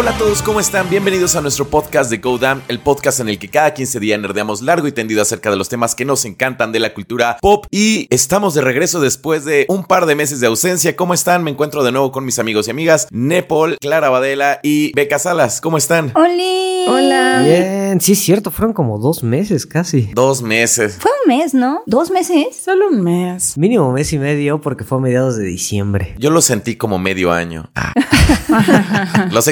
[0.00, 0.88] Hola a todos, ¿cómo están?
[0.88, 4.18] Bienvenidos a nuestro podcast de Go Damn, el podcast en el que cada 15 días
[4.18, 7.66] nerdeamos largo y tendido acerca de los temas que nos encantan de la cultura pop.
[7.70, 10.96] Y estamos de regreso después de un par de meses de ausencia.
[10.96, 11.44] ¿Cómo están?
[11.44, 15.60] Me encuentro de nuevo con mis amigos y amigas Nepal, Clara Badela y Beca Salas.
[15.60, 16.12] ¿Cómo están?
[16.14, 16.86] ¡Oli!
[16.88, 17.42] Hola.
[17.44, 20.10] Bien, sí es cierto, fueron como dos meses casi.
[20.14, 20.96] Dos meses.
[20.98, 21.82] Fue un mes, ¿no?
[21.84, 22.56] ¿Dos meses?
[22.56, 23.58] Solo un mes.
[23.58, 26.14] Mínimo mes y medio porque fue a mediados de diciembre.
[26.18, 27.70] Yo lo sentí como medio año.
[27.74, 27.92] Ah.
[29.30, 29.46] los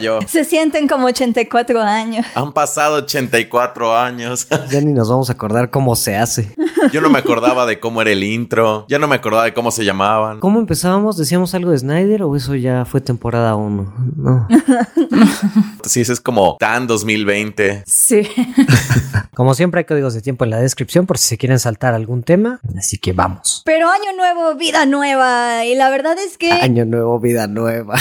[0.00, 0.20] yo.
[0.26, 2.26] Se sienten como 84 años.
[2.34, 4.46] Han pasado 84 años.
[4.70, 6.54] Ya ni nos vamos a acordar cómo se hace.
[6.92, 8.84] Yo no me acordaba de cómo era el intro.
[8.88, 10.38] Ya no me acordaba de cómo se llamaban.
[10.38, 11.16] ¿Cómo empezábamos?
[11.16, 13.94] ¿Decíamos algo de Snyder o eso ya fue temporada 1?
[14.16, 14.48] No.
[15.84, 17.84] Sí, eso es como tan 2020.
[17.86, 18.28] Sí.
[19.34, 22.22] Como siempre hay códigos de tiempo en la descripción por si se quieren saltar algún
[22.22, 22.60] tema.
[22.78, 23.62] Así que vamos.
[23.64, 25.64] Pero año nuevo, vida nueva.
[25.64, 26.52] Y la verdad es que...
[26.52, 27.96] Año nuevo, vida nueva.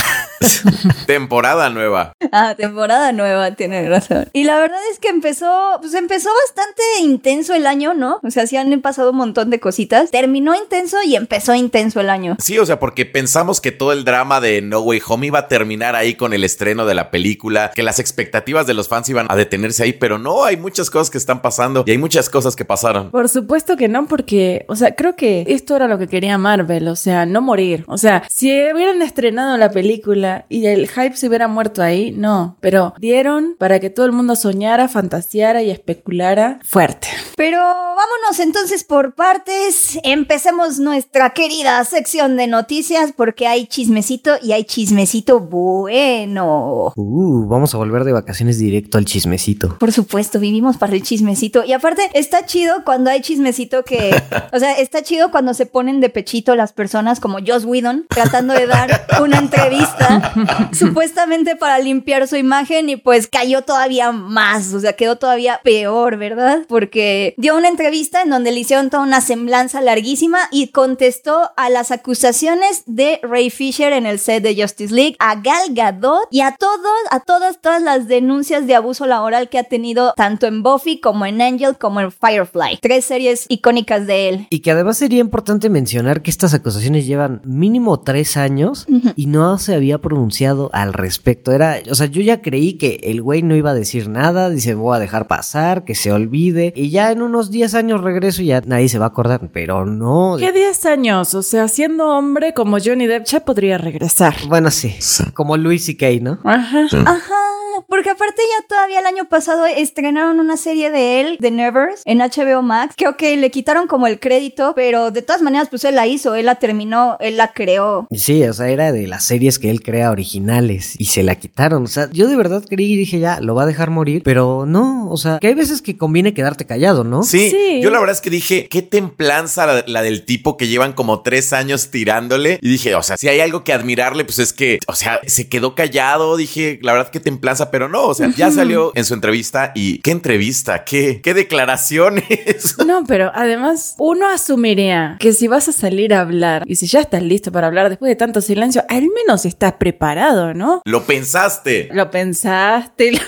[1.07, 2.13] Temporada nueva.
[2.31, 4.29] Ah, temporada nueva, tiene razón.
[4.31, 8.21] Y la verdad es que empezó, pues empezó bastante intenso el año, ¿no?
[8.23, 10.11] O sea, sí han pasado un montón de cositas.
[10.11, 12.37] Terminó intenso y empezó intenso el año.
[12.39, 15.47] Sí, o sea, porque pensamos que todo el drama de No Way Home iba a
[15.47, 19.27] terminar ahí con el estreno de la película, que las expectativas de los fans iban
[19.29, 22.55] a detenerse ahí, pero no, hay muchas cosas que están pasando y hay muchas cosas
[22.55, 23.09] que pasaron.
[23.11, 26.87] Por supuesto que no, porque, o sea, creo que esto era lo que quería Marvel,
[26.87, 27.83] o sea, no morir.
[27.87, 32.57] O sea, si hubieran estrenado la película y el hype se hubiera muerto ahí, no.
[32.59, 37.07] Pero dieron para que todo el mundo soñara, fantaseara y especulara fuerte.
[37.35, 39.99] Pero vámonos entonces por partes.
[40.03, 46.93] Empecemos nuestra querida sección de noticias porque hay chismecito y hay chismecito bueno.
[46.95, 49.77] Uh, vamos a volver de vacaciones directo al chismecito.
[49.79, 51.63] Por supuesto, vivimos para el chismecito.
[51.63, 54.19] Y aparte, está chido cuando hay chismecito que.
[54.51, 58.53] O sea, está chido cuando se ponen de pechito las personas como Joss Whedon tratando
[58.53, 60.33] de dar una entrevista
[60.73, 64.73] supuestamente para limpiar su imagen y pues cayó todavía más.
[64.73, 66.65] O sea, quedó todavía peor, ¿verdad?
[66.67, 71.69] Porque dio una entrevista en donde le hicieron toda una semblanza larguísima y contestó a
[71.69, 76.41] las acusaciones de Ray Fisher en el set de Justice League, a Gal Gadot y
[76.41, 80.63] a todos, a todas, todas las denuncias de abuso laboral que ha tenido tanto en
[80.63, 82.79] Buffy como en Angel como en Firefly.
[82.81, 84.47] Tres series icónicas de él.
[84.49, 88.85] Y que además sería importante mencionar que estas acusaciones llevan mínimo tres años
[89.15, 91.28] y no se había pronunciado al respecto.
[91.45, 94.75] Era, o sea, yo ya creí que el güey no iba a decir nada, dice
[94.75, 98.47] voy a dejar pasar, que se olvide y ya en unos 10 años regreso y
[98.47, 100.35] ya nadie se va a acordar, pero no.
[100.39, 101.33] ¿Qué 10 años?
[101.35, 104.35] O sea, siendo hombre como Johnny Depp ya podría regresar.
[104.47, 104.95] Bueno, sí,
[105.33, 106.39] como Luis y Kay, ¿no?
[106.43, 106.87] Ajá.
[107.05, 107.48] Ajá,
[107.87, 112.19] porque aparte ya todavía el año pasado estrenaron una serie de él, The Nevers, en
[112.19, 115.95] HBO Max, que ok, le quitaron como el crédito, pero de todas maneras pues él
[115.95, 118.07] la hizo, él la terminó, él la creó.
[118.11, 121.83] Sí, o sea, era de las series que él crea originales y se la quitaron.
[121.83, 124.65] O sea, yo de verdad creí y dije ya, lo va a dejar morir, pero
[124.65, 127.23] no, o sea, que hay veces que conviene quedarte callado, ¿no?
[127.23, 127.81] Sí, Sí.
[127.81, 131.21] yo la verdad es que dije, qué templanza la, la del tipo que llevan como
[131.21, 132.59] tres años tirándole.
[132.61, 135.49] Y dije, o sea, si hay algo que admirarle, pues es que, o sea, se
[135.49, 136.37] quedó callado.
[136.37, 139.99] Dije, la verdad, qué templanza, pero no, o sea, ya salió en su entrevista y
[139.99, 142.75] qué entrevista, qué, qué declaraciones.
[142.85, 147.01] No, pero además uno asumiría que si vas a salir a hablar y si ya
[147.01, 150.81] estás listo para hablar después de tanto silencio, al menos estás preparado, ¿no?
[150.85, 151.89] Lo pensaste.
[151.93, 153.11] Lo pensaste.
[153.11, 153.19] lo-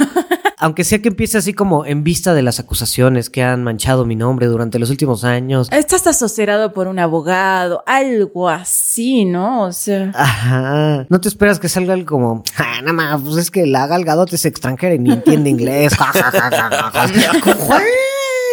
[0.62, 4.16] Aunque sea que empiece así como en vista de las acusaciones que han manchado mi
[4.16, 5.68] nombre durante los últimos años.
[5.72, 9.64] Estás asociado por un abogado, algo así, ¿no?
[9.64, 10.12] O sea.
[10.14, 11.08] Ajá.
[11.10, 14.06] No te esperas que salga algo como, ah, nada más, pues es que la Gal
[14.06, 15.94] Gadot es extranjera y ni entiende inglés.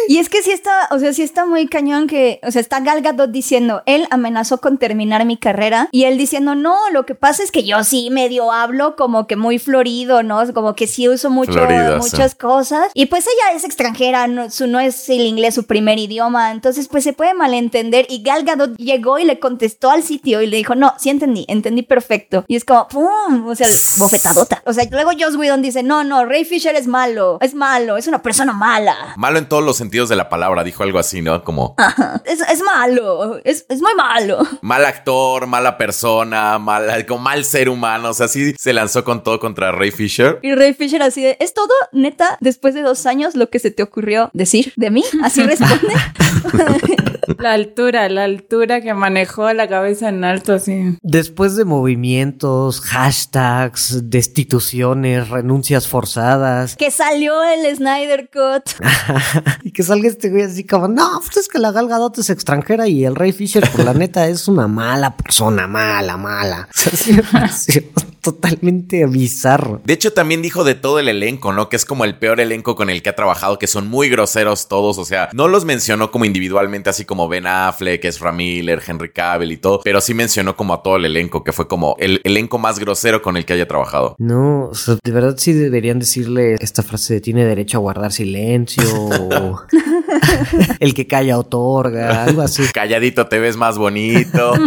[0.09, 2.79] Y es que sí está, o sea, sí está muy cañón que, o sea, está
[2.79, 7.13] Gal Gadot diciendo, él amenazó con terminar mi carrera y él diciendo, no, lo que
[7.13, 10.51] pasa es que yo sí medio hablo como que muy florido, ¿no?
[10.51, 11.75] Como que sí uso mucho, sí.
[11.99, 12.89] muchas cosas.
[12.95, 16.87] Y pues ella es extranjera, no, su, no es el inglés su primer idioma, entonces
[16.87, 18.07] pues se puede malentender.
[18.09, 21.45] Y Gal Gadot llegó y le contestó al sitio y le dijo, no, sí entendí,
[21.47, 22.45] entendí perfecto.
[22.47, 23.45] Y es como, ¡pum!
[23.45, 23.67] O sea,
[23.97, 24.63] bofetadota.
[24.65, 28.07] O sea, luego Joss Whedon dice, no, no, Ray Fisher es malo, es malo, es
[28.07, 29.13] una persona mala.
[29.15, 31.43] Malo en todos los sentidos de la palabra, dijo algo así, ¿no?
[31.43, 31.75] Como
[32.23, 34.37] Es, es malo, es, es muy malo.
[34.61, 38.09] mal actor, mala persona, mal, como mal ser humano.
[38.09, 40.39] O sea, sí se lanzó con todo contra Ray Fisher.
[40.41, 43.71] Y Ray Fisher así de, ¿es todo, neta, después de dos años lo que se
[43.71, 45.03] te ocurrió decir de mí?
[45.23, 45.93] Así responde.
[47.37, 50.97] La altura, la altura que manejó la cabeza en alto, así.
[51.01, 56.75] Después de movimientos, hashtags, destituciones, renuncias forzadas.
[56.75, 58.71] Que salió el Snyder Cut.
[59.63, 62.29] y que salga este güey así como, no, pues es que la Gal Gadot es
[62.29, 66.69] extranjera y el Ray Fisher, por la neta, es una mala persona, mala, mala.
[66.79, 67.81] O sea, sí
[68.21, 69.81] totalmente bizarro.
[69.85, 71.69] De hecho, también dijo de todo el elenco, ¿no?
[71.69, 74.67] Que es como el peor elenco con el que ha trabajado, que son muy groseros
[74.67, 74.97] todos.
[74.97, 79.51] O sea, no los mencionó como individualmente, así como Ben Affleck, Ezra Miller, Henry Cavill
[79.51, 82.57] y todo, pero sí mencionó como a todo el elenco, que fue como el elenco
[82.57, 84.15] más grosero con el que haya trabajado.
[84.17, 88.11] No, o sea, de verdad sí deberían decirle esta frase de tiene derecho a guardar
[88.11, 88.83] silencio.
[88.93, 89.61] o
[90.79, 92.63] el que calla otorga, algo así.
[92.73, 94.53] Calladito te ves más bonito.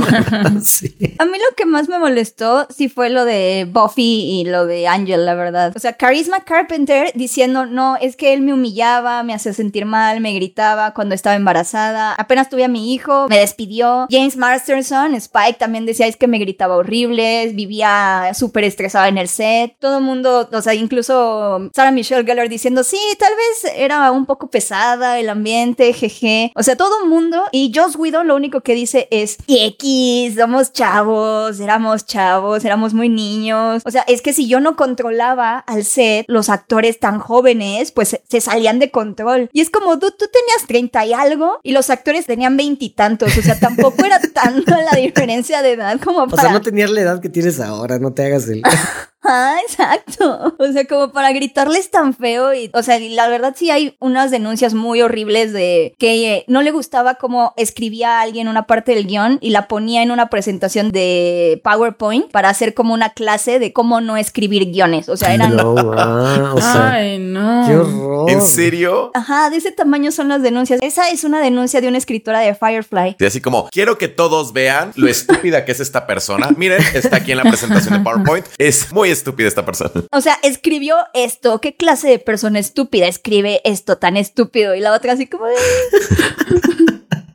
[0.62, 0.94] Sí.
[1.18, 4.86] A mí lo que más me molestó sí fue lo de Buffy y lo de
[4.86, 5.72] Angel, la verdad.
[5.74, 10.20] O sea, Charisma Carpenter diciendo, no, es que él me humillaba, me hacía sentir mal,
[10.20, 12.14] me gritaba cuando estaba embarazada.
[12.14, 14.06] Apenas tuve a mi hijo, me despidió.
[14.10, 19.28] James Masterson, Spike, también decía, es que me gritaba horrible, vivía súper estresada en el
[19.28, 19.74] set.
[19.78, 24.26] Todo el mundo, o sea, incluso Sarah Michelle Gellar diciendo, sí, tal vez era un
[24.26, 26.52] poco pesada el ambiente, jeje.
[26.54, 27.44] O sea, todo el mundo.
[27.52, 33.08] Y Joss Whedon lo único que dice es, X, somos chavos, éramos chavos, éramos muy
[33.08, 33.82] niños.
[33.84, 38.20] O sea, es que si yo no controlaba al set, los actores tan jóvenes, pues
[38.28, 39.48] se, salían de control.
[39.52, 43.36] Y es como, tú, tú tenías 30 y algo y los actores tenían veintitantos.
[43.36, 46.42] O sea, tampoco era tanta la diferencia de edad como O para...
[46.42, 48.62] sea, no tenías la edad que tienes ahora, no te hagas el...
[49.24, 50.56] Ah, exacto.
[50.62, 54.30] O sea, como para gritarles tan feo y, o sea, la verdad sí hay unas
[54.30, 58.94] denuncias muy horribles de que eh, no le gustaba cómo escribía a alguien una parte
[58.94, 63.58] del guion y la ponía en una presentación de PowerPoint para hacer como una clase
[63.58, 65.08] de cómo no escribir guiones.
[65.08, 65.56] O sea, eran...
[65.56, 67.64] No, ah, o sea, Ay, no.
[67.66, 68.30] qué horror.
[68.30, 69.10] ¿En serio?
[69.14, 70.80] Ajá, de ese tamaño son las denuncias.
[70.82, 73.16] Esa es una denuncia de una escritora de Firefly.
[73.18, 76.50] Y así como, quiero que todos vean lo estúpida que es esta persona.
[76.56, 78.46] Miren, está aquí en la presentación de PowerPoint.
[78.58, 79.92] Es muy estúpida esta persona.
[80.10, 81.60] O sea, escribió esto.
[81.60, 84.74] ¿Qué clase de persona estúpida escribe esto tan estúpido?
[84.74, 85.46] Y la otra así como.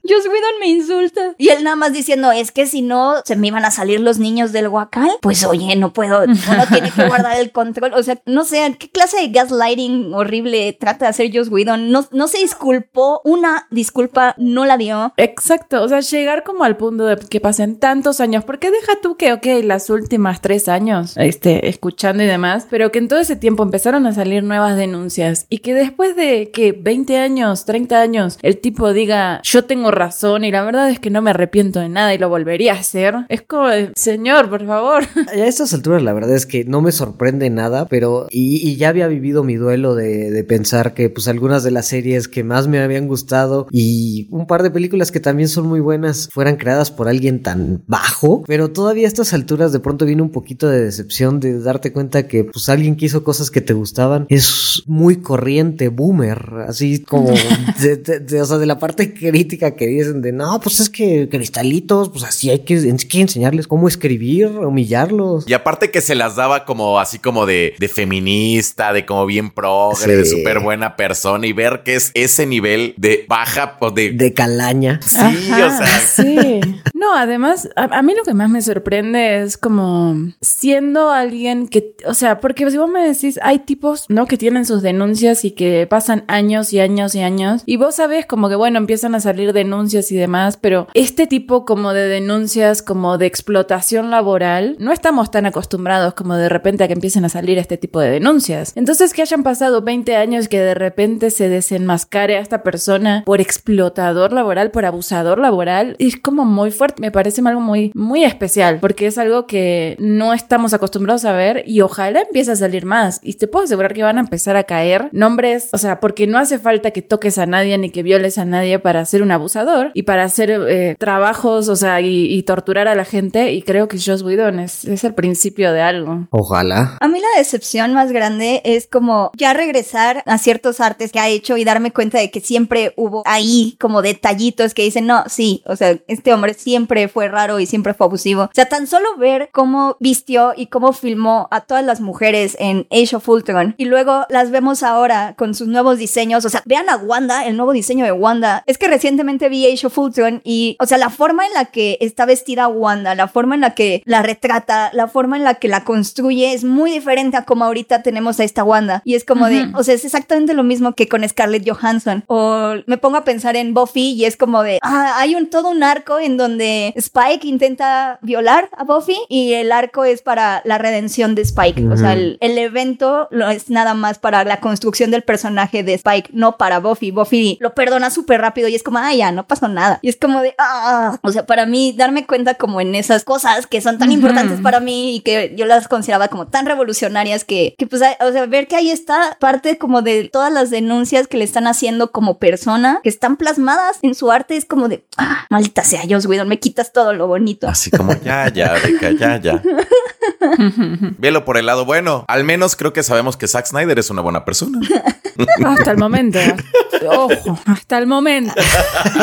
[0.08, 1.36] Joss Whedon me insulta.
[1.38, 4.20] Y él nada más diciendo, es que si no se me iban a salir los
[4.20, 7.94] niños del huacal, pues oye, no puedo, uno tiene que guardar el control.
[7.94, 11.92] O sea, no sé, ¿qué clase de gaslighting horrible trata de hacer Joss Whedon?
[11.92, 15.14] No, no se disculpó, una disculpa no la dio.
[15.18, 19.18] Exacto, o sea, llegar como al punto de que pasen tantos años, porque deja tú
[19.18, 23.36] que, ok, las últimas tres años, este, escuchando y demás, pero que en todo ese
[23.36, 28.40] tiempo empezaron a salir nuevas denuncias y que después de que 20 años, 30 años,
[28.42, 31.90] el tipo diga, yo tengo razón y la verdad es que no me arrepiento de
[31.90, 35.04] nada y lo volvería a hacer, es como, de, señor, por favor.
[35.28, 38.90] A estas alturas la verdad es que no me sorprende nada, pero y, y ya
[38.90, 42.68] había vivido mi duelo de, de pensar que pues algunas de las series que más
[42.68, 46.92] me habían gustado y un par de películas que también son muy buenas fueran creadas
[46.92, 50.84] por alguien tan bajo, pero todavía a estas alturas de pronto viene un poquito de
[50.84, 55.18] decepción de darte cuenta que pues alguien que hizo cosas que te gustaban es muy
[55.18, 57.30] corriente, boomer, así como
[57.82, 60.90] de, de- de- o sea, de la parte crítica que dicen de no, pues es
[60.90, 65.48] que cristalitos, pues así hay que, hay que enseñarles cómo escribir, humillarlos.
[65.48, 69.52] Y aparte que se las daba como así como de, de feminista, de como bien
[69.52, 74.12] progre, de súper buena persona y ver que es ese nivel de baja o de...
[74.12, 75.00] De calaña.
[75.06, 76.00] sí, Ajá, o sea...
[76.08, 76.60] Sí.
[76.94, 81.96] No, además, a, a mí lo que más me sorprende es como siendo alguien que,
[82.06, 84.26] o sea, porque si vos me decís, hay tipos, ¿no?
[84.26, 87.64] Que tienen sus denuncias y que pasan años y años y años.
[87.66, 91.64] Y vos sabés como que, bueno, empiezan a salir denuncias y demás, pero este tipo
[91.64, 96.88] como de denuncias, como de explotación laboral, no estamos tan acostumbrados como de repente a
[96.88, 98.74] que empiecen a salir este tipo de denuncias.
[98.76, 103.40] Entonces, que hayan pasado 20 años que de repente se desenmascare a esta persona por
[103.40, 107.02] explotador laboral, por abusador laboral, es como muy fuerte.
[107.02, 111.64] Me parece algo muy, muy especial, porque es algo que no estamos acostumbrados a ver
[111.68, 113.20] y ojalá empiece a salir más.
[113.22, 116.40] Y te puedo asegurar que van a empezar a caer nombres, o sea, porque no
[116.40, 119.67] hace falta que toques a nadie ni que violes a nadie para ser un abusador
[119.94, 123.54] y para hacer eh, trabajos, o sea, y, y torturar a la gente.
[123.54, 126.28] Y creo que Joss Whedon es, es el principio de algo.
[126.32, 126.98] Ojalá.
[127.00, 131.28] A mí la decepción más grande es como ya regresar a ciertos artes que ha
[131.28, 135.64] hecho y darme cuenta de que siempre hubo ahí como detallitos que dicen, no, sí,
[135.66, 138.44] o sea, este hombre siempre siempre fue raro y siempre fue abusivo.
[138.44, 142.86] O sea, tan solo ver cómo vistió y cómo filmó a todas las mujeres en
[142.92, 146.46] Age of Ultron y luego las vemos ahora con sus nuevos diseños.
[146.46, 148.64] O sea, vean a Wanda, el nuevo diseño de Wanda.
[148.68, 151.98] Es que recientemente vi Age of Ultron y, o sea, la forma en la que
[152.02, 155.68] está vestida Wanda, la forma en la que la retrata, la forma en la que
[155.68, 159.02] la construye es muy diferente a como ahorita tenemos a esta Wanda.
[159.06, 162.24] Y es como de, o sea, es exactamente lo mismo que con Scarlett Johansson.
[162.28, 165.70] O me pongo a pensar en Buffy y es como de, ah, hay un todo
[165.70, 170.78] un arco en donde Spike intenta violar a Buffy y el arco es para la
[170.78, 171.88] redención de Spike.
[171.92, 175.94] O sea, el, el evento lo es nada más para la construcción del personaje de
[175.94, 177.12] Spike, no para Buffy.
[177.12, 180.00] Buffy lo perdona súper rápido y es como, ah, ya, no pasó nada.
[180.02, 183.68] Y es como de, ah, o sea, para mí darme cuenta como en esas cosas
[183.68, 187.76] que son tan importantes para mí y que yo las consideraba como tan revolucionarias que,
[187.78, 191.38] que pues, o sea, ver que ahí está parte como de todas las denuncias que
[191.38, 195.46] le están haciendo como persona, que están plasmadas en su arte, es como de, ah,
[195.50, 197.68] maldita sea, Joss Whedon, me quitas todo lo bonito.
[197.68, 199.62] Así como, ya, ya, Beca, ya, ya.
[201.18, 202.26] Velo por el lado bueno.
[202.28, 204.80] Al menos creo que sabemos que Zack Snyder es una buena persona.
[205.66, 206.40] Hasta el momento.
[207.10, 208.54] Ojo, hasta el momento.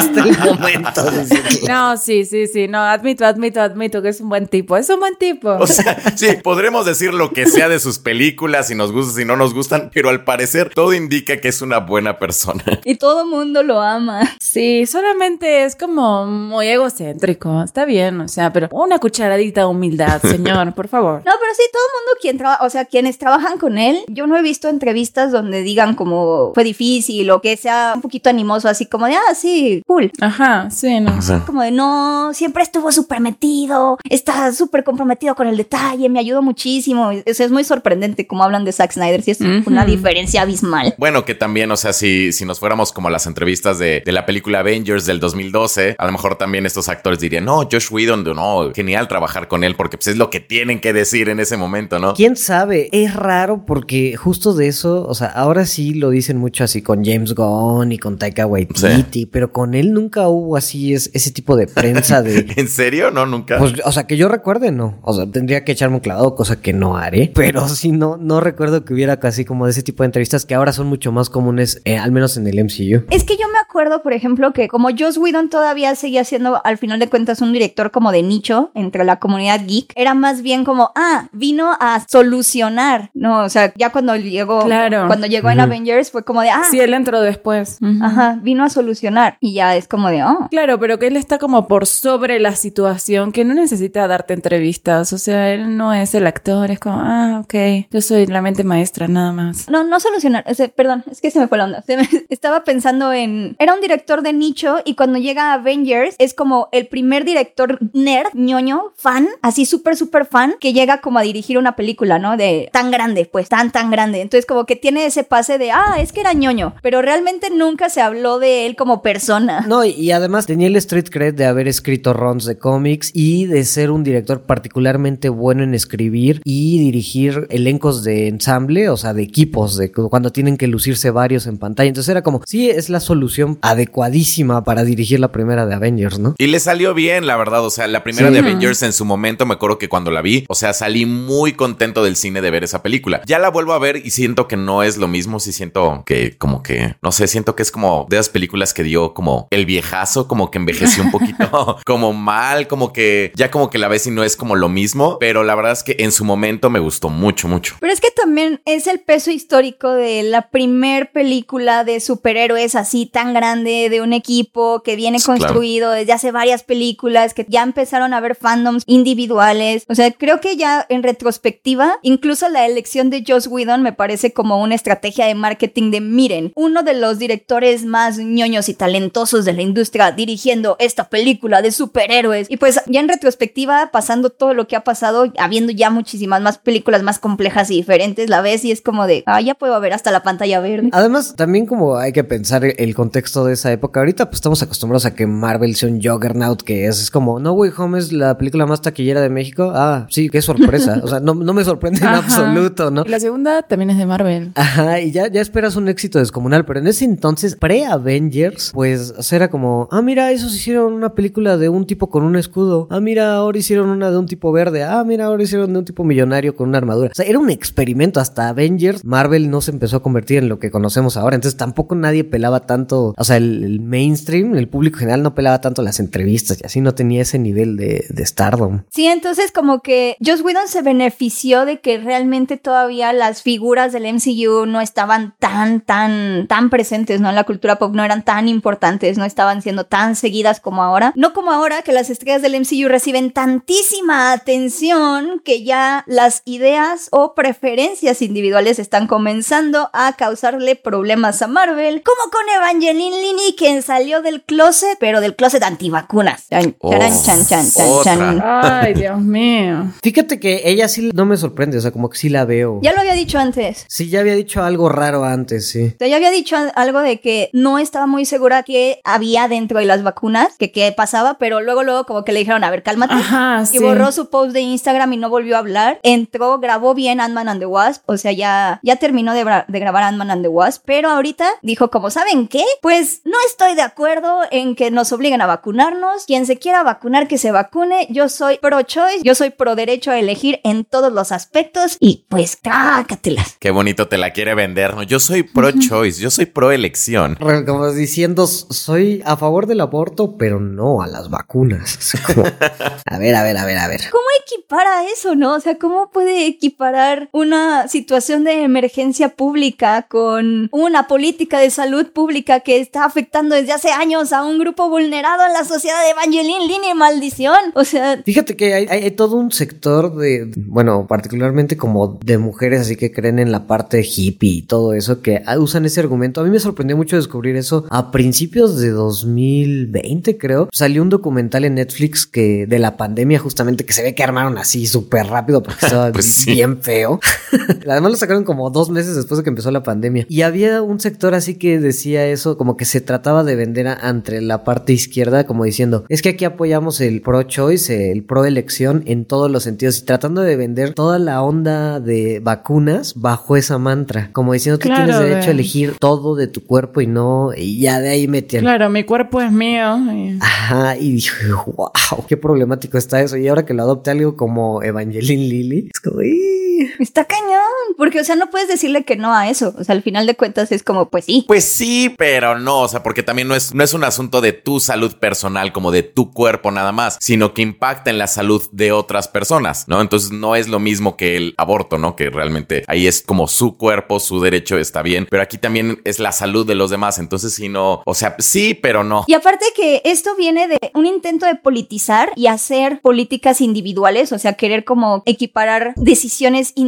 [0.04, 1.02] Hasta el momento.
[1.68, 2.68] No, sí, sí, sí.
[2.68, 4.76] No, admito, admito, admito que es un buen tipo.
[4.76, 5.50] Es un buen tipo.
[5.50, 9.24] O sea, sí, podremos decir lo que sea de sus películas, si nos gustan, si
[9.24, 12.62] no nos gustan, pero al parecer todo indica que es una buena persona.
[12.84, 14.36] Y todo mundo lo ama.
[14.40, 17.62] Sí, solamente es como muy egocéntrico.
[17.62, 21.22] Está bien, o sea, pero una cucharadita de humildad, señor, por favor.
[21.24, 24.26] No, pero sí, todo el mundo quien trabaja, o sea, quienes trabajan con él, yo
[24.26, 28.68] no he visto entrevistas donde digan como fue difícil o que sea un poquito animoso,
[28.68, 30.10] así como de, ah, sí, cool.
[30.20, 31.20] Ajá, sí, no.
[31.22, 36.18] Sea, Como de, no, siempre estuvo súper metido, está súper comprometido con el detalle, me
[36.18, 37.08] ayudó muchísimo.
[37.08, 40.94] O sea, es muy sorprendente como hablan de Zack Snyder, sí es una diferencia abismal.
[40.98, 44.12] Bueno, que también, o sea, si, si nos fuéramos como a las entrevistas de, de
[44.12, 48.24] la película Avengers del 2012, a lo mejor también estos actores dirían, no, Josh Whedon,
[48.24, 51.56] no, genial trabajar con él porque pues es lo que tienen que decir en ese
[51.56, 52.14] momento, ¿no?
[52.14, 52.88] ¿Quién sabe?
[52.92, 57.04] Es raro porque justo de eso, o sea, ahora sí lo dicen mucho así con
[57.04, 61.56] James Gunn y con Taika Waititi, pero con él nunca hubo así es- ese tipo
[61.56, 62.46] de prensa de...
[62.56, 63.10] ¿En serio?
[63.10, 63.58] No, nunca.
[63.58, 64.98] Pues, o sea, que yo recuerde, no.
[65.02, 67.32] O sea, tendría que echarme un clavado, cosa que no haré.
[67.34, 70.54] Pero sí, no, no recuerdo que hubiera casi como de ese tipo de entrevistas que
[70.54, 73.04] ahora son mucho más comunes, eh, al menos en el MCU.
[73.10, 76.78] Es que yo me acuerdo, por ejemplo, que como Joss Whedon todavía seguía siendo, al
[76.78, 80.64] final de cuentas, un director como de nicho entre la comunidad geek, era más bien
[80.64, 83.42] como, ah, vino a solucionar, ¿no?
[83.42, 85.06] O sea, ya cuando llegó, Claro.
[85.08, 87.78] cuando llegó en Avengers fue como de, ah, Sí, él entró después.
[88.02, 89.36] Ajá, vino a solucionar.
[89.40, 90.46] Y ya es como de, oh.
[90.50, 95.12] Claro, pero que él está como por sobre la situación, que no necesita darte entrevistas.
[95.12, 97.54] O sea, él no es el actor, es como, ah, ok,
[97.90, 99.68] yo soy la mente maestra, nada más.
[99.68, 101.82] No, no solucionar, o sea, perdón, es que se me fue la onda.
[101.82, 106.14] Se me- estaba pensando en, era un director de nicho y cuando llega a Avengers
[106.18, 111.18] es como el primer director nerd, ñoño, fan, así súper, súper fan, que llega como
[111.18, 112.36] a dirigir una película, ¿no?
[112.36, 114.20] De tan grande, pues tan, tan grande.
[114.20, 117.88] Entonces como que tiene ese pase de, ah, es que era ñoño, pero realmente nunca
[117.88, 119.64] se habló de él como persona.
[119.66, 123.64] No, y, además tenía el street cred de haber escrito runs de cómics y de
[123.64, 129.22] ser un director particularmente bueno en escribir y dirigir elencos de ensamble, o sea, de
[129.22, 131.88] equipos, de cu- cuando tienen que lucirse varios en pantalla.
[131.88, 136.34] Entonces era como, sí, es la solución adecuadísima para dirigir la primera de Avengers, ¿no?
[136.38, 137.64] Y le salió bien, la verdad.
[137.64, 138.32] O sea, la primera Sí.
[138.34, 141.52] de Avengers en su momento, me acuerdo que cuando la vi, o sea, salí muy
[141.52, 143.22] contento del cine de ver esa película.
[143.26, 145.40] Ya la vuelvo a ver y siento que no es lo mismo.
[145.40, 148.82] Sí siento que, como que, no sé, siento que es como de esas películas que
[148.82, 153.70] dio como el viejazo, como que envejeció un poquito como mal, como que ya como
[153.70, 155.18] que la ves y no es como lo mismo.
[155.18, 157.76] Pero la verdad es que en su momento me gustó mucho, mucho.
[157.80, 163.06] Pero es que también es el peso histórico de la primer película de superhéroes así
[163.06, 165.40] tan grande, de un equipo que viene Sí, claro.
[165.40, 169.84] construido desde hace varias películas, que ya empezaron a haber fandoms individuales.
[169.88, 174.32] O sea, creo que ya en retrospectiva, incluso la elección de Joss Whedon me parece
[174.32, 179.44] como una estrategia de marketing de miren, uno de los directores más ñoños y talentosos
[179.44, 182.50] de la industria dirigiendo esta película de superhéroes.
[182.50, 186.58] Y pues ya en retrospectiva, pasando todo lo que ha pasado, habiendo ya muchísimas más
[186.58, 189.92] películas más complejas y diferentes, la ves y es como de, ah, ya puedo ver
[189.92, 190.88] hasta la pantalla verde.
[190.92, 193.98] Además, también como hay que pensar el contexto de esa época.
[194.00, 197.52] Ahorita pues estamos acostumbrados a que Marvel sea un juggernaut que es, es como, No
[197.54, 199.72] Way Home es la película más taquillera de México.
[199.74, 201.00] Ah, sí, qué sorpresa.
[201.02, 202.18] o sea, no, no me sorprende en Ajá.
[202.18, 203.02] absoluto, ¿no?
[203.04, 204.52] Y la segunda también es de Marvel.
[204.54, 209.22] Ajá, y ya, ya esperas un éxito descomunal, pero en ese entonces, pre-Avengers, pues o
[209.22, 212.86] sea, era como, ah, mira, esos hicieron una película de un tipo con un escudo,
[212.90, 215.84] ah, mira, ahora hicieron una de un tipo verde, ah, mira, ahora hicieron de un
[215.84, 217.10] tipo millonario con una armadura.
[217.12, 219.04] O sea, era un experimento hasta Avengers.
[219.04, 222.60] Marvel no se empezó a convertir en lo que conocemos ahora, entonces tampoco nadie pelaba
[222.60, 226.82] tanto, o sea, el, mainstream, el público general no pelaba tanto las entrevistas y así
[226.82, 228.82] no tenía ese nivel de, de stardom.
[228.90, 234.12] Sí, entonces como que Joss Whedon se benefició de que realmente todavía las figuras del
[234.12, 237.30] MCU no estaban tan, tan, tan presentes, ¿no?
[237.30, 241.14] En la cultura pop no eran tan importantes, no estaban siendo tan seguidas como ahora.
[241.16, 247.08] No como ahora que las estrellas del MCU reciben tantísima atención que ya las ideas
[247.10, 253.82] o preferencias individuales están comenzando a causarle problemas a Marvel, como con Evangeline Lilly, quien
[253.82, 256.48] salió del closet, pero del closet antivacunas.
[256.50, 257.66] Chan, Oh, charan, chan, chan,
[258.04, 258.42] chan.
[258.44, 259.92] Ay, Dios mío.
[260.02, 262.80] Fíjate que ella sí no me sorprende, o sea, como que sí la veo.
[262.82, 263.84] Ya lo había dicho antes.
[263.88, 265.92] Sí, ya había dicho algo raro antes, sí.
[265.94, 269.78] O sea, ya había dicho algo de que no estaba muy segura que había dentro
[269.78, 272.82] de las vacunas, que qué pasaba, pero luego, luego como que le dijeron, a ver,
[272.82, 273.14] cálmate.
[273.14, 275.98] Ajá, Y borró su post de Instagram y no volvió a hablar.
[276.02, 278.02] Entró, grabó bien Ant-Man and the Wasp.
[278.06, 279.42] O sea, ya, ya terminó de
[279.80, 280.82] grabar Ant-Man and the Wasp.
[280.84, 282.93] Pero ahorita dijo, como saben qué, pues
[283.24, 286.24] no estoy de acuerdo en que nos obliguen a vacunarnos.
[286.26, 288.06] Quien se quiera vacunar, que se vacune.
[288.10, 289.22] Yo soy pro-choice.
[289.22, 291.96] Yo soy pro derecho a elegir en todos los aspectos.
[292.00, 293.56] Y pues, cácatelas.
[293.58, 295.02] Qué bonito te la quiere vender, ¿no?
[295.02, 297.36] Yo soy pro-choice, yo soy pro-elección.
[297.66, 302.12] Como diciendo, soy a favor del aborto, pero no a las vacunas.
[302.26, 304.00] Como, a ver, a ver, a ver, a ver.
[304.10, 305.54] ¿Cómo equipara eso, no?
[305.54, 312.06] O sea, ¿cómo puede equiparar una situación de emergencia pública con una política de salud
[312.12, 316.10] pública que está afectando desde hace años a un grupo vulnerado en la sociedad de
[316.10, 317.56] Evangeline Línea maldición?
[317.74, 322.38] O sea, Fíjate que hay, hay- hay todo un sector de, bueno, particularmente como de
[322.38, 326.40] mujeres así que creen en la parte hippie y todo eso, que usan ese argumento.
[326.40, 330.68] A mí me sorprendió mucho descubrir eso a principios de 2020, creo.
[330.72, 334.58] Salió un documental en Netflix que de la pandemia justamente que se ve que armaron
[334.58, 336.52] así súper rápido porque estaba Pues sí.
[336.52, 337.20] bien feo.
[337.88, 340.26] Además lo sacaron como dos meses después de que empezó la pandemia.
[340.28, 344.08] Y había un sector así que decía eso, como que se trataba de vender a-
[344.08, 349.24] entre la parte izquierda, como diciendo, es que aquí apoyamos el pro-choice, el pro-elección en
[349.24, 354.30] todos los sentidos, y tratando de vender toda la onda de vacunas bajo esa mantra,
[354.32, 357.50] como diciendo, tú Claro, tienes derecho de- a elegir todo de tu cuerpo y no,
[357.56, 358.62] y ya de ahí metían.
[358.62, 359.96] Claro, mi cuerpo es mío.
[360.12, 361.32] y- Ajá, y dije,
[361.76, 361.90] wow,
[362.28, 363.36] qué problemático está eso.
[363.36, 366.83] Y ahora que lo adopte algo como Evangeline Lilly, es como, "Ih".
[366.98, 367.60] Está cañón.
[367.96, 369.74] Porque, o sea, no puedes decirle que no a eso.
[369.78, 371.44] O sea, al final de cuentas es como, pues sí.
[371.46, 374.52] Pues sí, pero no, o sea, porque también no es, no es un asunto de
[374.52, 378.62] tu salud personal, como de tu cuerpo nada más, sino que impacta en la salud
[378.72, 380.00] de otras personas, ¿no?
[380.00, 382.16] Entonces no es lo mismo que el aborto, ¿no?
[382.16, 386.18] Que realmente ahí es como su cuerpo, su derecho está bien, pero aquí también es
[386.18, 389.24] la salud de los demás, entonces si no, o sea, sí, pero no.
[389.26, 394.38] Y aparte que esto viene de un intento de politizar y hacer políticas individuales, o
[394.38, 396.83] sea, querer como equiparar decisiones individuales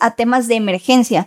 [0.00, 1.24] a temas de emergencia.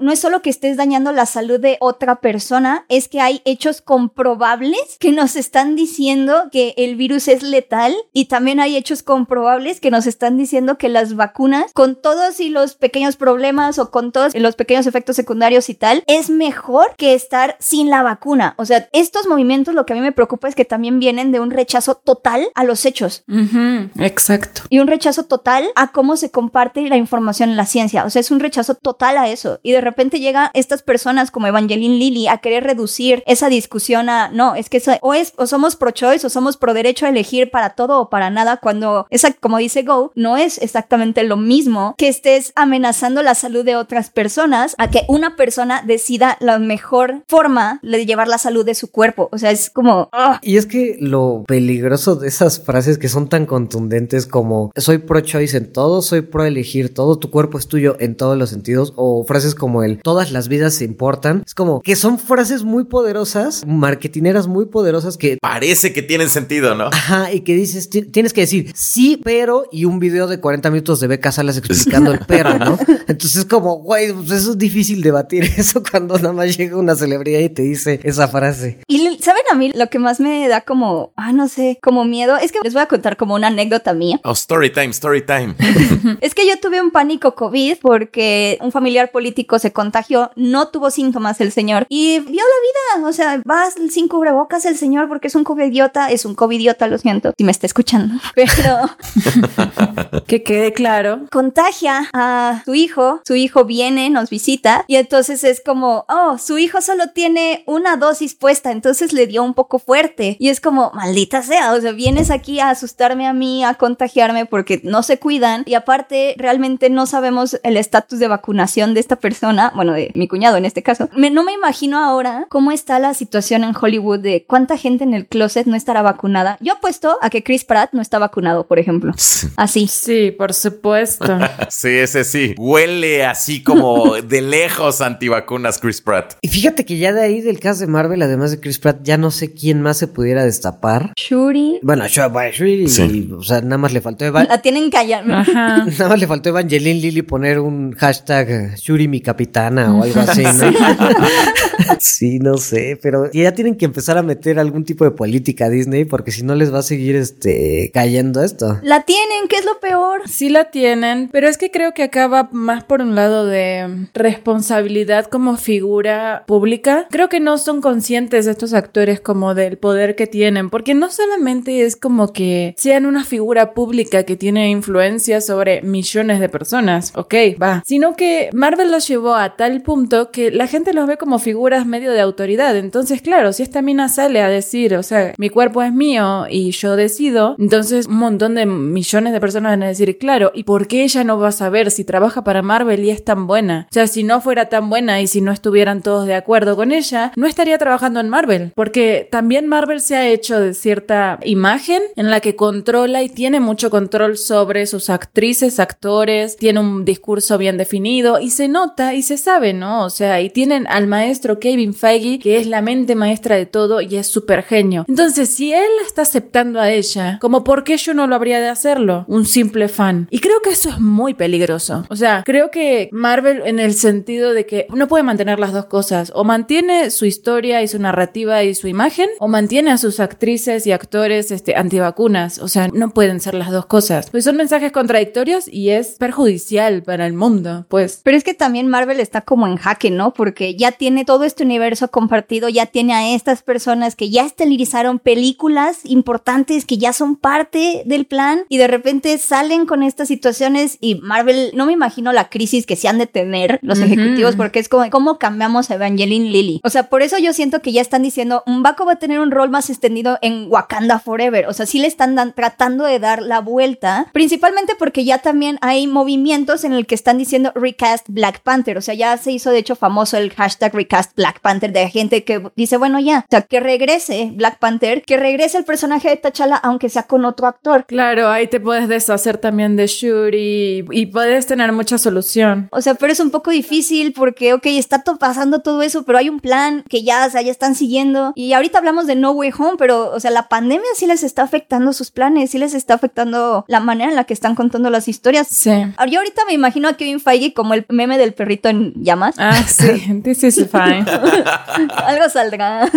[0.00, 3.80] No es solo que estés dañando la salud de otra persona, es que hay hechos
[3.80, 9.80] comprobables que nos están diciendo que el virus es letal y también hay hechos comprobables
[9.80, 14.12] que nos están diciendo que las vacunas, con todos y los pequeños problemas o con
[14.12, 18.54] todos los pequeños efectos secundarios y tal, es mejor que estar sin la vacuna.
[18.58, 21.40] O sea, estos movimientos lo que a mí me preocupa es que también vienen de
[21.40, 24.62] un rechazo total a los hechos Ujú, Exacto.
[24.70, 28.04] y un rechazo total a cómo se comparte la información en la ciencia.
[28.04, 29.60] O sea, es un rechazo total a eso.
[29.62, 34.28] Y de repente llega estas personas como Evangeline Lilly a querer reducir esa discusión a
[34.28, 37.50] no, es que o es o somos pro choice o somos pro derecho a elegir
[37.50, 41.94] para todo o para nada cuando esa como dice Go, no es exactamente lo mismo
[41.98, 47.22] que estés amenazando la salud de otras personas a que una persona decida la mejor
[47.28, 49.28] forma de llevar la salud de su cuerpo.
[49.32, 53.28] O sea, es como ah, Y es que lo peligroso de esas frases que son
[53.28, 57.68] tan contundentes como soy pro choice en todo, soy pro elegir todo, tu cuerpo es
[57.68, 61.54] tuyo en todos los sentidos, o frases como el todas las vidas se importan, es
[61.54, 66.86] como que son frases muy poderosas, marketineras muy poderosas que Parece que tienen sentido, ¿no?
[66.86, 70.70] Ajá, y que dices, ti- tienes que decir sí, pero, y un video de 40
[70.70, 72.78] minutos de Beca Salas explicando el pero, ¿no?
[73.06, 77.40] Entonces, como, güey, pues eso es difícil debatir eso cuando nada más llega una celebridad
[77.40, 78.80] y te dice esa frase.
[78.88, 82.38] Y saben a mí lo que más me da como, ah, no sé, como miedo,
[82.38, 84.20] es que les voy a contar como una anécdota mía.
[84.24, 85.54] Oh, story time, story time.
[86.22, 90.90] Es que yo tuve un pánico COVID porque un familiar político se contagió, no tuvo
[90.90, 93.08] síntomas el señor y vio la vida.
[93.08, 96.98] O sea, vas sin cubrebocas el señor porque es un covidiota, es un covidiota, lo
[96.98, 98.14] siento, si me está escuchando.
[98.34, 98.76] Pero
[100.26, 101.26] Que quede claro.
[101.30, 106.58] contagia a su hijo, su hijo viene, nos visita y entonces es como, oh, su
[106.58, 110.90] hijo solo tiene una dosis puesta, entonces le dio un poco fuerte y es como,
[110.94, 115.18] maldita sea, o sea, vienes aquí a asustarme a mí, a contagiarme porque no se
[115.18, 119.94] cuidan y aparte realmente no sabemos sabemos el estatus de vacunación de esta persona, bueno,
[119.94, 121.08] de mi cuñado en este caso.
[121.16, 125.14] Me, no me imagino ahora cómo está la situación en Hollywood de cuánta gente en
[125.14, 126.58] el closet no estará vacunada.
[126.60, 129.12] Yo apuesto a que Chris Pratt no está vacunado, por ejemplo.
[129.56, 129.86] Así.
[129.86, 131.38] Sí, por supuesto.
[131.70, 132.54] sí, ese sí.
[132.58, 136.34] Huele así como de lejos antivacunas Chris Pratt.
[136.42, 139.16] Y fíjate que ya de ahí del caso de Marvel, además de Chris Pratt, ya
[139.16, 141.12] no sé quién más se pudiera destapar.
[141.16, 141.78] Shuri.
[141.82, 143.26] Bueno, Shuri, Sí.
[143.30, 145.40] y, o sea, nada más le faltó Eva- La tienen callada.
[145.40, 145.84] Ajá.
[145.96, 150.20] Nada más le faltó Evangeline Lilly poner un hashtag eh, Shuri mi capitana o algo
[150.20, 150.50] así, ¿no?
[152.00, 155.68] Sí, no sé, pero ya tienen que empezar a meter algún tipo de política a
[155.68, 158.80] Disney porque si no les va a seguir este cayendo esto.
[158.82, 160.22] La tienen, que es lo peor.
[160.26, 165.26] Sí la tienen, pero es que creo que acaba más por un lado de responsabilidad
[165.26, 167.06] como figura pública.
[167.10, 171.84] Creo que no son conscientes estos actores como del poder que tienen, porque no solamente
[171.84, 177.34] es como que sean una figura pública que tiene influencia sobre millones de personas, ok,
[177.60, 181.38] va, sino que Marvel los llevó a tal punto que la gente los ve como
[181.38, 182.76] figuras medio de autoridad.
[182.76, 186.70] Entonces, claro, si esta mina sale a decir, o sea, mi cuerpo es mío y
[186.72, 190.86] yo decido, entonces un montón de millones de personas van a decir, claro, ¿y por
[190.86, 193.86] qué ella no va a saber si trabaja para Marvel y es tan buena?
[193.90, 196.92] O sea, si no fuera tan buena y si no estuvieran todos de acuerdo con
[196.92, 198.72] ella, no estaría trabajando en Marvel.
[198.74, 203.60] Porque también Marvel se ha hecho de cierta imagen en la que controla y tiene
[203.60, 209.22] mucho control sobre sus actrices, actores, tiene un discurso bien definido y se nota y
[209.22, 210.04] se sabe, ¿no?
[210.04, 214.00] O sea, y tienen al maestro Kevin Feige, que es la mente maestra de todo
[214.00, 215.04] y es súper genio.
[215.08, 218.68] Entonces, si él está aceptando a ella, como por qué yo no lo habría de
[218.68, 219.24] hacerlo?
[219.28, 220.28] Un simple fan.
[220.30, 222.04] Y creo que eso es muy peligroso.
[222.08, 225.86] O sea, creo que Marvel en el sentido de que no puede mantener las dos
[225.86, 226.32] cosas.
[226.34, 230.86] O mantiene su historia y su narrativa y su imagen, o mantiene a sus actrices
[230.86, 232.58] y actores este, antivacunas.
[232.58, 234.30] O sea, no pueden ser las dos cosas.
[234.30, 238.20] Pues son mensajes contradictorios y es perjudicial para el mundo, pues.
[238.22, 240.32] Pero es que también Marvel está como en jaque, ¿no?
[240.32, 245.18] Porque ya tiene todo este universo compartido, ya tiene a estas personas que ya esterilizaron
[245.18, 250.98] películas importantes que ya son parte del plan y de repente salen con estas situaciones
[251.00, 254.78] y Marvel, no me imagino la crisis que se han de tener los ejecutivos porque
[254.78, 256.80] es como, ¿cómo cambiamos a Evangeline Lilly?
[256.84, 259.50] O sea, por eso yo siento que ya están diciendo, Mbako va a tener un
[259.50, 261.66] rol más extendido en Wakanda Forever.
[261.68, 266.06] O sea, sí le están tratando de dar la vuelta, principalmente porque ya también hay
[266.06, 268.96] movimientos en el que están diciendo recast Black Panther.
[268.98, 272.44] O sea, ya se hizo de hecho famoso el hashtag recast Black Panther de gente
[272.44, 276.36] que dice, bueno, ya, o sea, que regrese Black Panther, que regrese el personaje de
[276.36, 278.06] T'Challa aunque sea con otro actor.
[278.06, 282.88] Claro, ahí te puedes deshacer también de Shuri y puedes tener mucha solución.
[282.92, 286.38] O sea, pero es un poco difícil porque, ok, está to- pasando todo eso, pero
[286.38, 288.52] hay un plan que ya, o sea, ya están siguiendo.
[288.54, 291.62] Y ahorita hablamos de No Way Home, pero, o sea, la pandemia sí les está
[291.62, 295.28] afectando sus planes, sí les está afectando la manera en la que están contando las
[295.28, 295.66] historias.
[295.70, 295.90] Sí.
[296.30, 299.56] Yo ahorita me imagino a Kevin Feige como el meme del perrito en llamas.
[299.58, 301.24] Ah, sí, this is fine.
[302.26, 303.10] Algo saldrá.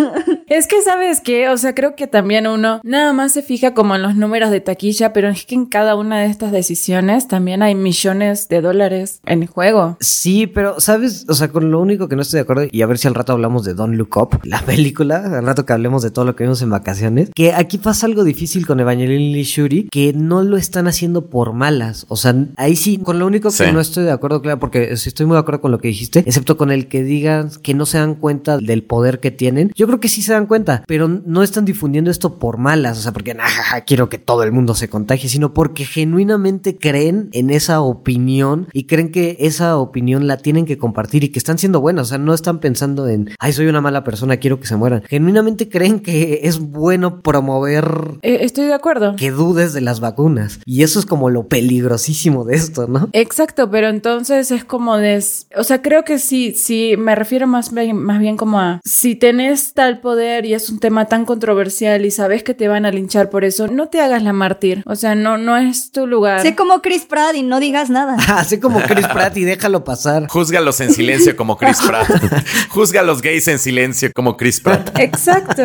[0.48, 1.50] Es que, ¿sabes qué?
[1.50, 4.62] O sea, creo que también uno nada más se fija como en los números de
[4.62, 9.22] taquilla, pero es que en cada una de estas decisiones también hay millones de dólares
[9.26, 9.98] en juego.
[10.00, 11.26] Sí, pero, ¿sabes?
[11.30, 13.16] O sea, con lo único que no estoy de acuerdo, y a ver si al
[13.16, 16.36] rato hablamos de Don't Look Up, la película, al rato que hablemos de todo lo
[16.36, 20.42] que vimos en vacaciones, que aquí pasa algo difícil con Evangeline Lee Shuri, que no
[20.42, 22.08] lo están haciendo por malas.
[22.10, 23.72] O sea, ahí sí, con lo único que Sí.
[23.72, 26.20] no estoy de acuerdo, claro, porque sí estoy muy de acuerdo con lo que dijiste,
[26.26, 29.72] excepto con el que digan que no se dan cuenta del poder que tienen.
[29.76, 33.02] Yo creo que sí se dan cuenta, pero no están difundiendo esto por malas, o
[33.02, 36.78] sea, porque "Ah, ja, ja, quiero que todo el mundo se contagie, sino porque genuinamente
[36.78, 41.40] creen en esa opinión y creen que esa opinión la tienen que compartir y que
[41.40, 44.60] están siendo buenas, o sea, no están pensando en, ay, soy una mala persona, quiero
[44.60, 45.04] que se mueran.
[45.08, 49.16] Genuinamente creen que es bueno promover Eh, estoy de acuerdo.
[49.16, 50.60] que dudes de las vacunas.
[50.66, 53.09] Y eso es como lo peligrosísimo de esto, ¿no?
[53.14, 55.24] Exacto, pero entonces es como de,
[55.56, 59.16] o sea, creo que sí, sí, me refiero más bien, más bien como a, si
[59.16, 62.92] tenés tal poder y es un tema tan controversial y sabes que te van a
[62.92, 66.42] linchar por eso, no te hagas la mártir, o sea, no, no es tu lugar.
[66.42, 68.18] sé como Chris Pratt y no digas nada.
[68.38, 70.28] Así como Chris Pratt y déjalo pasar.
[70.28, 72.08] Júzgalos en silencio como Chris Pratt.
[72.70, 74.98] Juzga a los gays en silencio como Chris Pratt.
[75.00, 75.64] Exacto.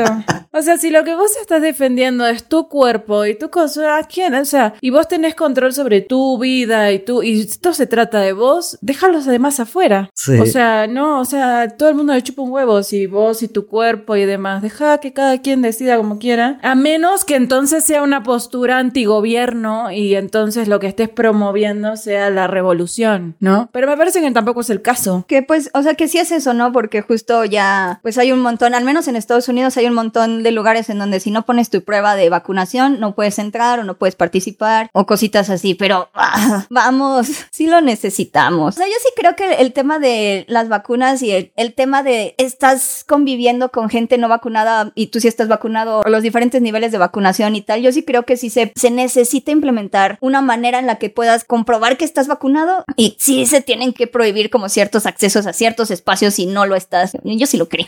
[0.52, 4.04] O sea, si lo que vos estás defendiendo es tu cuerpo y tu cosa, ¿a
[4.04, 4.34] quién?
[4.34, 8.20] O sea, y vos tenés control sobre tu vida y tú, y esto se trata
[8.20, 10.10] de vos, déjalos además afuera.
[10.14, 10.38] Sí.
[10.38, 13.48] O sea, no, o sea, todo el mundo le chupa un huevo si vos y
[13.48, 14.62] tu cuerpo y demás.
[14.62, 16.58] Deja que cada quien decida como quiera.
[16.62, 22.30] A menos que entonces sea una postura antigobierno y entonces lo que estés promoviendo sea
[22.30, 23.68] la revolución, ¿no?
[23.72, 25.24] Pero me parece que tampoco es el caso.
[25.28, 26.72] Que pues, o sea, que sí es eso, ¿no?
[26.72, 30.42] Porque justo ya, pues hay un montón, al menos en Estados Unidos hay un montón
[30.42, 33.84] de lugares en donde si no pones tu prueba de vacunación no puedes entrar o
[33.84, 38.74] no puedes participar o cositas así, pero ah, vamos, sí lo necesitamos.
[38.74, 42.02] O sea, yo sí creo que el tema de las vacunas y el, el tema
[42.02, 46.60] de estás conviviendo con gente no vacunada y tú sí estás vacunado, o los diferentes
[46.62, 50.40] niveles de vacunación y tal, yo sí creo que sí se, se necesita implementar una
[50.40, 54.50] manera en la que puedas comprobar que estás vacunado y sí se tienen que prohibir
[54.50, 57.12] como ciertos accesos a ciertos espacios si no lo estás.
[57.24, 57.86] Yo sí lo creo.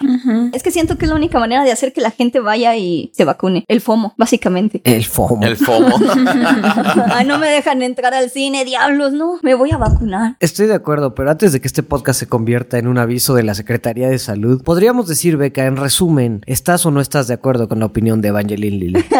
[0.53, 3.11] Es que siento que es la única manera de hacer que la gente vaya y
[3.14, 3.64] se vacune.
[3.68, 4.81] El FOMO, básicamente.
[4.85, 5.44] El FOMO.
[5.44, 5.96] El FOMO.
[7.14, 10.37] Ay, no me dejan entrar al cine, diablos, no, me voy a vacunar.
[10.41, 13.43] Estoy de acuerdo, pero antes de que este podcast se convierta en un aviso de
[13.43, 17.69] la Secretaría de Salud, podríamos decir, Beca, en resumen, ¿estás o no estás de acuerdo
[17.69, 19.05] con la opinión de Evangeline Lilly?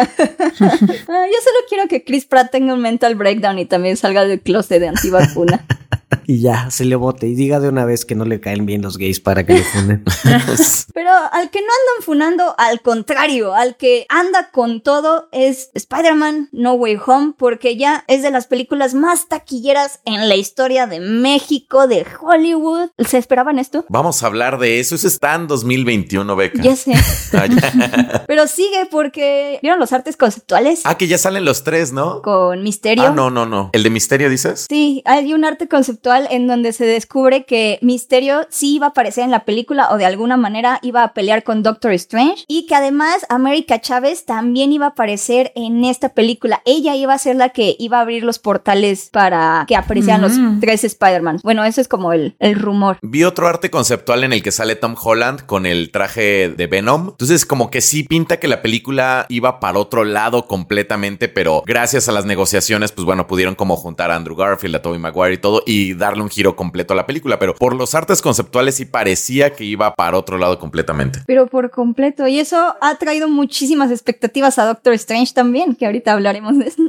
[0.59, 4.41] Ah, yo solo quiero que Chris Pratt tenga un mental breakdown y también salga del
[4.41, 5.63] closet de antivacuna.
[6.27, 8.81] y ya, se le bote y diga de una vez que no le caen bien
[8.81, 10.03] los gays para que lo funen.
[10.93, 16.49] Pero al que no andan funando, al contrario, al que anda con todo es Spider-Man
[16.51, 20.99] No Way Home, porque ya es de las películas más taquilleras en la historia de
[20.99, 22.89] México, de Hollywood.
[23.05, 23.85] ¿Se esperaban esto?
[23.89, 24.95] Vamos a hablar de eso.
[24.95, 26.61] Eso está en 2021, Beca.
[26.61, 26.93] Ya sé.
[28.27, 32.21] Pero sigue porque vieron los artes conceptuales Ah, que ya salen los tres, ¿no?
[32.21, 33.05] con Misterio.
[33.07, 33.69] Ah, no, no, no.
[33.73, 34.65] ¿El de Misterio dices?
[34.69, 35.96] Sí, hay un arte conceptual
[36.29, 40.05] en donde se descubre que Misterio sí iba a aparecer en la película o de
[40.05, 44.85] alguna manera iba a pelear con Doctor Strange y que además América Chávez también iba
[44.85, 46.61] a aparecer en esta película.
[46.65, 50.33] Ella iba a ser la que iba a abrir los portales para que aparecieran los
[50.59, 51.39] tres Spider-Man.
[51.43, 52.97] Bueno, eso es como el, el rumor.
[53.01, 57.09] Vi otro arte conceptual en el que sale Tom Holland con el traje de Venom.
[57.09, 62.09] Entonces, como que sí pinta que la película iba para otro lado completamente, pero gracias
[62.09, 65.37] a las negociaciones, pues bueno, pudieron como juntar a Andrew Garfield, a Tobey Maguire y
[65.37, 67.39] todo y darle un giro completo a la película.
[67.39, 71.21] Pero por los artes conceptuales sí parecía que iba para otro lado completamente.
[71.25, 72.27] Pero por completo.
[72.27, 76.83] Y eso ha traído muchísimas expectativas a Doctor Strange también, que ahorita hablaremos de eso.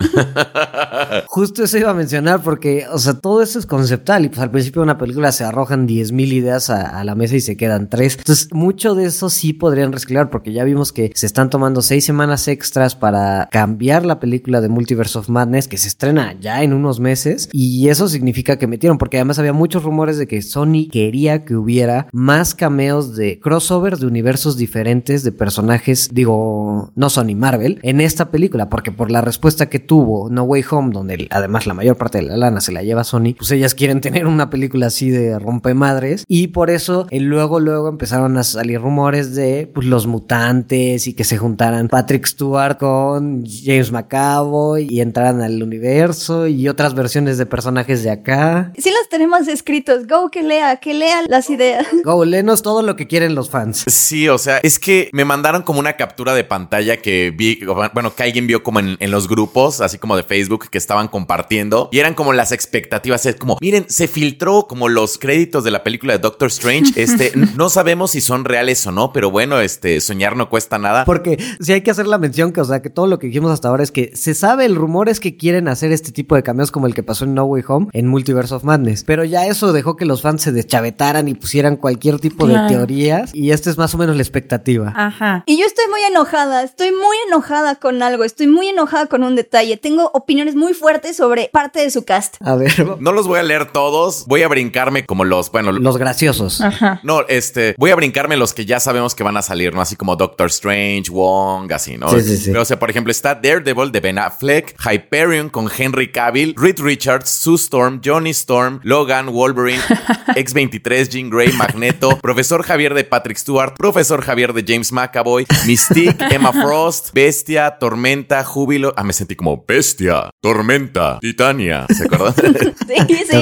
[1.26, 4.50] Justo eso iba a mencionar porque, o sea, todo eso es conceptual y pues al
[4.50, 7.88] principio de una película se arrojan 10.000 ideas a, a la mesa y se quedan
[7.88, 8.16] tres.
[8.18, 12.04] Entonces, mucho de eso sí podrían reciclar porque ya vimos que se están tomando seis
[12.04, 16.72] semanas extras para cambiar la película de Multiverse of Madness que se estrena ya en
[16.72, 20.88] unos meses y eso significa que metieron porque además había muchos rumores de que Sony
[20.90, 27.34] quería que hubiera más cameos de crossover de universos diferentes de personajes, digo, no Sony
[27.36, 31.66] Marvel, en esta película porque por la respuesta que tuvo No Way Home donde además
[31.66, 34.48] la mayor parte de la lana se la lleva Sony, pues ellas quieren tener una
[34.48, 39.70] película así de rompemadres y por eso eh, luego luego empezaron a salir rumores de
[39.72, 45.62] pues, los mutantes y que se juntaran Patrick Stewart con James McAvoy y entraran al
[45.62, 48.72] universo y otras versiones de personajes de acá.
[48.80, 50.06] Sí los tenemos escritos.
[50.06, 51.86] Go, que lea, que lea las ideas.
[52.04, 53.84] Go, lenos todo lo que quieren los fans.
[53.86, 57.60] Sí, o sea, es que me mandaron como una captura de pantalla que vi,
[57.94, 61.08] bueno, que alguien vio como en, en los grupos, así como de Facebook, que estaban
[61.08, 63.26] compartiendo y eran como las expectativas.
[63.26, 66.92] Es como, miren, se filtró como los créditos de la película de Doctor Strange.
[66.98, 71.04] Este, no sabemos si son reales o no, pero bueno, este, soñar no cuesta nada.
[71.04, 73.52] Porque sí hay que hacer la mención que, o sea, que todo lo que dijimos
[73.52, 76.42] hasta ahora es que se sabe, el rumor es que quieren hacer este tipo de
[76.42, 79.02] cameos como el que pasó en No Way Home, en Multiverse of Madness.
[79.04, 82.64] Pero ya eso dejó que los fans se deschavetaran y pusieran cualquier tipo Claro.
[82.68, 83.34] de teorías.
[83.34, 84.92] Y esta es más o menos la expectativa.
[84.94, 85.42] Ajá.
[85.46, 89.34] Y yo estoy muy enojada, estoy muy enojada con algo, estoy muy enojada con un
[89.36, 89.76] detalle.
[89.76, 92.36] Tengo opiniones muy fuertes sobre parte de su cast.
[92.40, 95.96] A ver, No los voy a leer todos, voy a brincarme como los, bueno, los
[95.96, 96.60] graciosos.
[96.60, 97.00] Ajá.
[97.02, 99.80] No, este, voy a brincarme los que ya sabemos que van a salir, ¿no?
[99.80, 102.10] Así como Doctor Strange, Wong, así, ¿no?
[102.10, 102.50] Sí, sí, sí.
[102.52, 107.30] O sea, por ejemplo, está Daredevil de Ben Affleck, Hyperion con Henry Cavill, Reed Richards,
[107.30, 109.80] Sue Storm, Johnny Storm, Logan, Wolverine,
[110.36, 116.16] X-23, Jean Grey, Magneto, Profesor Javier de Patrick Stewart, Profesor Javier de James McAvoy, Mystique,
[116.30, 118.92] Emma Frost, Bestia, Tormenta, Júbilo.
[118.96, 121.86] Ah, me sentí como Bestia, Tormenta, Titania.
[121.88, 122.34] ¿Se acuerdan?
[122.88, 123.36] Sí, sí.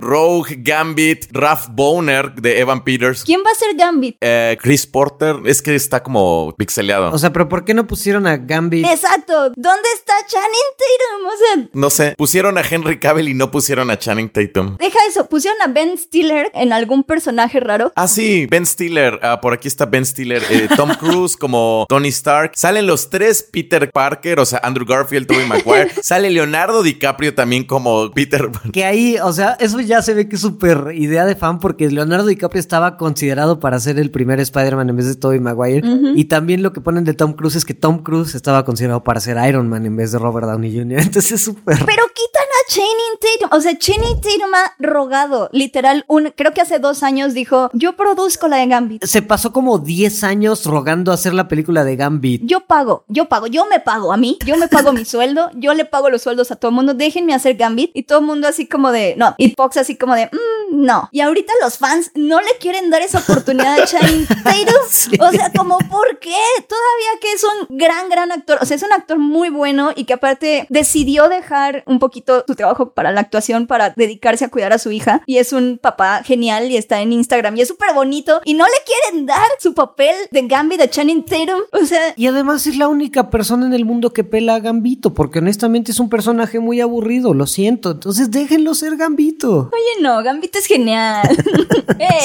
[0.00, 3.24] Rogue, Gambit, Ralph Boner de Evan Peters.
[3.24, 4.16] ¿Quién va a ser Gambit?
[4.20, 7.10] Eh, Chris Porter, es que está como pixeleado.
[7.12, 8.86] O sea, pero ¿por qué no pusieron a Gambit?
[8.86, 9.50] Exacto.
[9.56, 11.26] ¿Dónde está Channing Tatum?
[11.26, 14.76] O sea, no sé, pusieron a Henry Cavill y no pusieron a Channing Tatum.
[14.78, 15.26] deja eso.
[15.28, 17.92] Pusieron a Ben Stiller en algún personaje raro.
[17.94, 19.18] Ah, sí, Ben Stiller.
[19.22, 20.42] Ah, por aquí está Ben Stiller.
[20.50, 22.52] Eh, Tom Cruise como Tony Stark.
[22.54, 25.90] Salen los tres Peter Parker, o sea, Andrew Garfield, Tobey Maguire.
[26.02, 28.48] Sale Leonardo DiCaprio también como Peter.
[28.72, 31.90] Que ahí, o sea, eso ya se ve que es súper idea de fan porque
[31.90, 35.82] Leonardo DiCaprio estaba considerado para ser el primer Spider-Man en vez de Tobey Maguire.
[36.14, 39.20] Y también lo que ponen de Tom Cruise es que Tom Cruise estaba considerado para
[39.20, 41.00] ser Iron Man en vez de Robert Downey Jr.
[41.06, 41.76] Entonces es súper...
[41.84, 43.56] Pero quitan a Channing Channing Tatum.
[43.56, 47.96] O sea, Channing Tatum ha rogado, literal, un, creo que hace dos años dijo, yo
[47.96, 49.04] produzco la de Gambit.
[49.04, 52.42] Se pasó como 10 años rogando hacer la película de Gambit.
[52.44, 55.74] Yo pago, yo pago, yo me pago a mí, yo me pago mi sueldo, yo
[55.74, 57.90] le pago los sueldos a todo el mundo, déjenme hacer Gambit.
[57.94, 59.34] Y todo el mundo así como de, no.
[59.38, 61.08] Y Fox así como de, "Mm, no.
[61.12, 65.20] Y ahorita los fans no le quieren dar esa oportunidad a Channing Tatum.
[65.26, 66.36] O sea, como, ¿por qué?
[66.68, 68.58] Todavía que es un gran, gran actor.
[68.60, 72.54] O sea, es un actor muy bueno y que aparte decidió dejar un poquito su
[72.54, 75.22] trabajo para la actuación para dedicarse a cuidar a su hija.
[75.26, 78.40] Y es un papá genial y está en Instagram y es súper bonito.
[78.44, 81.60] Y no le quieren dar su papel de Gambit de Channing Tatum.
[81.72, 85.14] O sea, Y además es la única persona en el mundo que pela a Gambito,
[85.14, 87.92] porque honestamente es un personaje muy aburrido, lo siento.
[87.92, 89.70] Entonces déjenlo ser Gambito.
[89.72, 91.28] oye, no, Gambito es genial.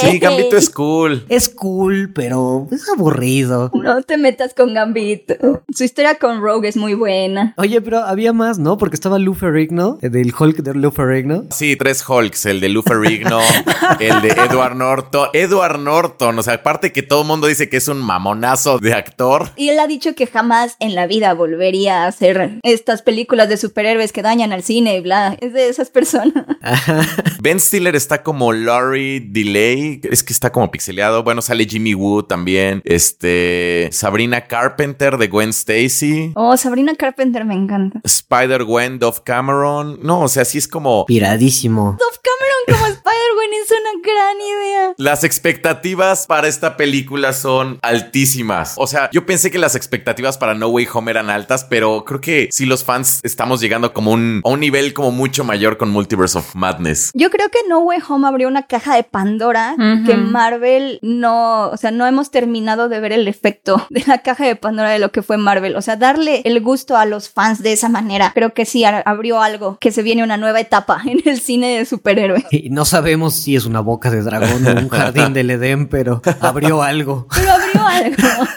[0.02, 1.24] Sí, Gambito es cool.
[1.30, 3.70] Es cool, pero es aburrido.
[3.74, 5.36] No te metas con Gambito.
[5.74, 7.54] Su historia con Rogue es muy buena.
[7.58, 8.78] Oye, pero había más, ¿no?
[8.78, 11.46] Porque estaba Lou Ferrigno, eh, del Hulk de Lou Ferrigno.
[11.52, 13.40] Sí, tres Hulks, el de Lou Ferrigno,
[14.00, 15.30] el de Edward Norton.
[15.34, 18.94] Edward Norton, o sea, aparte que todo el mundo dice que es un mamonazo de
[18.94, 19.50] actor.
[19.56, 23.58] Y él ha dicho que jamás en la vida volvería a hacer estas películas de
[23.58, 25.38] superhéroes que dañan al cine y bla.
[25.42, 26.46] Es de esas personas.
[27.42, 31.24] Ben Stiller está como Laurie Delay, es que está como pixeleado.
[31.24, 32.82] Bueno, sale Jimmy Woo también.
[32.84, 36.32] Este, Sabrina Carpenter de Gwen Stacy.
[36.36, 38.02] Oh, Sabrina Carpenter me encanta.
[38.04, 40.00] Spider-Gwen, Dove Cameron.
[40.02, 41.98] No, o sea, sí es como Piradísimo.
[42.00, 44.94] Dove Cameron como Spider-Gwen es una gran idea.
[44.98, 48.76] Las expectativas para esta película son altísimas.
[48.78, 52.22] O sea, yo pensé que las expectativas para No Way Home eran altas, pero creo
[52.22, 55.90] que sí los fans estamos llegando como un, a un nivel como mucho mayor con
[55.90, 57.12] Multiverse of Madness.
[57.14, 59.76] Yo creo que No Way Home abrió una caja de Pandora
[60.06, 64.46] que Marvel no, o sea, no hemos terminado de ver el efecto de la caja
[64.46, 65.76] de Pandora de lo que fue Marvel.
[65.76, 69.42] O sea, darle el gusto a los fans de esa manera, creo que sí abrió
[69.42, 72.46] algo, que se viene una nueva etapa en el cine de superhéroes.
[72.52, 76.22] Y no sabemos si es una boca de dragón o un jardín del Edén, pero
[76.40, 77.28] abrió algo.
[77.34, 77.52] Pero
[77.88, 78.48] algo.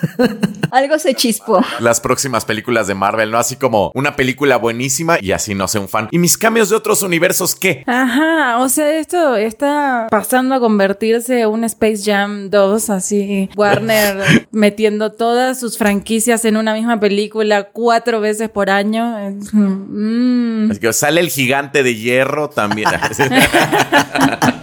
[0.71, 1.61] algo se chispó.
[1.81, 3.39] Las próximas películas de Marvel, ¿no?
[3.39, 6.09] Así como una película buenísima y así no sé un fan.
[6.11, 7.85] ¿Y mis cambios de otros universos qué?
[7.87, 14.47] Ajá, o sea, esto está pasando a convertirse en un Space Jam 2, así Warner
[14.53, 19.19] metiendo todas sus franquicias en una misma película cuatro veces por año.
[19.19, 20.71] Es, mm.
[20.71, 22.89] Así que sale el gigante de hierro también.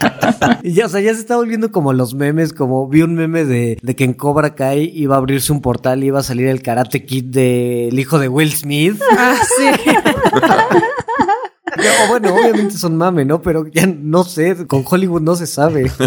[0.63, 3.45] Y ya, o sea, ya se está volviendo como los memes, como vi un meme
[3.45, 6.47] de, de que en Cobra Kai iba a abrirse un portal y iba a salir
[6.47, 9.01] el Karate Kid del hijo de Will Smith.
[9.17, 9.65] Ah, sí.
[12.05, 13.41] O bueno, obviamente son mame, ¿no?
[13.41, 15.91] Pero ya no sé, con Hollywood no se sabe.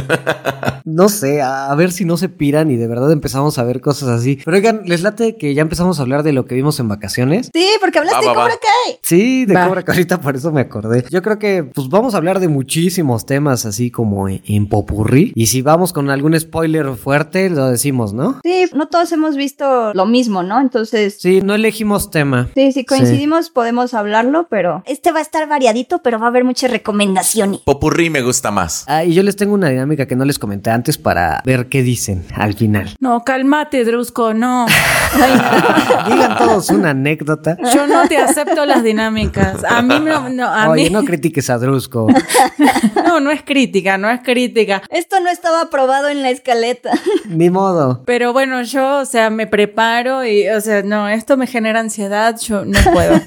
[0.87, 3.81] No sé, a, a ver si no se piran y de verdad empezamos a ver
[3.81, 4.41] cosas así.
[4.45, 7.51] Pero oigan, ¿les late que ya empezamos a hablar de lo que vimos en vacaciones?
[7.55, 8.43] Sí, porque hablaste Va, de va.
[8.45, 8.99] Cobra Kai.
[9.03, 9.67] Sí, de Va.
[9.67, 11.05] Cobra Kai, ahorita por eso me acordé.
[11.11, 15.33] Yo creo que pues vamos a hablar de muchísimos temas así como en, en popurrí.
[15.35, 18.41] Y si vamos con algún spoiler fuerte, lo decimos, ¿no?
[18.45, 20.61] Sí, no todos hemos visto lo mismo, ¿no?
[20.61, 22.51] Entonces, Sí, no elegimos tema.
[22.55, 26.45] sí, si coincidimos podemos hablarlo, pero este va a estar variadito, pero va a haber
[26.45, 27.61] muchas recomendaciones.
[27.61, 28.85] Popurrí me gusta más.
[28.87, 31.83] Ah, y yo les tengo una dinámica que no les comenté antes para ver qué
[31.83, 32.95] dicen al final.
[33.01, 34.67] No, cálmate, Drusco, no.
[36.07, 37.57] Digan todos una anécdota.
[37.75, 39.65] Yo no te acepto las dinámicas.
[39.65, 42.09] A mí no, no, a Oye, mí no critiques a Drusco.
[43.07, 44.83] no, no es crítica, no es crítica.
[44.91, 46.91] Esto no estaba aprobado en la escaleta.
[47.29, 48.03] Ni modo.
[48.05, 52.39] Pero bueno, yo, o sea, me preparo y, o sea, no, esto me genera ansiedad,
[52.39, 53.19] yo no puedo.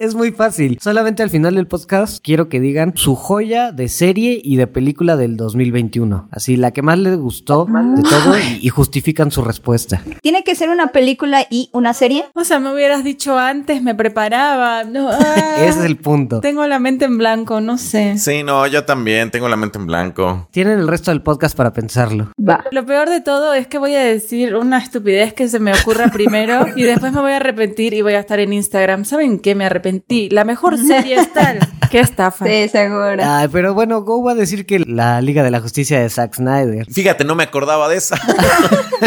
[0.00, 0.78] Es muy fácil.
[0.80, 5.16] Solamente al final del podcast quiero que digan su joya de serie y de película
[5.16, 6.28] del 2021.
[6.30, 10.02] Así, la que más les gustó de todo y, y justifican su respuesta.
[10.22, 12.24] Tiene que ser una película y una serie.
[12.34, 14.84] O sea, me hubieras dicho antes, me preparaba.
[14.84, 16.40] No, ah, Ese es el punto.
[16.40, 18.16] Tengo la mente en blanco, no sé.
[18.18, 20.48] Sí, no, yo también tengo la mente en blanco.
[20.50, 22.32] Tienen el resto del podcast para pensarlo.
[22.36, 22.64] Va.
[22.72, 26.08] Lo peor de todo es que voy a decir una estupidez que se me ocurra
[26.08, 29.04] primero y después me voy a arrepentir y voy a estar en Instagram.
[29.04, 29.54] ¿Saben qué?
[29.54, 30.30] Me arrepentí.
[30.30, 31.58] La mejor serie es tal.
[31.90, 32.44] Qué estafa.
[32.46, 33.22] Sí, seguro.
[33.22, 36.34] Ay, pero bueno, Go va a decir que la Liga de la Justicia de Zack
[36.34, 36.86] Snyder.
[36.90, 38.16] Fíjate, no me acordaba de esa.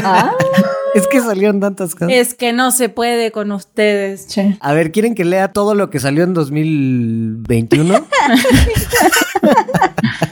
[0.03, 0.31] Ah,
[0.93, 2.09] Es que salieron tantas cosas.
[2.11, 4.55] Es que no se puede con ustedes, che.
[4.59, 7.95] A ver, ¿quieren que lea todo lo que salió en 2021?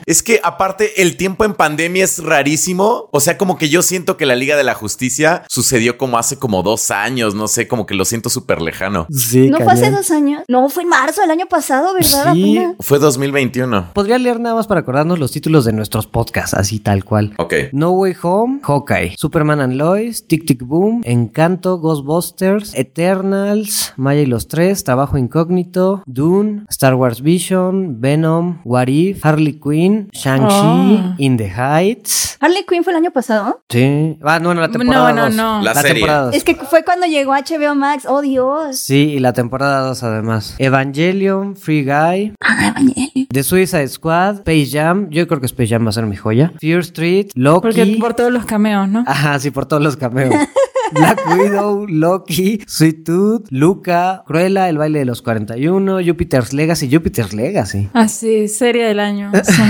[0.05, 3.09] Es que aparte el tiempo en pandemia es rarísimo.
[3.11, 6.37] O sea, como que yo siento que la Liga de la Justicia sucedió como hace
[6.37, 7.35] como dos años.
[7.35, 9.07] No sé, como que lo siento súper lejano.
[9.11, 9.95] Sí, ¿No fue hace cañón.
[9.97, 10.43] dos años?
[10.47, 12.33] No, fue en marzo del año pasado, ¿verdad?
[12.33, 12.57] Sí.
[12.79, 13.91] Fue 2021.
[13.93, 17.33] Podría leer nada más para acordarnos los títulos de nuestros podcasts, así tal cual.
[17.37, 17.53] Ok.
[17.73, 24.25] No Way Home, Hawkeye, Superman and Lois, Tic Tic Boom, Encanto, Ghostbusters, Eternals, Maya y
[24.25, 31.15] los Tres, Trabajo Incógnito, Dune, Star Wars Vision, Venom, What If, Harley Quinn, Shang-Chi, Oh.
[31.17, 32.37] In the Heights.
[32.39, 33.61] Harley Quinn fue el año pasado.
[33.69, 34.17] Sí.
[34.21, 35.33] Ah, no, no, la temporada No, no, dos.
[35.35, 35.61] no.
[35.63, 35.93] La serie.
[35.93, 36.35] temporada dos.
[36.35, 38.05] Es que fue cuando llegó HBO Max.
[38.07, 38.77] Oh, Dios.
[38.77, 40.55] Sí, y la temporada 2 además.
[40.59, 43.27] Evangelion, Free Guy, Ah, Evangelion.
[43.31, 45.09] The Suicide Squad, Space Jam.
[45.09, 46.53] Yo creo que Space Jam va a ser mi joya.
[46.59, 47.61] Fear Street, Loki.
[47.61, 49.03] Porque por todos los cameos, ¿no?
[49.07, 50.33] Ajá, sí, por todos los cameos.
[50.91, 57.33] Black Widow, Loki, Sweet Tooth, Luca, Cruella, El baile de los 41, Jupiter's Legacy, Jupiter's
[57.33, 57.89] Legacy.
[57.93, 59.31] Ah, sí, serie del año.
[59.43, 59.61] sí.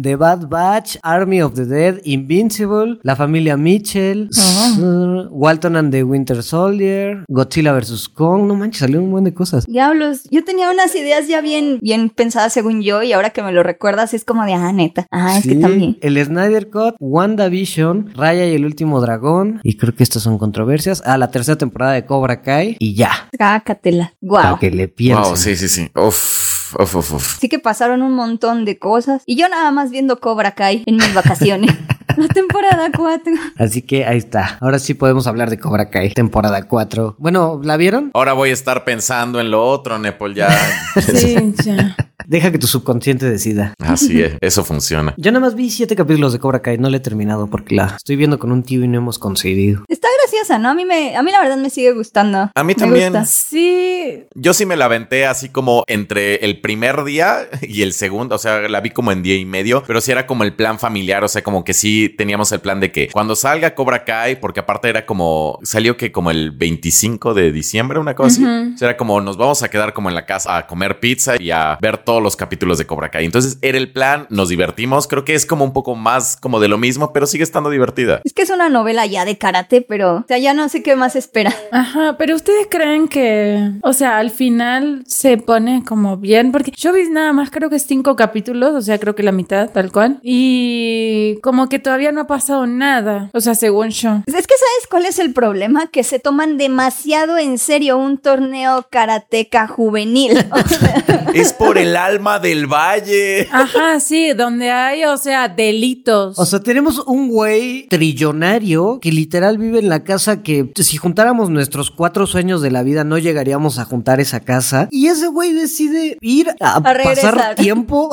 [0.00, 4.30] The Bad Batch, Army of the Dead, Invincible, La familia Mitchell,
[4.78, 8.08] uh, Walton and the Winter Soldier, Godzilla vs.
[8.08, 8.46] Kong.
[8.46, 9.66] No manches, salió un buen de cosas.
[9.66, 13.52] Diablos, yo tenía unas ideas ya bien, bien pensadas según yo y ahora que me
[13.52, 15.06] lo recuerdas es como de, ah, neta.
[15.10, 15.98] Ah, es que también.
[16.00, 19.60] El Snyder Cut, WandaVision, Raya y el último dragón.
[19.62, 21.02] Y creo que estas son controversias.
[21.04, 22.76] Ah, la tercera temporada de Cobra Kai.
[22.78, 23.28] Y ya.
[23.32, 24.14] Trácatela.
[24.20, 24.42] Guau.
[24.42, 25.24] Para que le piensen.
[25.24, 25.90] Wow, sí, sí, sí.
[25.94, 27.38] Uf, uf, uf, uf.
[27.40, 29.22] Sí que pasaron un montón de cosas.
[29.26, 31.74] Y yo nada más viendo Cobra Kai en mis vacaciones.
[32.16, 33.32] La temporada 4.
[33.56, 34.58] Así que ahí está.
[34.60, 37.16] Ahora sí podemos hablar de Cobra Kai, temporada 4.
[37.18, 38.10] Bueno, ¿la vieron?
[38.12, 40.50] Ahora voy a estar pensando en lo otro, Nepal, ya.
[41.00, 41.96] Sí, ya.
[42.26, 43.74] Deja que tu subconsciente decida.
[43.78, 45.14] Así es, eso funciona.
[45.16, 47.94] Yo nada más vi siete capítulos de Cobra Kai, no la he terminado porque la
[47.96, 49.84] estoy viendo con un tío y no hemos conseguido.
[49.88, 50.08] Está
[50.42, 50.70] graciosa, ¿no?
[50.70, 52.50] A mí, me, a mí la verdad me sigue gustando.
[52.54, 53.12] A mí Me también.
[53.12, 53.24] gusta.
[53.26, 58.34] Sí, Yo sí me la aventé así como entre el primer día y el segundo,
[58.36, 60.78] o sea, la vi como en día y medio, pero sí era como el plan
[60.78, 64.36] familiar, o sea, como que sí teníamos el plan de que cuando salga Cobra Kai,
[64.40, 68.78] porque aparte era como, salió que como el 25 de diciembre, una cosa así, O
[68.78, 71.50] sea, era como nos vamos a quedar como en la casa a comer pizza y
[71.50, 73.24] a ver todos los capítulos de Cobra Kai.
[73.24, 76.68] Entonces era el plan, nos divertimos, creo que es como un poco más como de
[76.68, 78.20] lo mismo, pero sigue estando divertida.
[78.24, 81.14] Es que es una novela ya de karate, pero sea, ya no sé qué más
[81.14, 81.54] espera.
[81.72, 86.92] Ajá, pero ustedes creen que, o sea, al final se pone como bien, porque yo
[86.92, 90.20] vi nada más creo que cinco capítulos, o sea, creo que la mitad, tal cual,
[90.22, 94.22] y como que todavía no ha pasado nada, o sea, según yo.
[94.26, 95.88] Es que ¿sabes cuál es el problema?
[95.88, 100.38] Que se toman demasiado en serio un torneo karateca juvenil.
[100.52, 103.48] O sea, Es por el alma del valle.
[103.50, 106.38] Ajá, sí, donde hay, o sea, delitos.
[106.38, 111.50] O sea, tenemos un güey trillonario que literal vive en la casa que si juntáramos
[111.50, 114.88] nuestros cuatro sueños de la vida no llegaríamos a juntar esa casa.
[114.90, 117.34] Y ese güey decide ir a, regresar.
[117.34, 118.10] pasar tiempo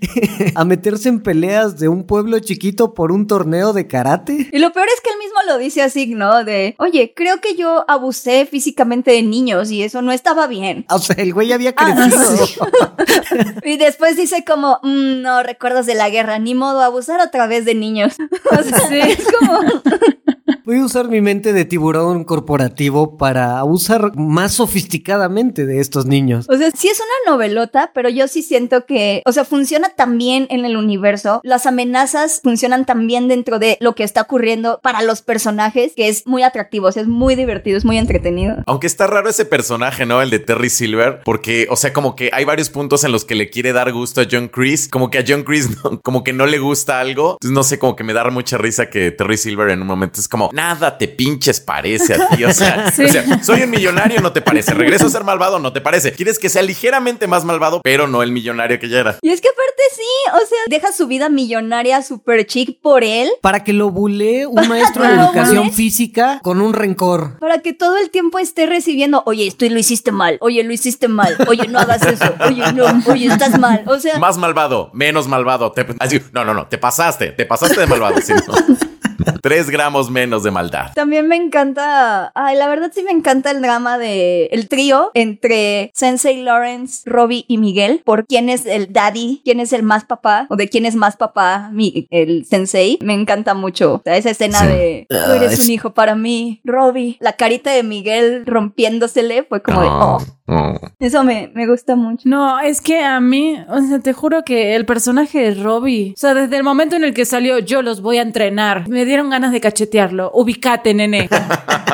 [0.54, 4.48] a meterse en peleas de un pueblo chiquito por un torneo de karate.
[4.52, 6.44] Y lo peor es que él mismo lo dice así, ¿no?
[6.44, 10.84] De, oye, creo que yo abusé físicamente de niños y eso no estaba bien.
[10.90, 12.55] O sea, el güey había Ah, crecido.
[13.64, 17.64] Y después dice como, "Mm, no, recuerdos de la guerra, ni modo, abusar otra vez
[17.64, 18.14] de niños.
[18.50, 18.98] O sea, Sí.
[19.00, 19.60] es como...
[20.66, 26.46] Voy a usar mi mente de tiburón corporativo para abusar más sofisticadamente de estos niños.
[26.48, 30.48] O sea, sí es una novelota, pero yo sí siento que, o sea, funciona también
[30.50, 31.40] en el universo.
[31.44, 36.26] Las amenazas funcionan también dentro de lo que está ocurriendo para los personajes, que es
[36.26, 38.56] muy atractivo, o sea, es muy divertido, es muy entretenido.
[38.66, 40.20] Aunque está raro ese personaje, ¿no?
[40.20, 43.36] El de Terry Silver, porque, o sea, como que hay varios puntos en los que
[43.36, 46.32] le quiere dar gusto a John Chris, como que a John Chris no- como que
[46.32, 47.34] no le gusta algo.
[47.34, 50.18] Entonces, no sé, como que me da mucha risa que Terry Silver en un momento
[50.20, 52.44] es como, nada te pinches parece a ti.
[52.44, 53.04] O sea, Sí.
[53.06, 54.72] o sea, soy un millonario, no te parece.
[54.74, 56.12] Regreso a ser malvado, no te parece.
[56.12, 59.18] Quieres que sea ligeramente más malvado, pero no el millonario que ya era.
[59.22, 60.02] Y es que aparte sí,
[60.34, 63.28] o sea, deja su vida millonaria super chic por él.
[63.42, 67.38] Para que lo bulee un maestro de ¿Lo educación física con un rencor.
[67.38, 71.08] Para que todo el tiempo esté recibiendo, oye, esto lo hiciste mal, oye, lo hiciste
[71.08, 73.82] mal, oye, no hagas eso, oye, no, oye, estás mal.
[73.86, 75.72] O sea, Más malvado, menos malvado.
[75.72, 78.20] Te- así, no, no, no, te pasaste, te pasaste de malvado.
[78.20, 78.86] sí, no.
[79.42, 80.92] Tres gramos menos de maldad.
[80.94, 85.90] También me encanta, ay, la verdad sí me encanta el drama de el trío entre
[85.94, 90.46] Sensei Lawrence, Robbie y Miguel, por quién es el daddy, quién es el más papá,
[90.50, 92.98] o de quién es más papá, mi- el Sensei.
[93.02, 94.66] Me encanta mucho o sea, esa escena Sí.
[94.66, 97.16] de tú Ah, eres es- un hijo para mí, Robbie.
[97.20, 102.28] La carita de Miguel rompiéndosele fue como de, Oh, oh, eso me, me gusta mucho.
[102.28, 106.18] No, es que a mí, o sea, te juro que el personaje de Robbie, o
[106.18, 109.30] sea, desde el momento en el que salió, yo los voy a entrenar, me dieron
[109.30, 110.30] ganas de cachetearlo.
[110.34, 111.28] Ubicate, nene.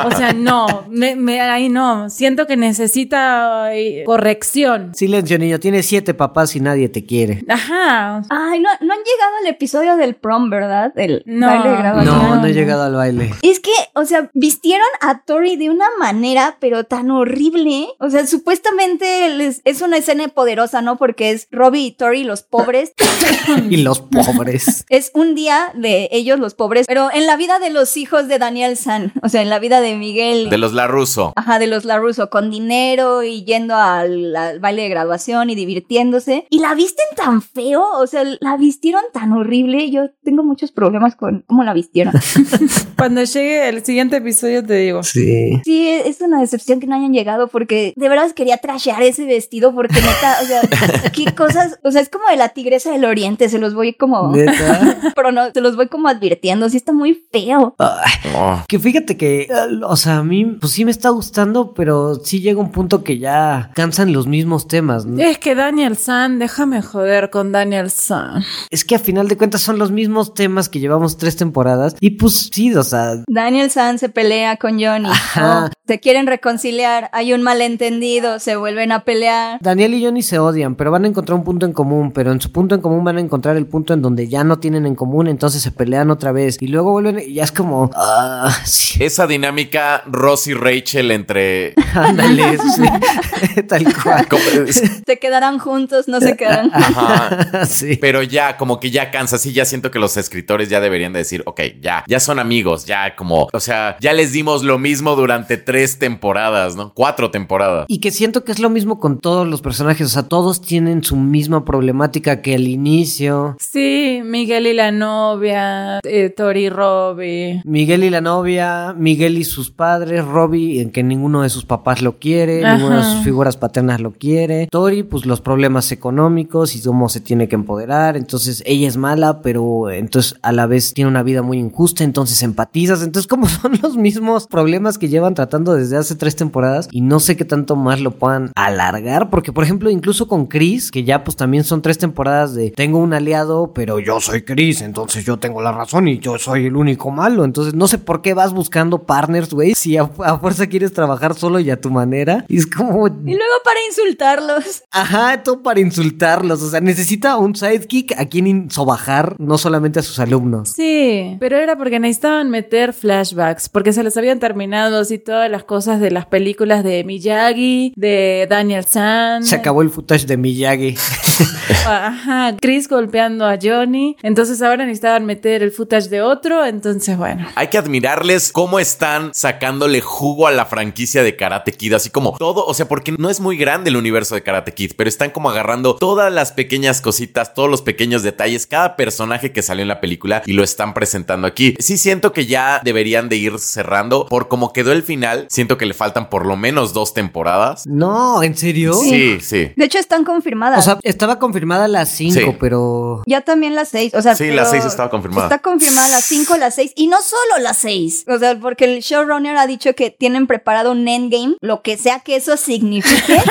[0.05, 2.09] O sea, no, me, me- ahí no.
[2.11, 4.95] Siento que necesita eh, corrección.
[4.95, 5.59] Silencio, niño.
[5.61, 7.43] Tienes siete papás y nadie te quiere.
[7.49, 8.23] Ajá.
[8.31, 10.93] Ay, no, no han llegado al episodio del prom, ¿verdad?
[10.97, 11.47] El No.
[11.47, 12.17] baile de graduación.
[12.19, 13.31] No, no he llegado al baile.
[13.43, 17.87] Es que, o sea, vistieron a Tori de una manera, pero tan horrible.
[17.99, 20.97] O sea, supuestamente les- es una escena poderosa, ¿no?
[20.99, 22.93] Porque es Robbie y Tori los pobres.
[23.71, 24.85] Y los pobres.
[24.89, 28.39] es un día de ellos los pobres, pero en la vida de los hijos de
[28.39, 30.49] Daniel San, o sea, en la vida de Miguel.
[30.51, 31.33] De los LaRusso.
[31.37, 36.47] Ajá, de los LaRusso, con dinero y yendo al, al baile de graduación y divirtiéndose.
[36.51, 39.91] Y la visten tan feo, o sea, la vistieron tan horrible.
[39.91, 42.15] Yo tengo muchos problemas con cómo la vistieron.
[42.97, 45.03] Cuando llegue el siguiente episodio te digo.
[45.03, 45.61] Sí.
[45.65, 49.75] Sí, es una decepción que no hayan llegado porque de verdad quería trashear ese vestido
[49.75, 53.49] porque neta, o sea, qué cosas, o sea, es como de la tigresa del oriente,
[53.49, 54.99] se los voy como, Neta.
[55.15, 57.75] pero no, se los voy como advirtiendo, sí está muy feo.
[57.79, 58.63] Ay, Oh.
[58.69, 59.49] Que fíjate que,
[59.85, 63.19] o sea, a mí, pues sí me está gustando, pero sí llega un punto que
[63.19, 65.05] ya cansan los mismos temas.
[65.07, 65.23] ¿no?
[65.23, 68.45] Es que Daniel San, déjame joder con Daniel San.
[68.71, 71.95] Es que a final de cuentas son los mismos temas que llevamos tres temporadas.
[72.01, 75.67] Y pues sí, o sea, Daniel San se pelea con Johnny, Ajá.
[75.67, 79.59] oh, se quieren reconciliar, hay un malentendido, se vuelven a pelear.
[79.61, 82.13] Daniel y Johnny se odian, pero van a encontrar un punto en común.
[82.13, 84.59] Pero en su punto en común van a encontrar el punto en donde ya no
[84.59, 86.57] tienen en común, entonces se pelean otra vez.
[86.61, 91.75] Y luego vuelven y ya es como, ah, sí, Esa dinámica Ross y Rachel entre...
[91.95, 94.27] ándale, sí, tal cual.
[94.73, 96.71] Se quedarán juntos, no se quedarán.
[96.73, 97.67] Ajá.
[97.67, 97.97] sí.
[98.01, 101.21] Pero ya, como que ya cansa, sí, ya siento que los escritores ya deberían de
[101.21, 105.17] decir, ok, ya, ya son amigos, ya como, o sea, ya les dimos lo mismo
[105.17, 106.93] durante tres temporadas, ¿no?
[106.95, 107.87] Cuatro temporadas.
[107.89, 111.03] Y que siento que es lo mismo con todos los personajes, o sea, todos tienen
[111.03, 113.57] su misma problemática que al inicio.
[113.59, 117.63] Sí, Miguel y la novia, eh, Tori y Robbie.
[117.65, 122.03] Miguel y la novia, Miguel y sus padres, Robbie, en que ninguno de sus papás
[122.03, 122.77] lo quiere, Ajá.
[122.77, 124.69] ninguna de sus figuras paternas lo quiere.
[124.71, 128.19] Tori, pues los problemas económicos y cómo se tiene que empoderar.
[128.19, 132.43] Entonces ella es mala, pero entonces a la vez tiene una vida muy injusta, entonces
[132.43, 133.03] empatizas.
[133.03, 137.19] Entonces, como son los mismos problemas que llevan tratando desde hace tres temporadas y no
[137.19, 141.25] sé qué tanto más lo puedan alargar, porque por ejemplo, incluso con Chris, que ya
[141.25, 145.39] pues también son tres temporadas de tengo un aliado, pero yo soy Chris, entonces yo
[145.39, 147.45] tengo la razón y yo soy el único malo.
[147.45, 151.35] Entonces, no sé por qué vas buscando partners, güey, si a, a fuerza quieres trabajar
[151.35, 152.45] solo y a tu manera.
[152.49, 154.83] Y es como, Y luego para insultarlos.
[154.91, 156.63] ajá, todo para insultarlos.
[156.63, 160.71] O sea, necesita un sidekick a quien sobajar, no solamente a sus alumnos.
[160.75, 165.65] Sí, pero era porque necesitaban meter flashbacks, porque se les habían terminado así todas las
[165.65, 169.45] cosas de las películas de Miyagi, de Daniel San.
[169.45, 170.97] Se acabó el footage de Miyagi.
[171.87, 174.17] Ajá, Chris golpeando a Johnny.
[174.23, 176.65] Entonces ahora necesitaban meter el footage de otro.
[176.65, 177.49] Entonces, bueno.
[177.55, 182.37] Hay que admirarles cómo están sacándole jugo a la franquicia de Karate Kid, así como
[182.37, 185.31] todo, o sea, porque no es muy grande el universo de Karate Kid, pero están
[185.31, 189.89] como agarrando todas las pequeñas cositas, todos los pequeños detalles, cada personaje que salió en
[189.89, 191.75] la película y lo están presentando aquí.
[191.79, 195.87] Sí siento que ya deberían de ir cerrando, por como quedó el final, siento que
[195.87, 197.72] le faltan por lo menos dos temporadas.
[197.87, 198.95] No, ¿en serio?
[198.95, 199.71] Sí, sí.
[199.77, 200.79] De hecho, están confirmadas.
[200.81, 202.57] O sea, estaba confirmada las 5, Sí.
[202.61, 203.23] pero.
[203.27, 204.15] ya también las seis.
[204.15, 205.47] O sea, Sí, pero las seis estaba confirmada.
[205.47, 206.93] Está confirmada las cinco, las seis.
[206.97, 208.25] Y no solo las seis.
[208.29, 212.21] O sea, porque el showrunner ha dicho que tienen preparado un endgame, lo que sea
[212.21, 213.37] que eso signifique.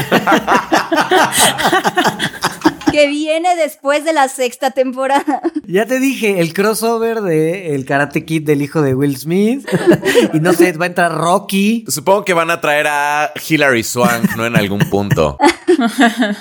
[2.91, 5.41] que viene después de la sexta temporada.
[5.67, 9.65] Ya te dije, el crossover de el Karate Kid del hijo de Will Smith.
[10.33, 11.85] y no sé, va a entrar Rocky.
[11.87, 14.45] Supongo que van a traer a Hilary Swank, ¿no?
[14.45, 15.37] En algún punto.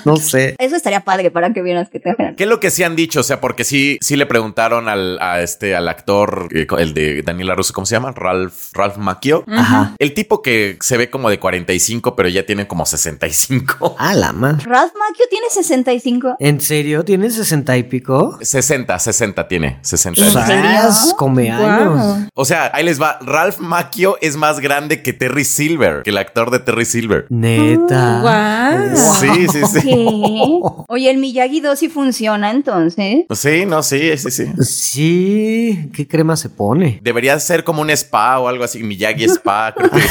[0.05, 0.55] No sé.
[0.59, 3.21] Eso estaría padre para que vieras que te ¿Qué es lo que sí han dicho?
[3.21, 7.23] O sea, porque sí, sí le preguntaron al, a este, al actor, eh, el de
[7.23, 8.11] Daniela Russo, ¿cómo se llama?
[8.11, 9.43] Ralph, Ralph Macchio.
[9.47, 9.95] Ajá.
[9.97, 13.95] El tipo que se ve como de 45, pero ya tiene como 65.
[13.97, 14.63] A la más.
[14.63, 16.35] Ralph Macchio tiene 65.
[16.43, 17.05] ¿En serio?
[17.05, 18.39] ¿Tiene sesenta y pico?
[18.41, 20.25] 60, 60 tiene, 60.
[20.25, 21.15] ¿En serio?
[21.15, 22.17] Come años.
[22.33, 23.19] O sea, ahí les va.
[23.21, 27.27] Ralph Macchio es más grande que Terry Silver, que el actor de Terry Silver.
[27.29, 28.21] Neta.
[28.21, 28.95] Guau.
[29.19, 29.81] Sí, sí, sí.
[29.83, 30.59] ¿Qué?
[30.87, 33.25] Oye, el Miyagi 2 sí funciona entonces.
[33.29, 34.45] Sí, no, sí, sí, sí.
[34.63, 36.99] Sí, ¿qué crema se pone?
[37.03, 39.73] Debería ser como un spa o algo así, Miyagi Spa.
[39.77, 40.01] creo que-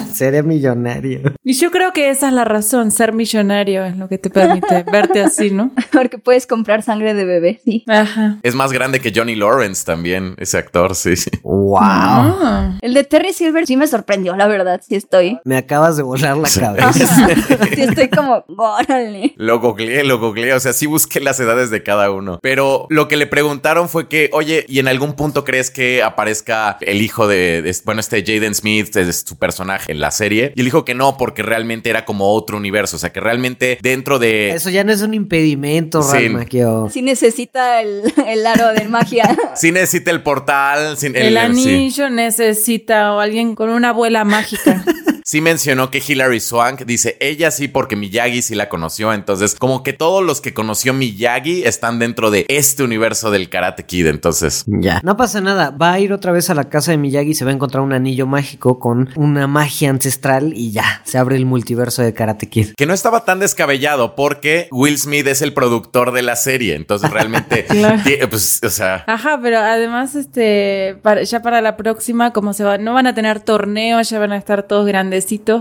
[0.14, 1.34] Seré millonario.
[1.44, 4.82] Y yo creo que esa es la razón, ser millonario es lo que te permite
[4.90, 5.70] ver Así, ¿no?
[5.92, 7.84] Porque puedes comprar sangre de bebé, sí.
[7.88, 8.38] Ajá.
[8.42, 11.30] Es más grande que Johnny Lawrence también, ese actor, sí, sí.
[11.42, 11.78] ¡Wow!
[11.80, 12.78] Ah.
[12.80, 15.38] El de Terry Silver sí me sorprendió, la verdad, sí estoy.
[15.44, 17.28] Me acabas de volar la cabeza.
[17.74, 19.34] Sí estoy como, órale.
[19.36, 22.38] Lo googleé, lo googleé, o sea, sí busqué las edades de cada uno.
[22.42, 26.76] Pero lo que le preguntaron fue que, oye, ¿y en algún punto crees que aparezca
[26.80, 30.52] el hijo de, de- bueno, este Jaden Smith, es su personaje en la serie?
[30.56, 33.78] Y él dijo que no, porque realmente era como otro universo, o sea, que realmente
[33.82, 34.50] dentro de...
[34.50, 36.12] Eso ya no es un impedimento, Sí.
[36.24, 36.88] Ranmaquio.
[36.90, 39.24] Sí necesita el, el aro de magia.
[39.56, 44.84] Sí necesita el portal, sin El, anillo necesita o alguien con una abuela mágica.
[45.30, 49.84] Sí mencionó que Hilary Swank dice ella sí porque Miyagi sí la conoció, entonces como
[49.84, 54.64] que todos los que conoció Miyagi están dentro de este universo del Karate Kid, entonces
[54.66, 55.00] Ya.
[55.04, 55.70] No pasa nada.
[55.70, 57.84] Va a ir otra vez a la casa de Miyagi y se va a encontrar
[57.84, 61.00] un anillo mágico con una magia ancestral y ya.
[61.04, 62.70] Se abre el multiverso de Karate Kid.
[62.76, 67.08] que no estaba tan descabellado porque Will Smith es el productor de la serie, entonces
[67.08, 68.02] realmente Claro.
[68.30, 72.78] pues o sea, Ajá, pero además, este, para- ya para la próxima, como se va,
[72.78, 74.84] no van a tener torneo, ya van a estar todos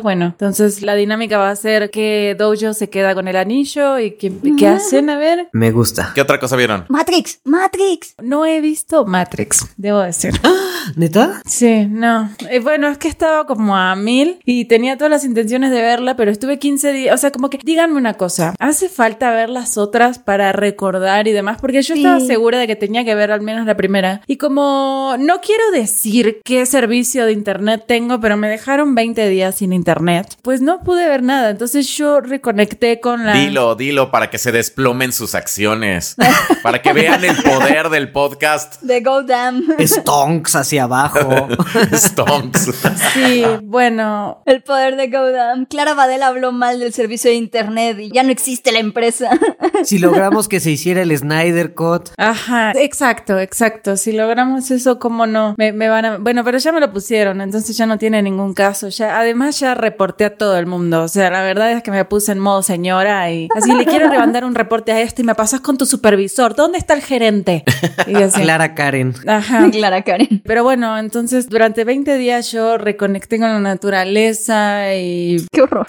[0.02, 4.12] Bueno, entonces la dinámica va a ser que Dojo se queda con el anillo y
[4.12, 5.10] que, ¿qué hacen?
[5.10, 6.12] A ver, Me gusta.
[6.16, 6.86] ¿qué otra cosa vieron?
[6.90, 8.16] Matrix, Matrix.
[8.22, 10.34] no he visto Matrix, debo decir.
[10.96, 11.42] ¿Neta?
[11.46, 12.32] Sí, no.
[12.50, 16.16] Eh, bueno, es que estaba como a mil y tenía todas las intenciones de verla,
[16.16, 17.14] pero estuve 15 días.
[17.14, 18.56] O sea, como que díganme una cosa.
[18.60, 21.58] ¿Hace falta ver las otras para recordar y demás?
[21.62, 22.02] Porque yo Sí.
[22.02, 24.22] estaba segura de que tenía que ver al menos la primera.
[24.26, 29.39] Y como no quiero decir qué servicio de internet tengo, pero me dejaron 20 días
[29.52, 31.50] sin internet, pues no pude ver nada.
[31.50, 33.34] Entonces yo reconecté con la.
[33.34, 36.16] Dilo, dilo para que se desplomen sus acciones,
[36.64, 39.64] para que vean el poder del podcast De Go Damn.
[39.80, 41.48] Stonks hacia abajo.
[41.94, 42.72] Stonks.
[43.14, 44.42] Sí, bueno.
[44.46, 45.66] El poder de Go Damn.
[45.66, 49.30] Clara Badel habló mal del servicio de internet y ya no existe la empresa.
[49.84, 52.10] si logramos que se hiciera el Snyder Cut.
[52.18, 53.98] Ajá, exacto, exacto.
[53.98, 55.56] Si logramos eso, ¿cómo no?
[55.58, 56.18] Me, me van a...
[56.18, 58.90] Bueno, pero ya me lo pusieron, entonces ya no tiene ningún caso.
[58.90, 61.04] Ya, además ya reporté a todo el mundo.
[61.04, 64.10] O sea, la verdad es que me puse en modo señora y así le quiero
[64.10, 66.56] mandar un reporte a esto y me pasas con tu supervisor.
[66.56, 67.64] ¿Dónde está el gerente?
[68.08, 68.42] Y así.
[68.42, 69.14] Clara Karen.
[69.28, 69.70] Ajá.
[69.72, 70.42] Clara Karen.
[70.44, 75.86] Pero bueno, entonces durante 20 días yo reconecté con la naturaleza y Qué horror.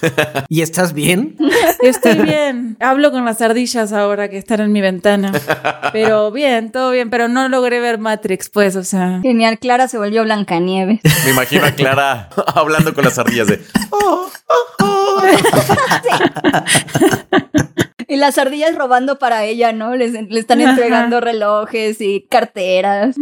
[0.49, 1.37] ¿Y estás bien?
[1.83, 2.77] Estoy bien.
[2.81, 5.33] Hablo con las ardillas ahora que están en mi ventana.
[5.93, 7.09] Pero bien, todo bien.
[7.09, 9.21] Pero no logré ver Matrix, pues, o sea.
[9.23, 11.01] Genial, Clara se volvió Blancanieves.
[11.25, 13.61] Me imagino a Clara hablando con las ardillas de
[18.09, 19.95] Y las ardillas robando para ella, ¿no?
[19.95, 20.71] Les, le están Ajá.
[20.71, 23.15] entregando relojes y carteras.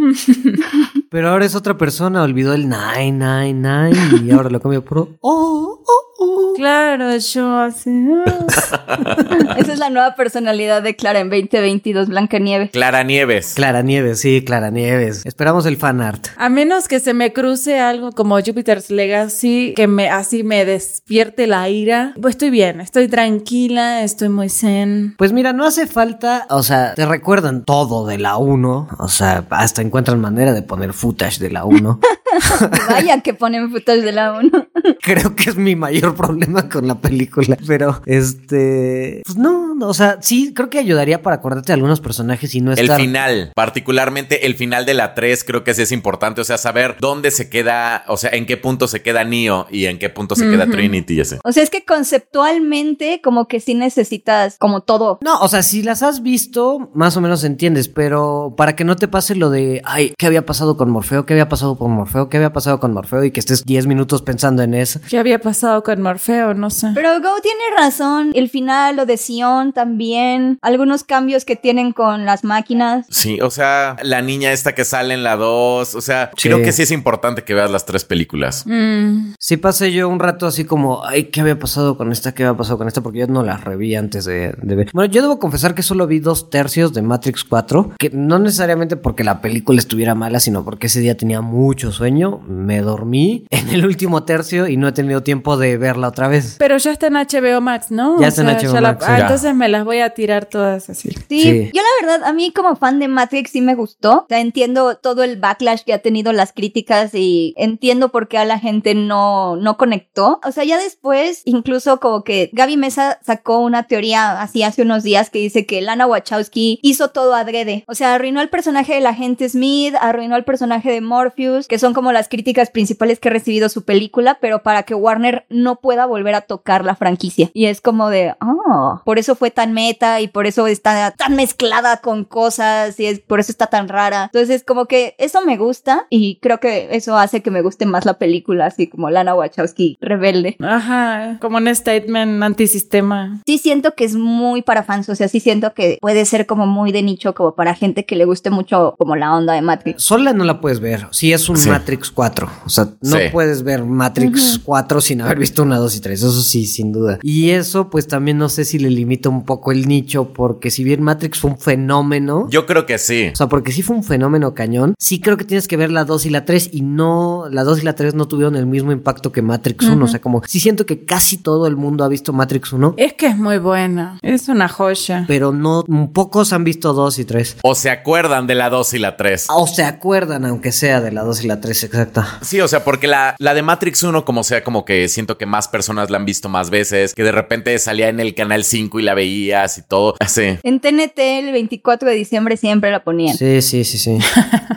[1.11, 2.23] Pero ahora es otra persona.
[2.23, 5.01] Olvidó el 999 y ahora lo cambió por...
[5.21, 6.53] Oh, oh, oh.
[6.57, 7.91] Claro, yo así.
[8.27, 8.47] ah.
[9.59, 12.71] Esa es la nueva personalidad de Clara en 2022, Blancanieves.
[12.71, 13.55] Clara Nieves.
[13.55, 15.25] Clara Nieves, sí, Clara Nieves.
[15.25, 16.29] Esperamos el fan art.
[16.37, 21.47] A menos que se me cruce algo como Jupiter's Legacy, que me así me despierte
[21.47, 22.15] la ira.
[22.21, 25.15] Pues estoy bien, estoy tranquila, estoy muy zen.
[25.19, 29.45] Pues mira, no hace falta, o sea, te recuerdan todo de la 1, o sea,
[29.51, 32.01] hasta encuentran manera de poner footage de la 1.
[32.89, 34.51] Vaya que ponen footage de la 1.
[35.01, 39.95] Creo que es mi mayor problema con la película, pero este, pues no, no, o
[39.95, 43.53] sea, sí, creo que ayudaría para acordarte de algunos personajes y no El estar final,
[43.55, 47.31] particularmente el final de la 3, creo que sí es importante, o sea, saber dónde
[47.31, 50.49] se queda, o sea, en qué punto se queda Neo y en qué punto se
[50.49, 51.39] queda Trinity ese.
[51.45, 55.19] O sea, es que conceptualmente como que sí necesitas como todo.
[55.23, 58.97] No, o sea, si las has visto, más o menos entiendes, pero para que no
[58.97, 61.27] te pase lo de, ay, ¿qué había pasado con Morfeo?
[61.27, 62.29] ¿Qué había pasado con Morfeo?
[62.29, 63.25] ¿Qué había pasado con Morfeo?
[63.25, 65.01] Y que estés 10 minutos pensando en eso.
[65.09, 66.55] ¿Qué había pasado con Morfeo?
[66.55, 66.89] No sé.
[66.95, 68.31] Pero Go tiene razón.
[68.35, 70.59] El final, lo de Sion también.
[70.63, 73.07] Algunos cambios que tienen con las máquinas.
[73.11, 76.49] Sí, o sea, la niña esta que sale en la 2, o sea, Sí.
[76.49, 78.65] creo que sí es importante que veas las tres películas.
[78.67, 82.35] Mm, Sí pasé yo un rato así como, ay, ¿qué había pasado con esta?
[82.35, 83.01] ¿Qué había pasado con esta?
[83.03, 84.91] Porque yo no las reví antes de, de ver.
[84.93, 88.97] Bueno, yo debo confesar que solo vi dos tercios de Matrix 4, que no necesariamente
[88.97, 93.69] porque la película estuviera mala, sino porque ese día tenía mucho sueño, me dormí en
[93.71, 96.57] el último tercio y no he tenido tiempo de verla otra vez.
[96.59, 98.21] Pero ya está en HBO Max, ¿no?
[98.21, 101.11] Ya está en HBO la- Max, ah, entonces me las voy a tirar todas así.
[101.29, 101.71] Sí, Sí.
[101.75, 104.19] yo la verdad, a mí como fan de Matrix sí me gustó.
[104.21, 108.39] O sea, entiendo todo el backlash que ha tenido las críticas y entiendo por qué
[108.39, 110.41] a la gente no, no conectó.
[110.45, 115.03] O sea, ya después, incluso como que Gaby Mesa sacó una teoría así hace unos
[115.03, 117.85] días que dice que Lana Wachowski hizo todo adrede.
[117.89, 121.95] O sea, arruinó el personaje del agente Smith, arruinó el personaje de Morpheus, que son
[121.95, 126.07] como las críticas principales que ha recibido su película, pero para que Warner no pueda
[126.07, 127.51] volver a tocar la franquicia.
[127.55, 131.37] Y es como de, oh, por eso fue tan meta y por eso está tan
[131.37, 134.31] mezclada con cosas y es, por eso está tan rara.
[134.33, 138.05] Entonces, como que eso me gusta y creo que eso hace que me guste más
[138.05, 140.57] la película, así como Lana Wachowski rebelde.
[140.61, 143.41] Ajá, como un statement antisistema.
[143.47, 146.67] Sí siento que es muy para fans, o sea, sí siento que puede ser como
[146.67, 150.03] muy de nicho, como para gente que le guste mucho como la onda de Matrix.
[150.03, 151.69] Sola no la puedes ver, sí es un Sí.
[151.71, 153.25] Matrix 4, o sea, no Sí.
[153.33, 157.19] puedes ver Matrix 4 sin haber visto una, 2 y 3, eso sí, sin duda.
[157.23, 160.85] Y eso pues también no sé si le limita un poco el nicho, porque si
[160.85, 163.31] bien Matrix fue un fenómeno, Yo creo que sí.
[163.33, 164.95] o sea, porque sí fue un fenómeno cañón.
[164.99, 167.81] Sí creo que tienes que ver la 2 y la 3 y no, la 2
[167.81, 170.05] y la 3 no tuvieron el mismo impacto que Matrix 1.
[170.05, 173.13] O sea, como sí siento que casi todo el mundo ha visto Matrix 1, Es
[173.15, 174.19] que es muy buena.
[174.23, 175.25] Es una joya.
[175.29, 177.57] pero no, pocos han visto 2 y 3.
[177.63, 179.47] O se acuerdan de la 2 y la 3.
[179.51, 182.25] O se acuerdan, aunque sea de la 2 y la 3, exacto.
[182.43, 185.47] Sí, o sea, porque la, la de Matrix 1, como sea, como que siento que
[185.49, 189.01] más personas la han visto más veces, que de repente salía en el canal 5
[189.01, 190.15] y la veías y todo.
[190.21, 190.59] Así.
[190.63, 193.37] En TNT el 24 de diciembre siempre la ponían.
[193.37, 194.19] Sí, sí, sí, sí.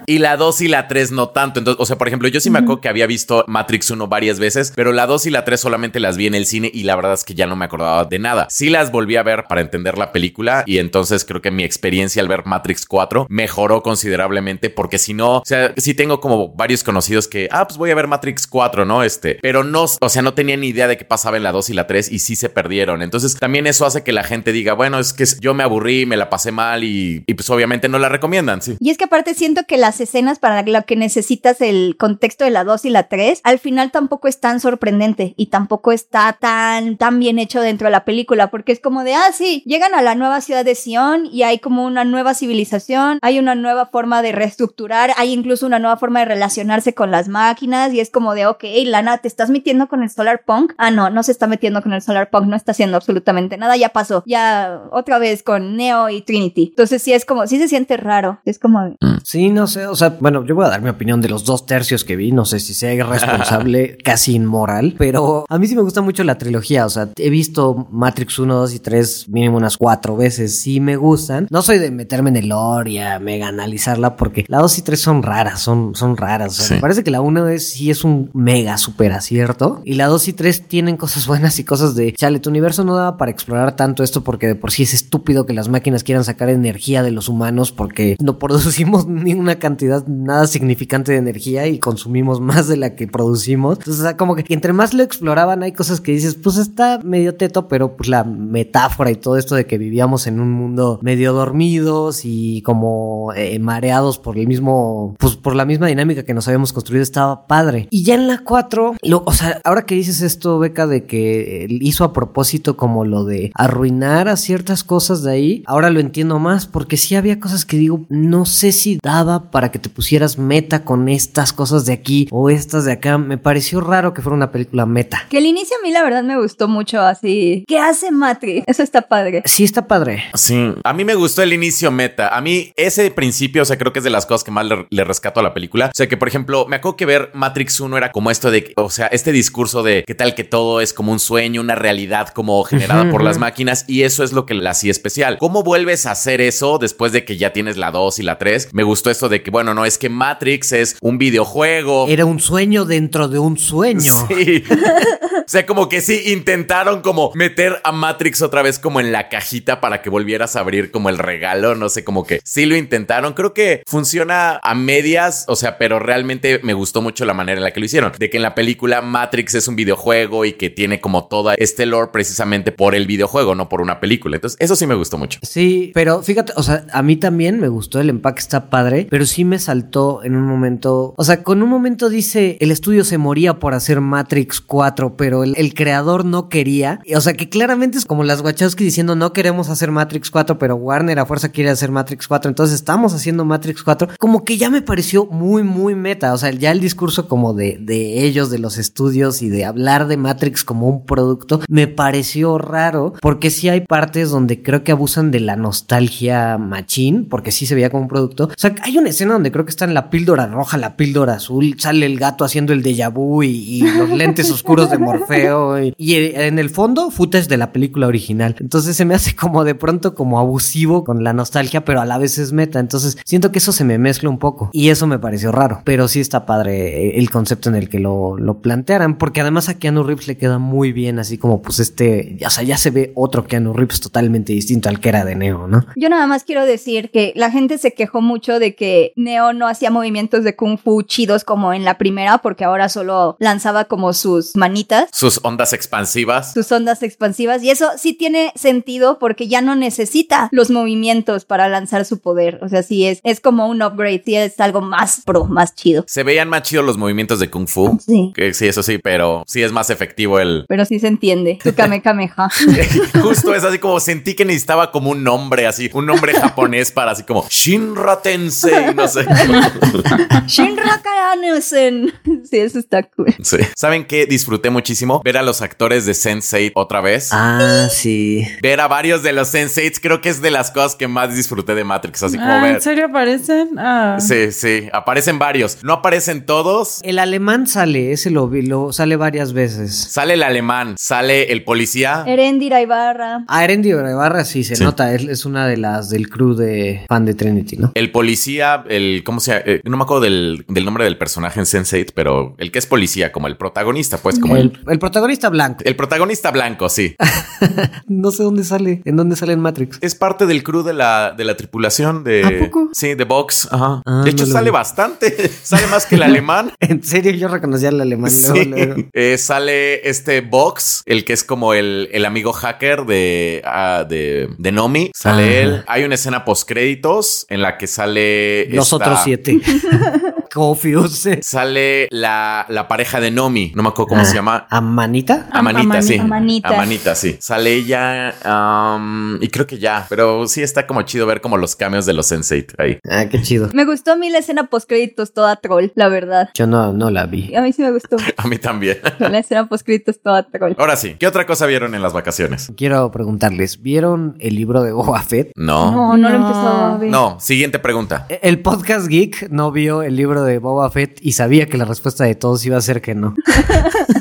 [0.08, 1.60] Y la 2 y la 3 no tanto.
[1.60, 4.40] Entonces, o sea, por ejemplo, yo sí me acuerdo que había visto Matrix 1 varias
[4.40, 6.96] veces, pero la 2 y la 3 solamente las vi en el cine y la
[6.96, 8.48] verdad es que ya no me acordaba de nada.
[8.50, 12.22] Sí las volví a ver para entender la película y entonces creo que mi experiencia
[12.22, 16.84] al ver Matrix 4 mejoró considerablemente porque si no, o sea, sí tengo como varios
[16.84, 19.04] conocidos que, ah, pues voy a ver Matrix 4, ¿no?
[19.04, 21.72] Este, pero no, o sea, no tenían ni idea de qué pasaba en la 2
[21.72, 23.02] y la 3 y sí se perdieron.
[23.02, 26.18] Entonces, también eso hace que la gente diga, bueno, es que yo me aburrí, me
[26.18, 28.78] la pasé mal y, y pues obviamente no la recomiendan, sí.
[28.80, 32.52] Y es que aparte siento que las escenas para lo que necesitas el contexto de
[32.52, 36.98] la 2 y la 3, al final tampoco es tan sorprendente y tampoco está tan,
[36.98, 40.02] tan bien hecho dentro de la película, porque es como de, ah, sí, llegan a
[40.02, 44.22] la nueva ciudad de Sion y hay como una nueva civilización, hay una nueva forma
[44.22, 48.36] de reestructurar, hay incluso una nueva forma de relacionarse con las máquinas y es como
[48.36, 50.74] de, ok, Lana, ¿te estás metiendo con el Solar Punk?
[50.78, 53.78] Ah, no, no se está metiendo con el Solar Punk, no está haciendo absolutamente nada,
[53.78, 56.68] ya pasó, ya otra vez con Neo y Trinity.
[56.72, 58.84] Entonces sí es como, sí se siente raro, es como...
[58.84, 61.46] de, Sí, no sé, o sea, bueno, yo voy a dar mi opinión de los
[61.46, 65.76] dos tercios que vi, no sé si sea irresponsable, casi inmoral, pero a mí sí
[65.76, 69.58] me gusta mucho la trilogía, o sea, he visto Matrix 1, 2 y 3 mínimo
[69.58, 71.48] unas cuatro veces, sí me gustan.
[71.50, 74.82] No soy de meterme en el lore y a mega analizarla porque la 2 y
[74.82, 76.74] 3 son raras, son, son raras, o sea, Sí.
[76.76, 80.28] me parece que la 1 es, sí es un mega super acierto y la 2
[80.30, 83.76] y 3 tienen cosas buenas y cosas de, chale, tu universo no daba para explorar
[83.76, 87.12] tanto esto porque de por sí es estúpido que las máquinas quieran sacar energía de
[87.12, 92.68] los humanos porque no producimos ni una cantidad nada significante de energía y consumimos más
[92.68, 93.78] de la que producimos.
[93.80, 97.68] Entonces, como que entre más lo exploraban hay cosas que dices, pues está medio teto,
[97.68, 102.22] pero pues la metáfora y todo esto de que vivíamos en un mundo medio dormidos
[102.24, 106.74] y como eh, mareados por el mismo, pues por la misma dinámica que nos habíamos
[106.74, 107.88] construido estaba padre.
[107.90, 111.66] Y ya en la 4, lo, o sea, ahora que dices esto, Beca, de que
[111.66, 116.00] él hizo a propósito como lo de arruinar a ciertas cosas de ahí, ahora lo
[116.00, 119.90] entiendo más porque sí había cosas que digo, no sé si daba para que te
[119.90, 123.18] pusieras meta con estas cosas de aquí o estas de acá.
[123.18, 125.24] Me pareció raro que fuera una película meta.
[125.30, 127.64] Que el inicio a mí la verdad me gustó mucho así.
[127.68, 128.64] ¿Qué hace Matrix?
[128.68, 129.42] Eso está padre.
[129.46, 130.24] Sí está padre.
[130.34, 132.30] Sí, a mí me gustó el inicio meta.
[132.36, 134.88] A mí ese principio, o sea, creo que es de las cosas que más le,
[134.90, 135.88] le rescato a la película.
[135.88, 138.64] O sea, que por ejemplo, me acuerdo que ver Matrix 1 era como esto de,
[138.64, 141.74] que- o sea, este discurso de qué tal que todo es como un sueño, una
[141.74, 145.40] realidad como generada por las máquinas y eso es lo que la hacía especial.
[145.40, 148.70] ¿Cómo vuelves a hacer eso después de que ya tienes la 2 y la 3?
[148.72, 152.06] Me gustó esto de que, bueno, no es que Matrix es un videojuego.
[152.08, 154.14] Era un sueño dentro de un sueño.
[154.28, 154.64] Sí.
[154.70, 159.28] o sea, como que sí intentaron como meter a Matrix otra vez como en la
[159.28, 162.76] cajita para que volvieras a abrir como el regalo, no sé, como que sí lo
[162.76, 163.34] intentaron.
[163.34, 167.64] Creo que funciona a medias, o sea, pero realmente me gustó mucho la manera en
[167.64, 170.70] la que lo hicieron, de que en la película Matrix es un videojuego y que
[170.70, 174.36] tiene como toda este lore precisamente por el videojuego, no por una película.
[174.36, 175.40] Entonces, eso sí me gustó mucho.
[175.42, 179.26] Sí, pero fíjate, o sea, a mí también me gustó el empaque, está padre, pero
[179.26, 183.18] sí me saltó en un momento, o sea, con un momento dice, el estudio se
[183.18, 188.06] moría por hacer Matrix 4, pero el, creador no quería, o sea, que claramente es
[188.06, 191.92] como las Wachowski diciendo, no queremos hacer Matrix 4, pero Warner a fuerza quiere hacer
[191.92, 196.34] Matrix 4, entonces estamos haciendo Matrix 4, como que ya me pareció muy, muy meta,
[196.34, 200.01] o sea, ya el discurso como de, de ellos, de los estudios y de hablar
[200.06, 204.92] de Matrix como un producto, me pareció raro, porque sí hay partes donde creo que
[204.92, 208.46] abusan de la nostalgia machín, porque sí se veía como un producto.
[208.46, 211.34] O sea, hay una escena donde creo que está en la píldora roja, la píldora
[211.34, 215.82] azul, sale el gato haciendo el déjà vu y, y los lentes oscuros de Morfeo,
[215.82, 218.56] y, y en el fondo, footage de la película original.
[218.60, 222.18] Entonces se me hace como de pronto como abusivo con la nostalgia, pero a la
[222.18, 222.80] vez es meta.
[222.80, 226.08] Entonces siento que eso se me mezcla un poco, y eso me pareció raro, pero
[226.08, 230.04] sí está padre el concepto en el que lo, lo plantearan, porque además a Keanu
[230.04, 233.44] Reeves le queda muy bien, así como pues este, o sea, ya se ve otro
[233.46, 235.86] Keanu Reeves totalmente distinto al que era de Neo, ¿no?
[235.98, 239.68] Yo nada más quiero decir que la gente se quejó mucho de que Neo no
[239.68, 244.14] hacía movimientos de kung fu chidos como en la primera, porque ahora solo lanzaba como
[244.14, 246.54] sus manitas, Sus ondas expansivas.
[246.54, 251.68] sus ondas expansivas, y eso sí tiene sentido porque ya no necesita los movimientos para
[251.68, 252.60] lanzar su poder.
[252.62, 256.04] O sea, sí es, es como un upgrade, sí es algo más pro, más chido.
[256.08, 257.98] Se veían más chidos los movimientos de Kung Fu.
[258.06, 258.32] Sí.
[258.36, 260.66] Que sí, eso sí, pero sí es más efectivo el.
[260.68, 261.60] Pero sí se entiende.
[261.64, 262.50] Su Kamehameha.
[263.22, 267.12] Justo es así como sentí que necesitaba como un nombre así, un nombre japonés para
[267.12, 269.26] así como Shinra Tensei, no sé.
[270.48, 272.14] Shinra Karanusen.
[272.50, 273.34] Sí, eso está cool.
[273.42, 273.58] Sí.
[273.76, 274.26] ¿Saben qué?
[274.26, 277.30] Disfruté muchísimo ver a los actores de Sense8 otra vez.
[277.32, 278.46] Ah, sí.
[278.62, 281.76] Ver a varios de los Sense8 creo que es de las cosas que más disfruté
[281.76, 282.76] de Matrix, así como Ah, ver.
[282.76, 283.70] ¿En serio aparecen?
[283.78, 284.18] Ah.
[284.20, 285.84] Sí, sí, aparecen varios.
[285.84, 287.00] No aparecen todos.
[287.04, 289.61] El alemán sale, ese lo vi, lo sale varias veces.
[289.70, 292.24] Sale el alemán, sale el policía.
[292.28, 293.44] Erendira Ibarra.
[293.48, 294.84] Ah, Erendi Barra sí se Sí.
[294.84, 297.92] nota, es, es una de las del crew de fan de Trinity, ¿no?
[297.96, 299.64] El policía, el, ¿cómo se llama?
[299.66, 302.86] Eh, no me acuerdo del, del nombre del personaje en Sense8, pero el que es
[302.88, 305.84] policía, como el protagonista, pues, como el, El, el protagonista blanco.
[305.86, 307.16] el protagonista blanco, sí.
[308.08, 309.98] No sé dónde sale, en dónde sale en Matrix.
[310.02, 312.44] Es parte del crew de la, de la tripulación de.
[312.44, 312.90] ¿A poco?
[312.94, 313.68] Sí, de Vox.
[313.72, 314.02] Ajá.
[314.06, 314.74] Ah, de hecho, no sale vi.
[314.74, 315.50] bastante.
[315.64, 316.72] sale más que el alemán.
[316.80, 318.32] En serio, yo reconocía al alemán.
[318.42, 318.66] luego, Sí.
[318.66, 318.96] luego.
[319.14, 324.48] Eh, sale este Vox, el que es como el, el amigo hacker de, ah, de,
[324.58, 325.12] de Nomi.
[325.14, 325.60] Sale Ajá.
[325.62, 325.84] él.
[325.88, 328.68] Hay una escena post créditos en la que sale.
[328.70, 329.60] Los esta- otros siete.
[330.54, 331.40] Confuse.
[331.42, 333.72] Sale la, la pareja de Nomi.
[333.76, 334.68] No me acuerdo cómo Ah, se llama.
[334.70, 335.48] ¿Amanita?
[335.52, 336.18] Amanita, Amani- sí.
[336.18, 336.70] Amanita.
[336.70, 337.38] Amanita, sí.
[337.40, 338.36] Sale ella.
[338.44, 340.06] am, y creo que ya.
[340.10, 343.00] Pero sí está como chido ver como los cambios de los Sensei ahí.
[343.10, 343.70] Ah, qué chido.
[343.74, 346.50] Me gustó a mí la escena post créditos toda troll, la verdad.
[346.54, 347.56] Yo no, no la vi.
[347.56, 349.00] A mí sí me gustó A mí también.
[349.20, 350.74] la escena post créditos toda troll.
[350.78, 352.72] Ahora sí, ¿qué otra cosa vieron en las vacaciones?
[352.78, 355.52] Quiero preguntarles, ¿vieron el libro de Boba Fett?
[355.56, 355.92] No.
[355.92, 356.46] No, no, lo No.
[356.48, 357.10] empezó a ver.
[357.12, 358.26] No, siguiente pregunta.
[358.30, 361.86] E- El podcast geek no vio el libro de Boba Fett y sabía que la
[361.86, 363.36] respuesta de todos iba a ser que no.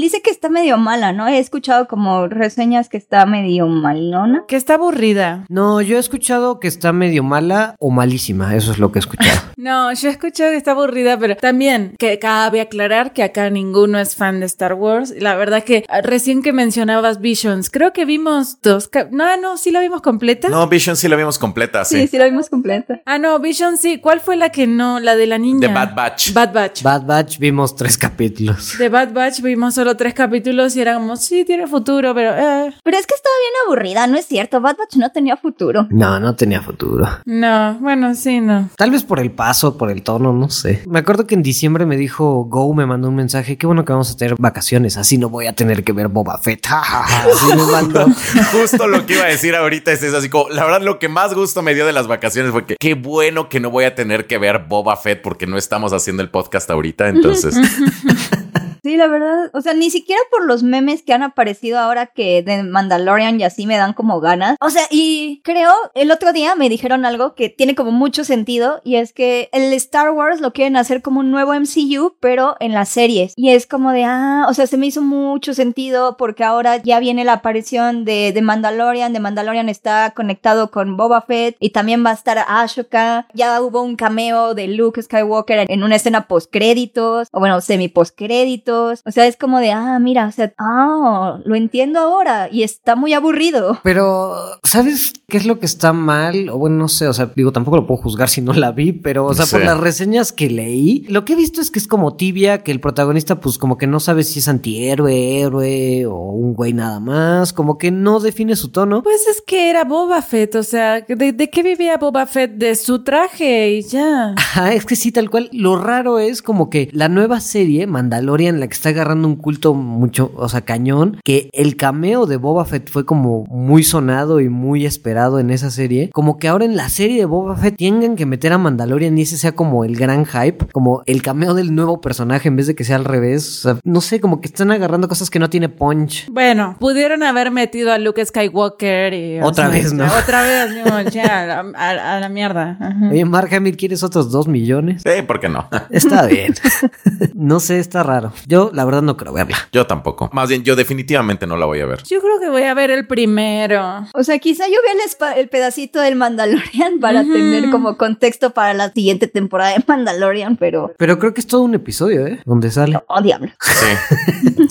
[0.00, 1.26] Dice que está medio mala, ¿no?
[1.28, 4.44] He escuchado como reseñas que está medio malona.
[4.46, 5.44] Que está aburrida.
[5.48, 9.00] No, yo he escuchado que está medio mala o malísima, eso es lo que he
[9.00, 9.40] escuchado.
[9.60, 13.98] No, yo he escuchado que está aburrida, pero también que cabe aclarar que acá ninguno
[13.98, 15.12] es fan de Star Wars.
[15.18, 18.88] La verdad que ah, recién que mencionabas Visions, creo que vimos dos.
[19.10, 20.48] No, no, sí la vimos completa.
[20.48, 22.06] No, Vision sí la vimos completa, Sí, sí.
[22.08, 23.02] sí, la vimos completa.
[23.04, 23.98] Ah, no, Visions sí.
[23.98, 24.98] ¿Cuál fue la que no?
[24.98, 25.68] La de la niña.
[25.68, 26.32] The Bad Batch.
[26.32, 26.82] Bad Batch.
[26.82, 28.78] Bad Batch vimos tres capítulos.
[28.78, 32.32] de Bad Batch vimos solo tres capítulos y era como, sí, tiene futuro, pero...
[32.32, 32.70] Eh.
[32.84, 34.60] Pero es que estaba bien aburrida, ¿no es cierto?
[34.60, 35.86] Bad Batch no tenía futuro.
[35.88, 37.08] No, no tenía futuro.
[37.24, 38.68] No, bueno, sí, no.
[38.76, 40.82] Tal vez por el paso, por el tono, no sé.
[40.86, 43.92] Me acuerdo que en diciembre me dijo Go, me mandó un mensaje, qué bueno que
[43.94, 46.66] vamos a tener vacaciones, así no voy a tener que ver Boba Fett.
[46.70, 48.04] Así me mandó.
[48.52, 51.08] Justo lo que iba a decir ahorita es eso, así como, la verdad lo que
[51.08, 53.94] más gusto me dio de las vacaciones fue que qué bueno que no voy a
[53.94, 57.54] tener que ver Boba Fett porque no estamos haciendo el podcast ahorita, entonces
[58.82, 59.50] Sí, la verdad.
[59.52, 63.44] O sea, ni siquiera por los memes que han aparecido ahora que de Mandalorian y
[63.44, 64.56] así me dan como ganas.
[64.60, 68.80] O sea, y creo, el otro día me dijeron algo que tiene como mucho sentido
[68.84, 72.72] y es que el Star Wars lo quieren hacer como un nuevo MCU, pero en
[72.72, 73.34] las series.
[73.36, 77.00] Y es como de, ah, o sea, se me hizo mucho sentido porque ahora ya
[77.00, 79.12] viene la aparición de, de Mandalorian.
[79.12, 83.26] De Mandalorian está conectado con Boba Fett y también va a estar Ashoka.
[83.34, 87.88] Ya hubo un cameo de Luke Skywalker en una escena post créditos, o bueno, semi
[87.88, 88.69] post créditos.
[88.70, 92.96] O sea, es como de, ah, mira, o sea, ah, lo entiendo ahora y está
[92.96, 93.78] muy aburrido.
[93.82, 96.48] Pero, ¿sabes qué es lo que está mal?
[96.50, 98.92] O bueno, no sé, o sea, digo, tampoco lo puedo juzgar si no la vi,
[98.92, 101.86] pero, o sea, por las reseñas que leí, lo que he visto es que es
[101.86, 106.16] como tibia, que el protagonista, pues como que no sabe si es antihéroe, héroe o
[106.16, 109.02] un güey nada más, como que no define su tono.
[109.02, 112.52] Pues es que era Boba Fett, o sea, ¿de, de qué vivía Boba Fett?
[112.52, 114.34] De su traje y ya.
[114.36, 115.48] Ajá, es que sí, tal cual.
[115.52, 119.74] Lo raro es como que la nueva serie, Mandalorian, la que está agarrando un culto
[119.74, 124.48] mucho, o sea, cañón, que el cameo de Boba Fett fue como muy sonado y
[124.48, 126.10] muy esperado en esa serie.
[126.12, 129.22] Como que ahora en la serie de Boba Fett tengan que meter a Mandalorian y
[129.22, 132.74] ese sea como el gran hype, como el cameo del nuevo personaje en vez de
[132.74, 133.58] que sea al revés.
[133.58, 136.28] O sea, no sé, como que están agarrando cosas que no tiene punch.
[136.30, 139.40] Bueno, pudieron haber metido a Luke Skywalker y...
[139.40, 140.04] o Otra sea, vez, ¿no?
[140.04, 142.76] Otra vez, no, ya, a, la- a- a la mierda.
[142.80, 143.08] Ajá.
[143.10, 145.02] Oye, Mark Hamill, ¿quieres otros dos millones?
[145.02, 145.68] sí, ¿por qué no?
[145.90, 146.54] Está bien.
[147.34, 148.32] no sé, está raro.
[148.50, 149.56] Yo la verdad no quiero verla.
[149.70, 150.28] Yo tampoco.
[150.32, 152.02] Más bien, yo definitivamente no la voy a ver.
[152.02, 154.08] Yo creo que voy a ver el primero.
[154.12, 158.74] O sea, quizá yo vea el, el pedacito del Mandalorian para tener como contexto para
[158.74, 160.92] la siguiente temporada de Mandalorian, pero...
[160.98, 162.40] Pero creo que es todo un episodio, ¿eh?
[162.44, 162.98] Donde sale.
[163.06, 163.52] Oh, diablo.
[163.60, 163.86] Sí.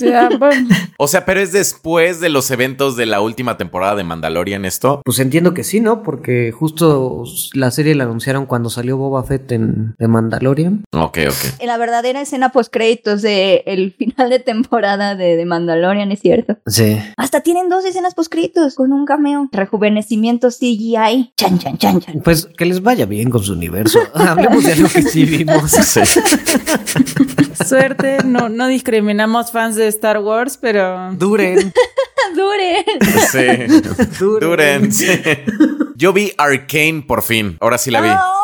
[0.96, 5.02] O sea, pero es después de los eventos de la última temporada de Mandalorian esto.
[5.04, 6.02] Pues entiendo que sí, ¿no?
[6.02, 7.24] Porque justo
[7.54, 10.84] la serie la anunciaron cuando salió Boba Fett en The Mandalorian.
[10.92, 11.60] Ok, ok.
[11.60, 16.20] En la verdadera escena post créditos de el final de temporada de, de Mandalorian, es
[16.20, 16.58] cierto.
[16.66, 16.98] Sí.
[17.16, 19.48] Hasta tienen dos escenas post créditos con un cameo.
[19.52, 21.32] Rejuvenecimiento CGI.
[21.36, 22.20] Chan, chan, chan, chan.
[22.22, 24.00] Pues que les vaya bien con su universo.
[24.14, 25.70] Hablemos de algo que sí vimos.
[25.80, 26.00] Sí.
[27.66, 31.72] Suerte, no, no discriminamos fans de Star Wars, pero Duren.
[32.34, 32.84] Dure.
[33.30, 34.18] Sí.
[34.18, 34.40] Duren.
[34.40, 34.92] Duren.
[34.92, 35.06] sí.
[35.96, 37.56] Yo vi Arcane por fin.
[37.60, 38.08] Ahora sí la vi.
[38.08, 38.39] ¡Oh,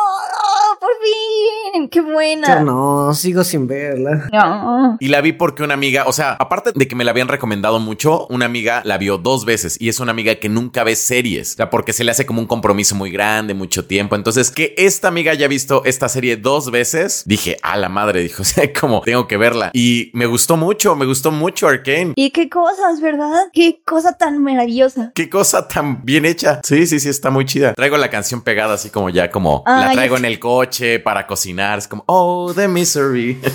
[1.89, 2.59] ¡Qué buena!
[2.59, 4.29] Yo no, sigo sin verla.
[4.31, 4.97] No.
[4.99, 7.79] Y la vi porque una amiga, o sea, aparte de que me la habían recomendado
[7.79, 11.53] mucho, una amiga la vio dos veces y es una amiga que nunca ve series,
[11.53, 14.15] o sea, porque se le hace como un compromiso muy grande, mucho tiempo.
[14.15, 18.41] Entonces, que esta amiga haya visto esta serie dos veces, dije, a la madre, dijo,
[18.41, 19.71] o sea, como tengo que verla.
[19.73, 22.13] Y me gustó mucho, me gustó mucho Arcane.
[22.15, 23.47] Y qué cosas, ¿verdad?
[23.53, 25.11] Qué cosa tan maravillosa.
[25.13, 26.61] Qué cosa tan bien hecha.
[26.63, 27.73] Sí, sí, sí, está muy chida.
[27.73, 31.27] Traigo la canción pegada así como ya como la ya traigo en el coche para
[31.27, 31.66] cocinar.
[31.75, 33.39] Es como, oh, the misery.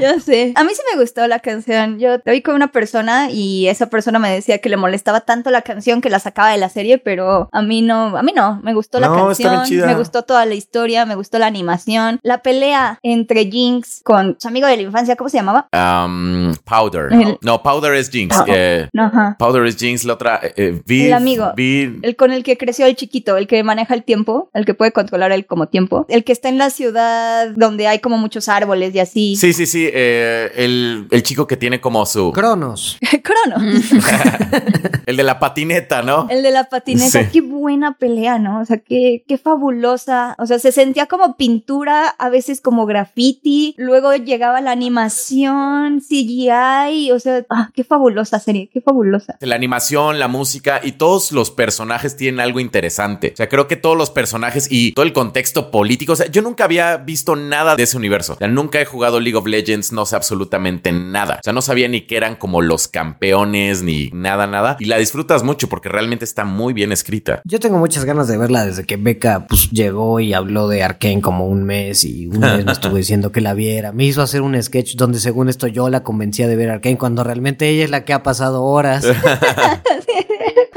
[0.00, 0.52] Ya sé.
[0.56, 1.98] A mí sí me gustó la canción.
[1.98, 5.50] Yo te vi con una persona y esa persona me decía que le molestaba tanto
[5.50, 8.60] la canción que la sacaba de la serie, pero a mí no, a mí no.
[8.62, 9.86] Me gustó la No, canción, chida.
[9.86, 14.48] me gustó toda la historia, me gustó la animación, la pelea entre Jinx con su
[14.48, 15.68] amigo de la infancia, ¿cómo se llamaba?
[15.72, 17.12] Um, Powder.
[17.12, 18.36] El- No, Powder es Jinx.
[18.46, 19.36] Eh, No, ajá.
[19.38, 20.40] Powder es Jinx, la otra.
[20.42, 21.52] eh, eh, Viv, El amigo.
[21.56, 24.92] El con el que creció el chiquito, el que maneja el tiempo, el que puede
[24.92, 28.94] controlar el como tiempo, el que está en la ciudad donde hay como muchos árboles
[28.94, 29.36] y así.
[29.36, 29.88] Sí, sí, sí.
[29.92, 32.32] eh, el, el chico que tiene como su.
[32.32, 32.98] Cronos.
[33.22, 33.64] Crono.
[35.06, 36.26] El de la patineta, ¿no?
[36.30, 37.28] El de la patineta, Sí.
[37.32, 38.60] qué buena pelea, ¿no?
[38.60, 40.36] O sea, qué, qué fabulosa.
[40.38, 43.74] O sea, se sentía como pintura, a veces como graffiti.
[43.78, 47.10] Luego llegaba la animación, CGI.
[47.12, 49.36] O sea, ah, qué fabulosa serie, qué fabulosa.
[49.40, 53.30] La animación, la música y todos los personajes tienen algo interesante.
[53.32, 56.12] O sea, creo que todos los personajes y todo el contexto político.
[56.12, 58.34] O sea, yo nunca había visto nada de ese universo.
[58.34, 61.36] O sea, nunca he jugado League of Legends, no sé absolutamente nada.
[61.40, 64.76] O sea, no sabía ni que eran como los campeones ni nada, nada.
[64.80, 67.42] Y la disfrutas mucho porque realmente está muy bien escrita.
[67.44, 71.20] Yo tengo muchas ganas de verla desde que Becca pues, llegó y habló de Arkane
[71.20, 73.92] como un mes y un mes me estuvo diciendo que la viera.
[73.92, 77.24] Me hizo hacer un sketch donde según esto yo la convencía de ver Arkane cuando
[77.24, 79.06] realmente ella es la que ha pasado horas.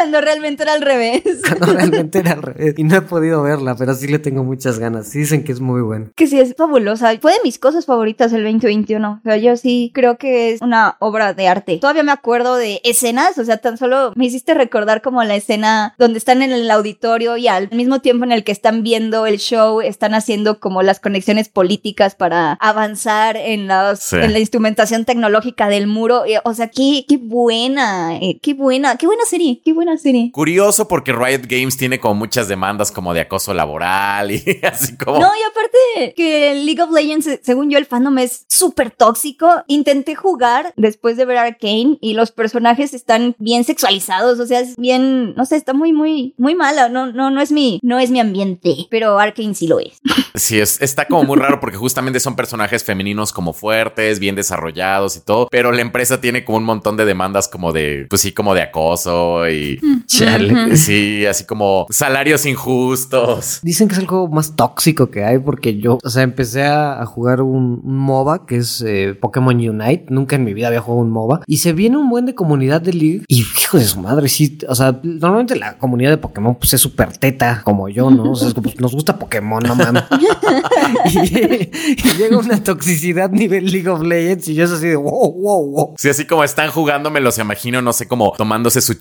[0.06, 1.24] Cuando realmente era al revés.
[1.48, 2.76] cuando realmente era al revés.
[2.78, 5.08] Y no he podido verla, pero sí le tengo muchas ganas.
[5.10, 6.12] Sí dicen que es muy buena.
[6.16, 7.12] Que sí, es fabulosa.
[7.20, 9.20] Fue de mis cosas favoritas el 2021.
[9.20, 11.78] O sea, yo sí creo que es una obra de arte.
[11.80, 15.96] Todavía me acuerdo de escenas, o sea, tan solo me hiciste recordar como la escena
[15.98, 19.38] donde están en el auditorio y al mismo tiempo en el que están viendo el
[19.40, 24.18] show, están haciendo como las conexiones políticas para avanzar en, las, Sí.
[24.18, 26.24] en la instrumentación tecnológica del muro.
[26.44, 30.32] O sea, qué, qué buena, eh, qué buena, qué buena serie, qué buena serie.
[30.32, 35.20] Curioso porque Riot Games tiene como muchas demandas como de acoso laboral y así como...
[35.20, 39.64] No, y aparte que League of Legends, según yo, el fandom es súper tóxico.
[39.68, 44.76] Intenté jugar después de ver Arcane y los personajes están bien sexualizados, o sea, es
[44.78, 46.90] bien, no sé, está muy, muy, muy mala.
[46.90, 50.00] No, no, no es mi, no es mi ambiente, pero Arcane sí lo es.
[50.36, 55.16] Sí, es, está como muy raro porque justamente son personajes femeninos como fuertes, bien desarrollados
[55.16, 58.34] y todo, pero la empresa tiene como un montón de demandas como de, pues sí,
[58.34, 60.78] como de acoso y Chale.
[60.78, 63.60] sí, así como salarios injustos.
[63.64, 67.06] Dicen que es el juego más tóxico que hay porque yo, o sea, empecé a,
[67.06, 70.06] jugar un, un MOBA que es eh, Pokémon Unite.
[70.10, 71.42] Nunca en mi vida había jugado un MOBA.
[71.48, 73.24] Y se viene un buen de comunidad de League.
[73.28, 74.58] Y hijo de su madre, sí.
[74.68, 78.32] O sea, normalmente la comunidad de Pokémon pues es súper teta como yo, ¿no?
[78.32, 80.04] O sea, es como, pues, nos gusta Pokémon, no mames.
[81.06, 85.34] y, y llega una toxicidad nivel League of Legends y yo es así de wow,
[85.34, 85.94] wow, wow.
[85.98, 88.96] Sí, así como están jugando, me los imagino, no sé, como tomándose su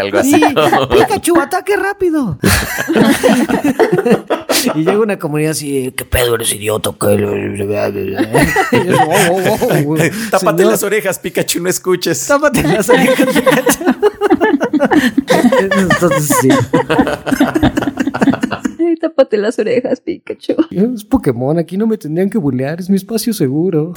[0.00, 0.32] algo así.
[0.32, 0.40] Sí,
[0.90, 2.38] Pikachu, ataque rápido.
[4.74, 6.90] y llega una comunidad así, ¿qué pedo eres idiota?
[7.00, 7.10] ¿Qué?
[8.72, 10.10] Y yo, "Wow, wow, wow, güey.
[10.30, 12.26] Tápate Señor, las orejas, Pikachu, no escuches.
[12.26, 13.84] Tápate las orejas, Pikachu.
[15.78, 16.48] Entonces sí.
[18.78, 20.54] Ay, tápate las orejas, Pikachu.
[20.70, 23.92] Es Pokémon, aquí no me tendrían que bullear, es mi espacio seguro.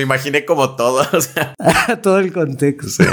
[0.00, 1.54] Me imaginé como todo, o sea.
[2.02, 3.04] Todo el contexto.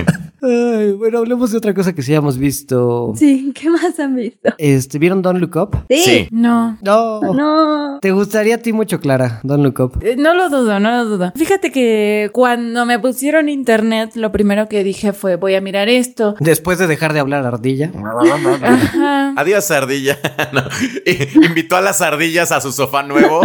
[0.42, 3.12] Ay, bueno, hablemos de otra cosa que sí hemos visto.
[3.18, 4.54] Sí, ¿qué más han visto?
[4.58, 5.78] Este, ¿vieron Don't Look Up?
[5.90, 5.98] Sí.
[6.06, 6.28] Sí.
[6.32, 6.78] No.
[6.82, 7.20] No.
[7.34, 8.00] No.
[8.02, 9.42] ¿Te gustaría a ti mucho, Clara?
[9.44, 10.00] Don't Look Up.
[10.02, 11.34] Eh, No lo dudo, no lo dudo.
[11.36, 16.36] Fíjate que cuando me pusieron internet, lo primero que dije fue, voy a mirar esto.
[16.40, 17.92] Después de dejar de hablar ardilla.
[18.64, 19.34] Ajá.
[19.36, 20.18] Adiós, ardilla.
[20.54, 20.64] No.
[21.44, 23.42] Invitó a las ardillas a su sofá nuevo.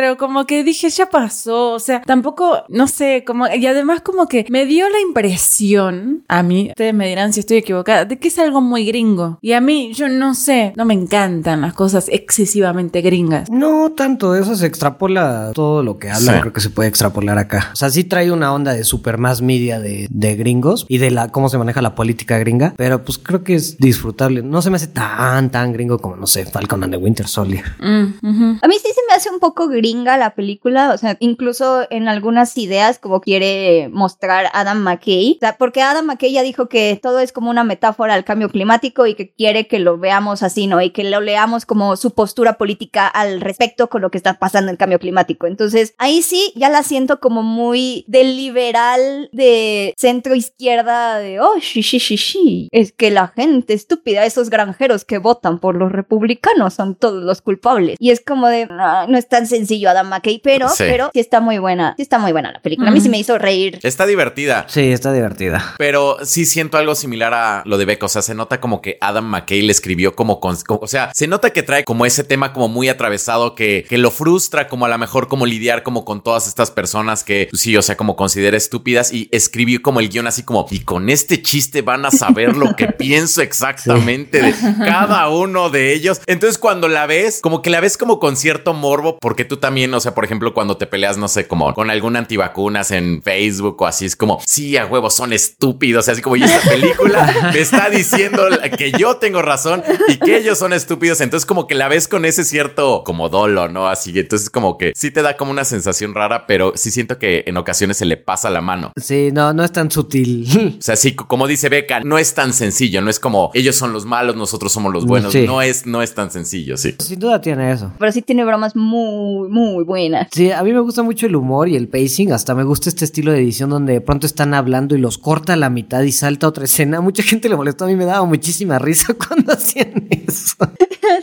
[0.00, 4.28] Pero como que dije, ya pasó, o sea, tampoco, no sé, como, y además como
[4.28, 8.28] que me dio la impresión, a mí, ustedes me dirán si estoy equivocada, de que
[8.28, 9.38] es algo muy gringo.
[9.42, 13.50] Y a mí, yo no sé, no me encantan las cosas excesivamente gringas.
[13.50, 16.40] No tanto, eso se extrapola todo lo que habla, Sí.
[16.40, 17.68] creo que se puede extrapolar acá.
[17.74, 21.10] O sea, sí trae una onda de super más media de, de gringos y de
[21.10, 24.42] la cómo se maneja la política gringa, pero pues creo que es disfrutable.
[24.42, 27.64] No se me hace tan, tan gringo como, no sé, Falcon and the Winter Soldier.
[27.80, 28.58] Mm.
[28.62, 32.56] A mí sí se me hace un poco la película, o sea, incluso en algunas
[32.56, 37.20] ideas como quiere mostrar Adam McKay, o sea, porque Adam McKay ya dijo que todo
[37.20, 40.80] es como una metáfora al cambio climático y que quiere que lo veamos así, ¿no?
[40.80, 44.70] Y que lo leamos como su postura política al respecto con lo que está pasando
[44.70, 45.46] el cambio climático.
[45.46, 51.54] Entonces, ahí sí ya la siento como muy del liberal de centro izquierda de, oh,
[51.60, 55.92] sí, sí, sí, sí, es que la gente estúpida, esos granjeros que votan por los
[55.92, 57.96] republicanos son todos los culpables.
[57.98, 60.84] Y es como de, no es tan sencillo Adam McKay, pero, Sí.
[60.86, 62.90] pero sí está muy buena, sí está muy buena la película.
[62.90, 63.78] A mí sí me hizo reír.
[63.82, 64.66] Está divertida.
[64.68, 65.74] Sí, está divertida.
[65.78, 68.02] Pero sí siento algo similar a lo de Beck.
[68.02, 71.10] O sea, se nota como que Adam McKay le escribió como, con- como- o sea,
[71.14, 74.86] se nota que trae como ese tema como muy atravesado que, que lo frustra, como
[74.86, 77.96] a lo mejor como lidiar como con todas estas personas que pues sí, o sea,
[77.96, 82.04] como considera estúpidas y escribió como el guion así como, y con este chiste van
[82.06, 86.20] a saber lo que pienso exactamente de cada uno de ellos.
[86.26, 89.92] Entonces cuando la ves, como que la ves como con cierto morbo, porque tú también,
[89.94, 93.80] o sea, por ejemplo, cuando te peleas, no sé, como con algún antivacunas en Facebook
[93.80, 97.60] o así, es como, sí, a huevos, son estúpidos, así como, y esta película me
[97.60, 98.42] está diciendo
[98.76, 102.24] que yo tengo razón y que ellos son estúpidos, entonces como que la ves con
[102.24, 103.88] ese cierto como dolo, ¿no?
[103.88, 107.44] Así, entonces como que sí te da como una sensación rara, pero sí siento que
[107.46, 108.92] en ocasiones se le pasa la mano.
[109.00, 110.46] Sí, no, no es tan sutil.
[110.80, 113.92] O sea, sí, como dice Beca, no es tan sencillo, no es como ellos son
[113.92, 115.44] los malos, nosotros somos los buenos, Sí.
[115.46, 116.94] no es, no es tan sencillo, sí.
[116.98, 117.92] Sin duda tiene eso.
[117.98, 120.28] Pero sí tiene bromas muy, muy buenas.
[120.32, 122.32] Sí, a mí me gusta mucho el humor y el pacing.
[122.32, 125.52] Hasta me gusta este estilo de edición donde de pronto están hablando y los corta
[125.52, 127.00] a la mitad y salta otra escena.
[127.00, 127.84] Mucha gente le molestó.
[127.84, 130.56] A mí me daba muchísima risa cuando hacían eso.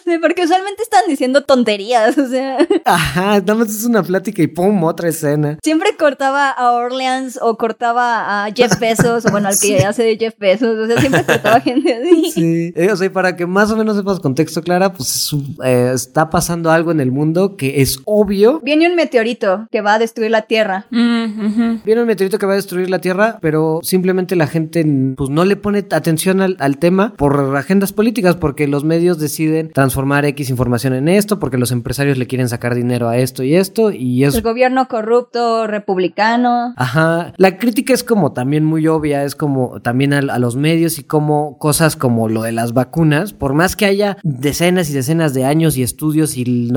[0.04, 4.48] Sí, porque usualmente están diciendo tonterías, o sea, Ajá, nada más es una plática y
[4.48, 5.58] pum, otra escena.
[5.64, 10.18] siempre cortaba a Orleans o cortaba a Jeff Bezos, o bueno, al que hace de
[10.18, 12.32] Jeff Bezos, o sea, siempre cortaba gente así.
[12.32, 15.34] Sí, Eh, o sea, y para que más o menos sepas contexto, Clara, pues es
[15.64, 18.60] eh, está pasando algo en el mundo que es obvio.
[18.64, 20.88] Viene un meteorito que va a destruir la Tierra.
[20.90, 21.84] Mm.
[21.86, 25.46] Viene un meteorito que va a destruir la Tierra, pero simplemente la gente pues no
[25.46, 30.50] le pone atención al, al tema por agendas políticas, porque los medios deciden transformar X
[30.50, 34.24] información en esto, porque los empresarios le quieren sacar dinero a esto y esto, y
[34.24, 36.74] es El gobierno corrupto, republicano.
[36.76, 40.98] Ajá, la crítica es como también muy obvia, es como también a, a los medios
[40.98, 45.34] y como cosas como lo de las vacunas, por más que haya decenas y decenas
[45.34, 46.74] de años y estudios y el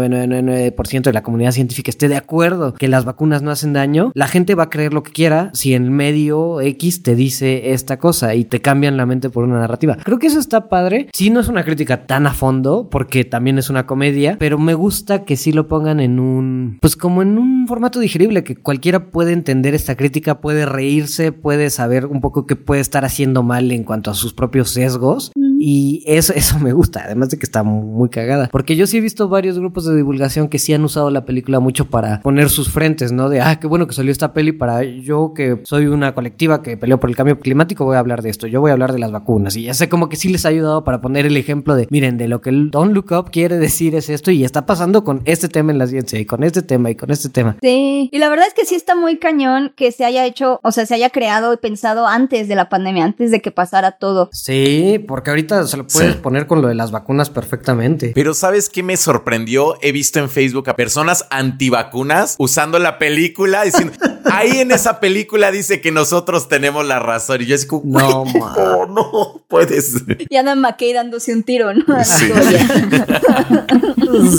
[0.00, 4.28] 99.99999% de la comunidad científica esté de acuerdo que las vacunas no hacen daño, la
[4.28, 8.34] gente va a creer lo que quiera si el medio X te dice esta cosa
[8.34, 9.96] y te cambian la mente por una narrativa.
[10.04, 11.08] Creo que eso está padre.
[11.12, 14.74] Sí, no es una crítica tan a fondo porque también es una comedia, pero me
[14.74, 19.10] gusta que sí lo pongan en un, pues como en un formato digerible, que cualquiera
[19.10, 23.70] puede entender esta crítica, puede reírse, puede saber un poco qué puede estar haciendo mal
[23.72, 25.32] en cuanto a sus propios sesgos.
[25.58, 28.48] Y eso, eso me gusta, además de que está muy cagada.
[28.50, 31.60] Porque yo sí he visto varios grupos de divulgación que sí han usado la película
[31.60, 33.28] mucho para poner sus frentes, ¿no?
[33.28, 36.76] De, ah, qué bueno que salió esta peli para yo que soy una colectiva que
[36.76, 38.98] peleó por el cambio climático, voy a hablar de esto, yo voy a hablar de
[38.98, 39.56] las vacunas.
[39.56, 42.18] Y ya sé como que sí les ha ayudado para poner el ejemplo de, miren,
[42.18, 45.22] de lo que el Don't Look Up quiere decir es esto y está pasando con
[45.24, 47.56] este tema en la ciencia y con este tema y con este tema.
[47.60, 50.72] Sí, y la verdad es que sí está muy cañón que se haya hecho, o
[50.72, 54.28] sea, se haya creado y pensado antes de la pandemia, antes de que pasara todo.
[54.32, 56.20] Sí, porque ahorita se lo puedes Sí.
[56.22, 58.12] poner con lo de las vacunas perfectamente.
[58.14, 59.76] Pero ¿sabes qué me sorprendió?
[59.82, 63.92] He visto en Facebook a personas antivacunas usando la película diciendo,
[64.24, 67.42] Ahí en esa película dice que nosotros tenemos la razón.
[67.42, 68.54] Y yo es como, No, "Güey, ma.
[68.56, 70.26] no, no puede ser.
[70.28, 71.84] Y Adam McKay dándose un tiro, ¿no?
[71.94, 72.30] A la Sí.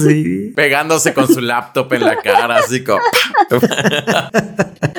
[0.02, 0.52] Sí.
[0.56, 3.00] Pegándose con su laptop en la cara, así como.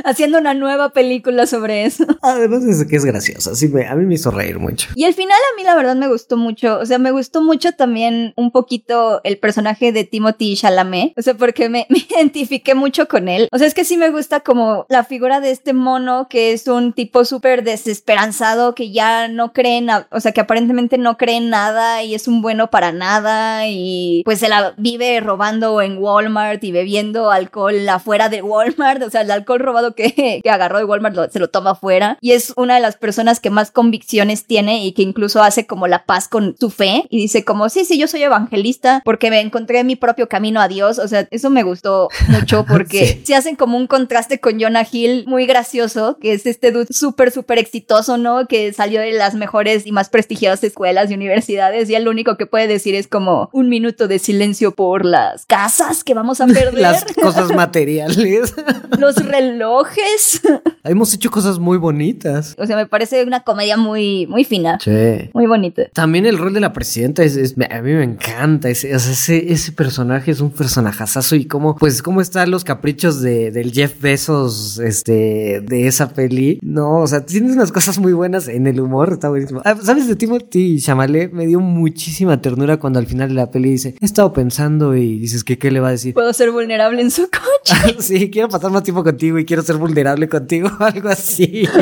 [0.05, 2.05] Haciendo una nueva película sobre eso.
[2.23, 3.55] Además es que es graciosa.
[3.55, 4.89] Sí, me, a mí me hizo reír mucho.
[4.95, 6.79] Y el final a mí la verdad me gustó mucho.
[6.79, 11.13] O sea, me gustó mucho también un poquito el personaje de Timothy Chalamet.
[11.19, 13.49] O sea, porque me, me identifiqué mucho con él.
[13.53, 16.67] O sea, es que sí me gusta como la figura de este mono que es
[16.69, 17.63] un tipo súper
[18.05, 22.15] desesperanzado que ya no cree en, o sea, que aparentemente no cree en nada y
[22.15, 27.31] es un bueno para nada y pues se la vive robando en Walmart y bebiendo
[27.31, 29.03] alcohol afuera de Walmart.
[29.03, 32.17] O sea, el alcohol robado que, que agarró de Walmart lo- se lo toma afuera.
[32.21, 35.87] Y es una de las personas que más convicciones tiene y que incluso hace como
[35.89, 39.41] la paz con su fe y dice como, sí, sí, yo soy evangelista porque me
[39.41, 40.99] encontré mi propio camino a Dios.
[40.99, 43.23] O sea, eso me gustó mucho porque Sí.
[43.25, 47.31] se hacen como un contraste con Jonah Hill muy gracioso, que es este dude súper,
[47.31, 48.47] súper exitoso, ¿no?
[48.47, 52.47] Que salió de las mejores y más prestigiosas escuelas y universidades y lo único que
[52.47, 56.75] puede decir es como un minuto de silencio por las casas que vamos a perder,
[56.75, 58.55] Las cosas materiales.
[58.99, 60.41] los relojes.
[60.85, 62.55] Hemos hecho cosas muy bonitas.
[62.59, 65.31] O sea, me parece una comedia muy, muy fina, Sí.
[65.35, 65.83] muy bonita.
[65.93, 69.73] También el rol de la presidenta es, es- a mí me encanta sea, ese, ese
[69.73, 74.50] personaje es un personajazazo y cómo pues cómo están los caprichos de, del Jeff Bezos
[74.79, 76.59] este de esa peli.
[76.63, 79.63] No o sea tienes unas cosas muy buenas en el humor está buenísimo.
[79.65, 83.71] Ah, sabes de Timothy Chalamet me dio muchísima ternura cuando al final de la peli
[83.71, 87.01] dice he estado pensando y dices que qué le va a decir Puedo ser vulnerable
[87.03, 87.97] en su coche.
[88.01, 91.69] sí quiero pasar más tiempo contigo y quiero ser vulnerable contigo algo así.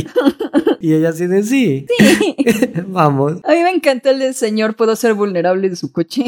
[0.81, 1.87] Y ella así de sí,
[2.87, 3.33] vamos.
[3.43, 6.23] A mí me encantó el de señor, puedo ser vulnerable en su coche.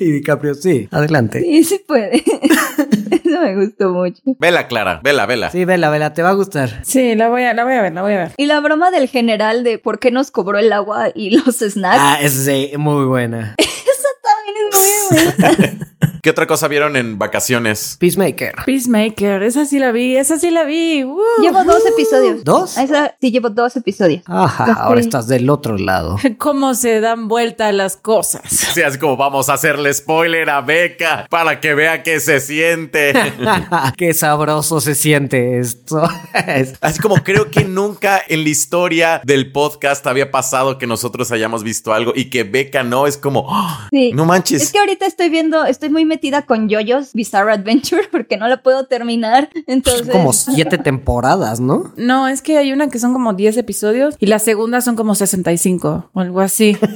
[0.00, 2.24] y DiCaprio sí adelante Sí, sí puede.
[3.28, 4.22] Eso me gustó mucho.
[4.38, 5.50] Vela, Clara, vela, vela.
[5.50, 6.80] Sí, vela, vela, te va a gustar.
[6.82, 8.32] Sí, la voy a, la voy a ver, la voy a ver.
[8.36, 11.98] Y la broma del general de por qué nos cobró el agua y los snacks.
[12.00, 13.54] Ah, esa sí, muy buena.
[16.22, 17.96] ¿Qué otra cosa vieron en vacaciones?
[18.00, 18.52] Peacemaker.
[18.66, 21.04] Peacemaker, esa sí la vi, esa sí la vi.
[21.04, 21.16] ¡Uh!
[21.40, 22.42] Llevo dos episodios.
[22.44, 22.76] ¿Dos?
[22.76, 24.22] A Esa, sí, llevo dos episodios.
[24.26, 26.16] Ajá, Los ahora estás del otro lado.
[26.38, 28.42] Cómo se dan vuelta las cosas.
[28.48, 33.12] Sí, así como vamos a hacerle spoiler a Beca para que vea qué se siente.
[33.96, 36.02] Qué sabroso se siente esto.
[36.46, 41.30] Es- Así como creo que nunca en la historia del podcast había pasado que nosotros
[41.32, 43.88] hayamos visto algo y que Beca no es como, ¡Ah!
[43.90, 44.12] Sí.
[44.12, 44.47] no manches.
[44.56, 48.62] Es que ahorita estoy viendo, estoy muy metida con JoJo's Bizarre Adventure porque no la
[48.62, 49.50] puedo terminar.
[49.66, 50.08] Entonces.
[50.08, 51.92] como siete temporadas, ¿no?
[51.96, 55.14] No, es que hay una que son como 10 episodios y la segunda son como
[55.14, 56.76] 65 o algo así.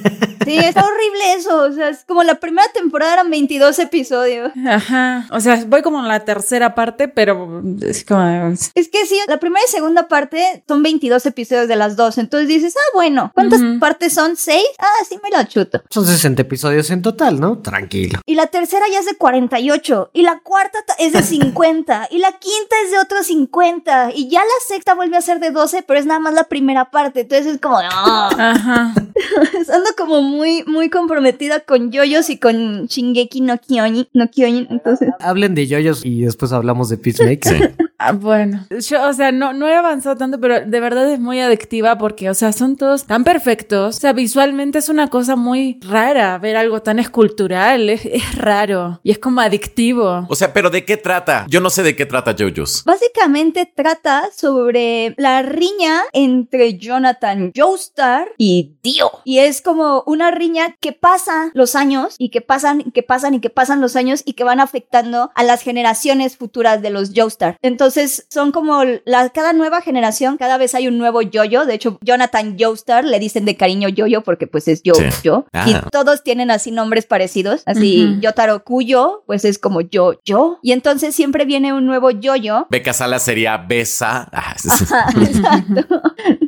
[0.45, 1.63] Sí, está horrible eso.
[1.63, 4.53] O sea, es como la primera temporada eran 22 episodios.
[4.67, 5.27] Ajá.
[5.31, 8.23] O sea, voy como en la tercera parte, pero es como...
[8.51, 12.19] Es que sí, la primera y segunda parte son 22 episodios de las dos.
[12.19, 14.37] Entonces dices, ah, bueno, ¿cuántas partes son?
[14.37, 14.67] ¿Seis?
[14.79, 15.83] Ah, sí me la chuto.
[15.91, 17.59] Son 60 episodios en total, ¿no?
[17.59, 18.21] Tranquilo.
[18.25, 20.11] Y la tercera ya es de 48.
[20.15, 22.09] Y la cuarta ta- es de 50.
[22.11, 24.13] y la quinta es de otros 50.
[24.15, 26.91] Y ya la sexta vuelve a ser de 12, pero es nada más la primera
[26.91, 27.21] parte.
[27.21, 27.89] Entonces es como, no.
[27.91, 28.95] Ajá.
[29.73, 34.09] Ando como muy, muy comprometida con yoyos y con Shingeki no Kyojin.
[34.15, 35.09] No Kyojin, entonces.
[35.21, 37.75] Hablen de yoyos y después hablamos de Peacemaker.
[37.77, 37.85] Sí.
[38.05, 41.41] Ah, bueno, yo, o sea, no, no he avanzado tanto, pero de verdad es muy
[41.41, 43.97] adictiva porque, o sea, son todos tan perfectos.
[43.97, 47.89] O sea, visualmente es una cosa muy rara ver algo tan escultural.
[47.89, 50.27] Es, es raro y es como adictivo.
[50.29, 51.47] O sea, pero ¿de qué trata?
[51.49, 52.83] Yo no sé de qué trata JoJo's.
[52.85, 59.13] Básicamente trata sobre la riña entre Jonathan Joestar y Dio.
[59.25, 63.35] Y es como una riña que pasa los años y que pasan y que pasan
[63.35, 67.13] y que pasan los años y que van afectando a las generaciones futuras de los
[67.15, 67.57] Joestar.
[67.63, 67.92] Entonces
[68.29, 71.67] son como la, cada nueva generación, cada vez hay un nuevo Jojo.
[71.67, 75.05] De hecho, Jonathan Joestar le dicen de cariño Jojo porque pues es yo, Sí.
[75.25, 75.47] yo.
[75.53, 75.65] Ah.
[75.69, 77.63] Y todos tienen así nombres parecidos.
[77.67, 78.21] Así, Ujú.
[78.21, 80.59] Yotaro Kuyo, pues es como yo, yo.
[80.63, 82.67] Y entonces siempre viene un nuevo Yoyo.
[82.71, 84.29] Beca Sala sería Besa.
[84.33, 84.55] Ah,
[85.23, 86.03] Exacto.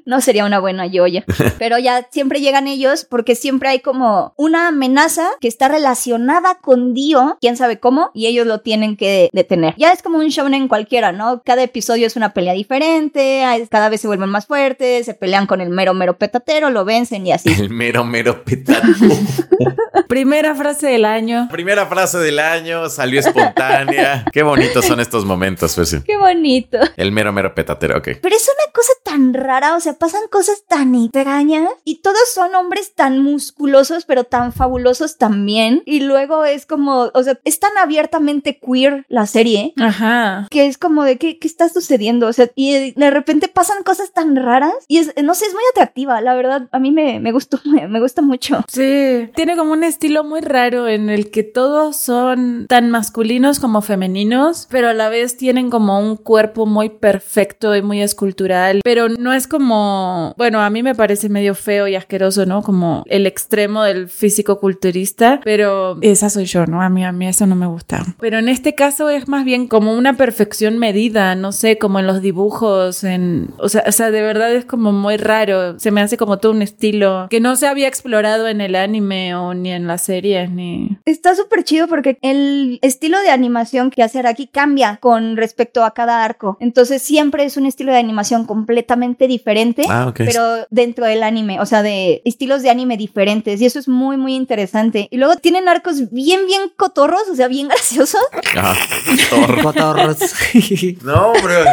[0.07, 1.25] No sería una buena yoya.
[1.59, 6.93] Pero ya siempre llegan ellos porque siempre hay como una amenaza que está relacionada con
[6.95, 9.75] Dio, quién sabe cómo, y ellos lo tienen que detener.
[9.79, 11.34] Ya es como un shonen cualquiera, ¿no?
[11.43, 15.61] Cada episodio es una pelea diferente, cada vez se vuelven más fuertes, se pelean con
[15.61, 17.51] el mero mero petatero, lo vencen y así.
[17.51, 18.86] El mero, mero petato.
[20.09, 21.48] Primera frase del año.
[21.51, 24.24] Primera frase del año, salió espontánea.
[24.32, 25.97] Qué bonitos son estos momentos, pues.
[26.05, 26.78] Qué bonito.
[26.97, 28.09] El mero, mero petatero, ok.
[28.20, 32.55] Pero es una cosa tan rara, o sea, pasan cosas tan extrañas y todos son
[32.56, 35.82] hombres tan musculosos, pero tan fabulosos también.
[35.86, 40.48] Y luego es como, o sea, es tan abiertamente queer la serie Ajá.
[40.51, 44.12] que es como de qué, qué está sucediendo, o sea, y de repente pasan cosas
[44.12, 47.30] tan raras y es, no sé, es muy atractiva, la verdad, a mí me, me
[47.30, 48.64] gustó, me, me gusta mucho.
[48.68, 53.82] Sí, tiene como un estilo muy raro en el que todos son tan masculinos como
[53.82, 59.09] femeninos, pero a la vez tienen como un cuerpo muy perfecto y muy escultural, pero
[59.09, 62.62] no es como, bueno, a mí me parece medio feo y asqueroso, ¿no?
[62.62, 66.82] Como el extremo del físico culturista, pero esa soy yo, ¿no?
[66.82, 68.03] A mí, a mí eso no me gusta.
[68.20, 72.07] Pero en este caso es más bien como una perfección medida, no sé, como en
[72.07, 76.01] los dibujos, en, o sea, o sea, de verdad es como muy raro, se me
[76.01, 79.70] hace como todo un estilo que no se había explorado en el anime o ni
[79.70, 80.99] en las series, ni...
[81.05, 85.93] Está súper chido porque el estilo de animación que hace Araki cambia con respecto a
[85.93, 86.57] cada arco.
[86.61, 91.66] Entonces siempre es un estilo de animación completamente diferente, Ah, pero dentro del anime, o
[91.66, 93.60] sea, de estilos de anime diferentes.
[93.60, 95.09] Y eso es muy, muy interesante.
[95.10, 98.22] Y luego tienen arcos bien, bien cotorros, o sea, bien graciosos.
[99.62, 100.18] Cotorros.
[101.02, 101.64] No, bro.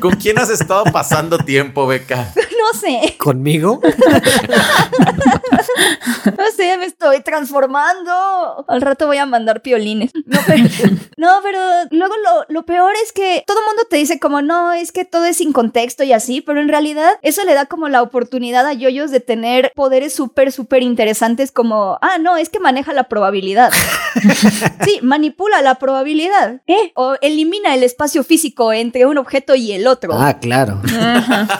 [0.00, 2.32] ¿Con quién has estado pasando tiempo, Beca?
[2.36, 3.80] No sé, ¿Conmigo?
[6.24, 8.64] No sé, me estoy transformando.
[8.68, 10.10] Al rato voy a mandar piolines.
[10.26, 10.64] No, pero,
[11.16, 11.58] no, pero
[11.90, 15.04] luego lo, lo peor es que todo el mundo te dice como, no, es que
[15.04, 18.66] todo es sin contexto y así, pero en realidad eso le da como la oportunidad
[18.66, 23.04] a yoyos de tener poderes súper, súper interesantes como, ah, no, es que maneja la
[23.04, 23.72] probabilidad.
[24.84, 26.60] Sí, manipula la probabilidad.
[26.66, 26.92] ¿Eh?
[26.94, 30.14] O elimina el espacio físico entre un objeto y el otro.
[30.14, 30.80] Ah, claro.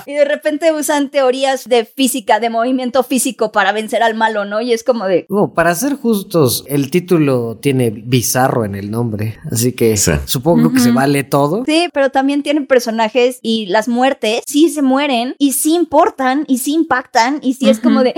[0.06, 4.53] Y de repente usan teorías de física, de movimiento físico para vencer al malo, ¿no?
[4.60, 5.26] Y es como de...
[5.28, 10.12] Oh, para ser justos, el título tiene bizarro en el nombre, así que Sí.
[10.26, 11.64] supongo que se vale todo.
[11.66, 16.58] Sí, pero también tienen personajes y las muertes sí se mueren y sí importan y
[16.58, 18.14] sí impactan y sí es como de...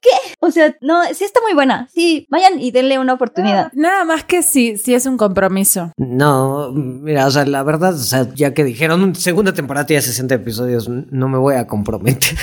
[0.00, 0.10] ¿Qué?
[0.40, 1.88] O sea, no, sí está muy buena.
[1.92, 3.72] Sí, vayan y denle una oportunidad.
[3.72, 5.92] Nada más que sí, sí es un compromiso.
[5.96, 10.34] No, mira, o sea, la verdad, o sea, ya que dijeron segunda temporada tiene 60
[10.36, 12.36] episodios, no me voy a comprometer.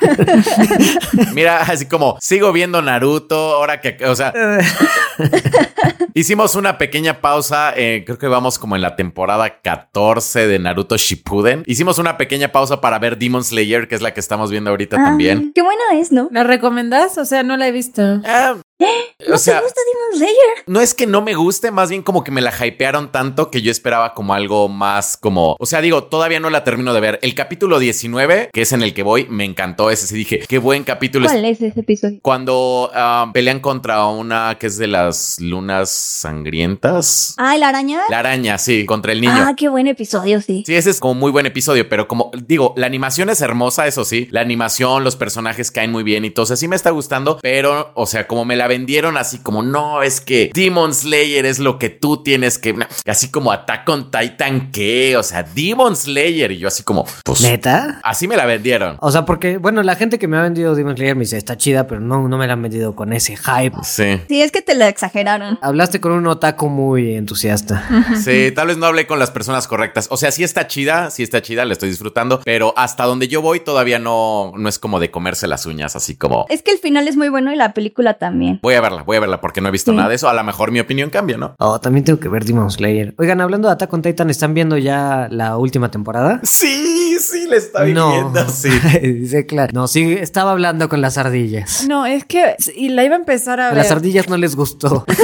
[1.34, 4.32] Mira, así como sigo viendo Naruto, ahora que, o sea,
[6.14, 10.96] hicimos una pequeña pausa, eh, creo que vamos como en la temporada 14 de Naruto
[10.96, 11.64] Shippuden.
[11.66, 14.96] Hicimos una pequeña pausa para ver Demon Slayer, que es la que estamos viendo ahorita
[14.96, 15.48] también.
[15.48, 16.30] Ah, qué buena es, ¿no?
[16.32, 17.18] ¿La recomendás?
[17.18, 18.22] O sea, no la he visto.
[18.24, 20.64] Ah, ¿No o sea, te gusta Demon Slayer?
[20.66, 23.62] no es que no me guste, más bien como que me la hypearon tanto que
[23.62, 27.18] yo esperaba como algo más como, o sea, digo, todavía no la termino de ver.
[27.22, 30.58] El capítulo 19, que es en el que voy, me encantó ese, sí dije, qué
[30.58, 31.26] buen capítulo.
[31.26, 32.18] ¿Cuál es ese episodio?
[32.20, 37.34] Cuando ah, pelean contra una que es de las lunas sangrientas.
[37.38, 38.00] Ah, ¿la araña?
[38.10, 39.32] La araña, sí, contra el niño.
[39.34, 40.64] Ah, qué buen episodio, sí.
[40.66, 44.04] Sí, ese es como muy buen episodio, pero como digo, la animación es hermosa, eso
[44.04, 44.28] sí.
[44.30, 46.44] La animación, los personajes caen muy bien y todo.
[46.44, 49.62] O sea, sí me está gustando, pero, o sea, como me la vendieron así como,
[49.62, 52.74] no, es que Demon Slayer es lo que tú tienes que.
[53.06, 55.16] Así como Attack on Titan, ¿qué?
[55.16, 56.52] O sea, Demon Slayer.
[56.52, 57.40] Y yo así como, pues.
[57.40, 58.00] ¿Neta?
[58.02, 58.96] Así me la vendieron.
[59.00, 61.56] O sea, porque, bueno, la gente que me ha vendido Demon Slayer me dice, está
[61.56, 63.76] chida, pero no, no me la han vendido con ese hype.
[63.82, 64.20] Sí.
[64.28, 65.58] Sí, es que te la exageraron.
[65.62, 67.84] Hablaste con un otaku muy entusiasta.
[68.22, 70.08] Sí, tal vez no hablé con las personas correctas.
[70.10, 73.42] O sea, sí está chida, sí está chida, la estoy disfrutando, pero hasta donde yo
[73.42, 76.78] voy todavía no, no es como de comerse las uñas, así como Es que el
[76.78, 78.55] final es muy bueno y la película también.
[78.62, 79.96] Voy a verla, voy a verla porque no he visto Sí.
[79.96, 80.28] nada de eso.
[80.28, 81.54] A lo mejor mi opinión cambia, ¿no?
[81.58, 83.14] Oh, también tengo que ver Demon Slayer.
[83.18, 86.40] Oigan, hablando de Attack on Titan, ¿están viendo ya la última temporada?
[86.42, 88.68] Sí, sí, le está viendo, sí.
[89.02, 89.72] Dice claro.
[89.74, 91.86] No, sí, estaba hablando con las ardillas.
[91.88, 92.56] No, es que.
[92.76, 93.78] Y la iba a empezar a A ver.
[93.78, 95.04] las ardillas no les gustó.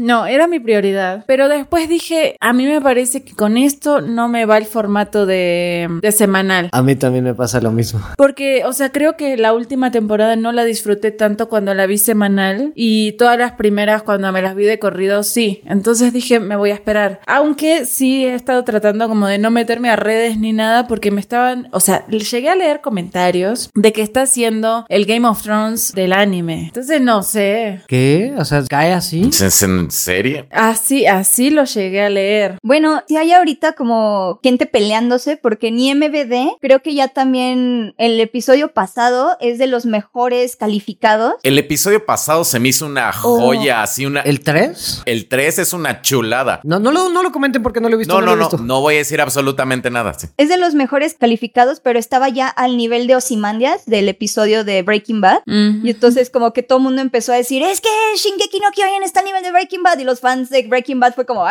[0.00, 1.24] No, era mi prioridad.
[1.26, 5.26] Pero después dije, a mí me parece que con esto no me va el formato
[5.26, 6.70] de, de semanal.
[6.72, 8.00] A mí también me pasa lo mismo.
[8.16, 11.98] Porque, o sea, creo que la última temporada no la disfruté tanto cuando la vi
[11.98, 15.60] semanal y todas las primeras cuando me las vi de corrido sí.
[15.66, 17.20] Entonces dije, me voy a esperar.
[17.26, 21.20] Aunque sí he estado tratando como de no meterme a redes ni nada porque me
[21.20, 25.92] estaban, o sea, llegué a leer comentarios de que está haciendo el Game of Thrones
[25.92, 26.68] del anime.
[26.68, 27.82] Entonces no sé.
[27.86, 28.32] ¿Qué?
[28.38, 29.28] O sea, cae así.
[29.28, 29.42] ¿Es
[29.90, 30.46] en serie?
[30.50, 32.58] Así, así lo llegué a leer.
[32.62, 38.20] Bueno, si hay ahorita como gente peleándose, porque ni MBD, creo que ya también el
[38.20, 41.34] episodio pasado es de los mejores calificados.
[41.42, 44.20] El episodio pasado se me hizo una joya, así una...
[44.20, 45.02] El, ¿El 3?
[45.28, 46.60] 3 es una chulada.
[46.64, 48.14] No, no lo, no lo comenten porque no lo he visto.
[48.14, 48.64] No, no, no, visto.
[48.64, 50.14] no voy a decir absolutamente nada.
[50.14, 50.28] sí.
[50.36, 54.82] Es de los mejores calificados, pero estaba ya al nivel de Ozymandias del episodio de
[54.82, 55.40] Breaking Bad.
[55.46, 59.02] Y entonces como que todo el mundo empezó a decir, es que Shingeki no Kyojin
[59.02, 61.44] está al nivel de Breaking Breaking Bad y los fans de Breaking Bad fue como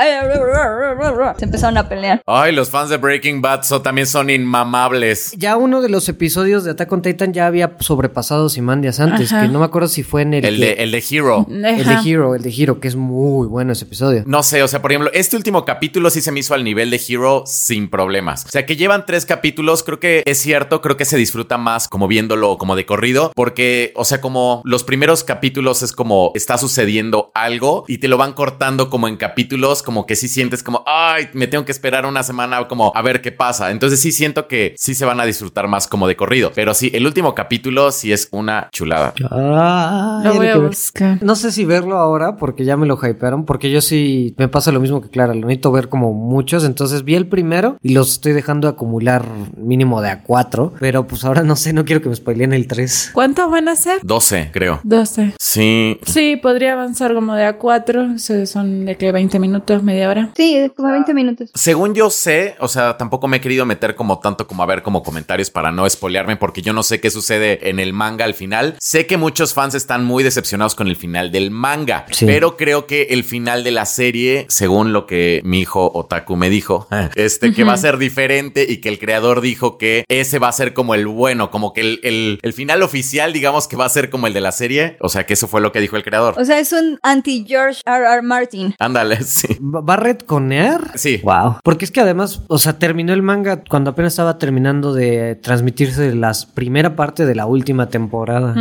[1.38, 2.22] se empezaron a pelear.
[2.26, 5.34] Ay, los fans de Breaking Bad también son inmamables.
[5.38, 9.44] Ya uno de los episodios de Attack on Titan ya había sobrepasado Simandias antes, Ajá.
[9.44, 11.46] que no me acuerdo si fue en el El que- de, el de Hero.
[11.50, 12.00] el de.
[12.10, 14.24] Hero, el de Hero, que es muy bueno ese episodio.
[14.26, 16.90] No sé, o sea, por ejemplo, este último capítulo sí se me hizo al nivel
[16.92, 18.46] de Hero sin problemas.
[18.46, 21.88] O sea, que llevan tres capítulos, creo que es cierto, creo que se disfruta más
[21.88, 26.58] como viéndolo como de corrido, porque, o sea, como los primeros capítulos es como está
[26.58, 30.84] sucediendo algo y te lo van cortando como en capítulos, como que sí sientes como,
[30.86, 33.72] ay, me tengo que esperar una semana como a ver qué pasa.
[33.72, 36.92] Entonces sí siento que sí se van a disfrutar más como de corrido, pero sí,
[36.94, 39.14] el último capítulo sí es una chulada.
[39.32, 41.18] Ah, Lo voy a buscar.
[41.24, 44.72] No sé si verlo ahora porque ya me lo hypearon, porque yo sí me pasa
[44.72, 48.12] lo mismo que Clara, lo necesito ver como muchos, entonces vi el primero y los
[48.12, 49.26] estoy dejando acumular
[49.58, 52.68] mínimo de a cuatro, pero pues ahora no sé, no quiero que me spoileen el
[52.68, 53.12] 3.
[53.14, 54.00] ¿Cuántos van a ser?
[54.04, 54.80] 12, creo.
[54.84, 55.34] 12.
[55.40, 58.09] Sí, Sí, podría avanzar como de a 4.
[58.18, 60.32] Son de que 20 minutos, media hora.
[60.36, 61.50] Sí, como 20 minutos.
[61.54, 64.82] Según yo sé, o sea, tampoco me he querido meter como tanto como a ver
[64.82, 68.34] como comentarios para no spoilearme porque yo no sé qué sucede en el manga al
[68.34, 68.76] final.
[68.80, 72.26] Sé que muchos fans están muy decepcionados con el final del manga, Sí.
[72.26, 76.50] pero creo que el final de la serie, según lo que mi hijo Otaku me
[76.50, 80.48] dijo, este que va a ser diferente y que el creador dijo que ese va
[80.48, 83.86] a ser como el bueno, como que el, el- el final oficial, digamos que va
[83.86, 84.98] a ser como el de la serie.
[85.02, 86.36] O sea, que eso fue lo que dijo el creador.
[86.40, 87.99] O sea, es un anti-George R.
[88.06, 88.22] R.
[88.22, 88.76] Martin.
[88.80, 89.48] Ándale, sí.
[89.62, 90.92] ¿Va a retconear?
[90.96, 91.18] Sí.
[91.24, 91.58] Wow.
[91.64, 96.14] Porque es que además, o sea, terminó el manga cuando apenas estaba terminando de transmitirse
[96.16, 98.54] la primera parte de la última temporada.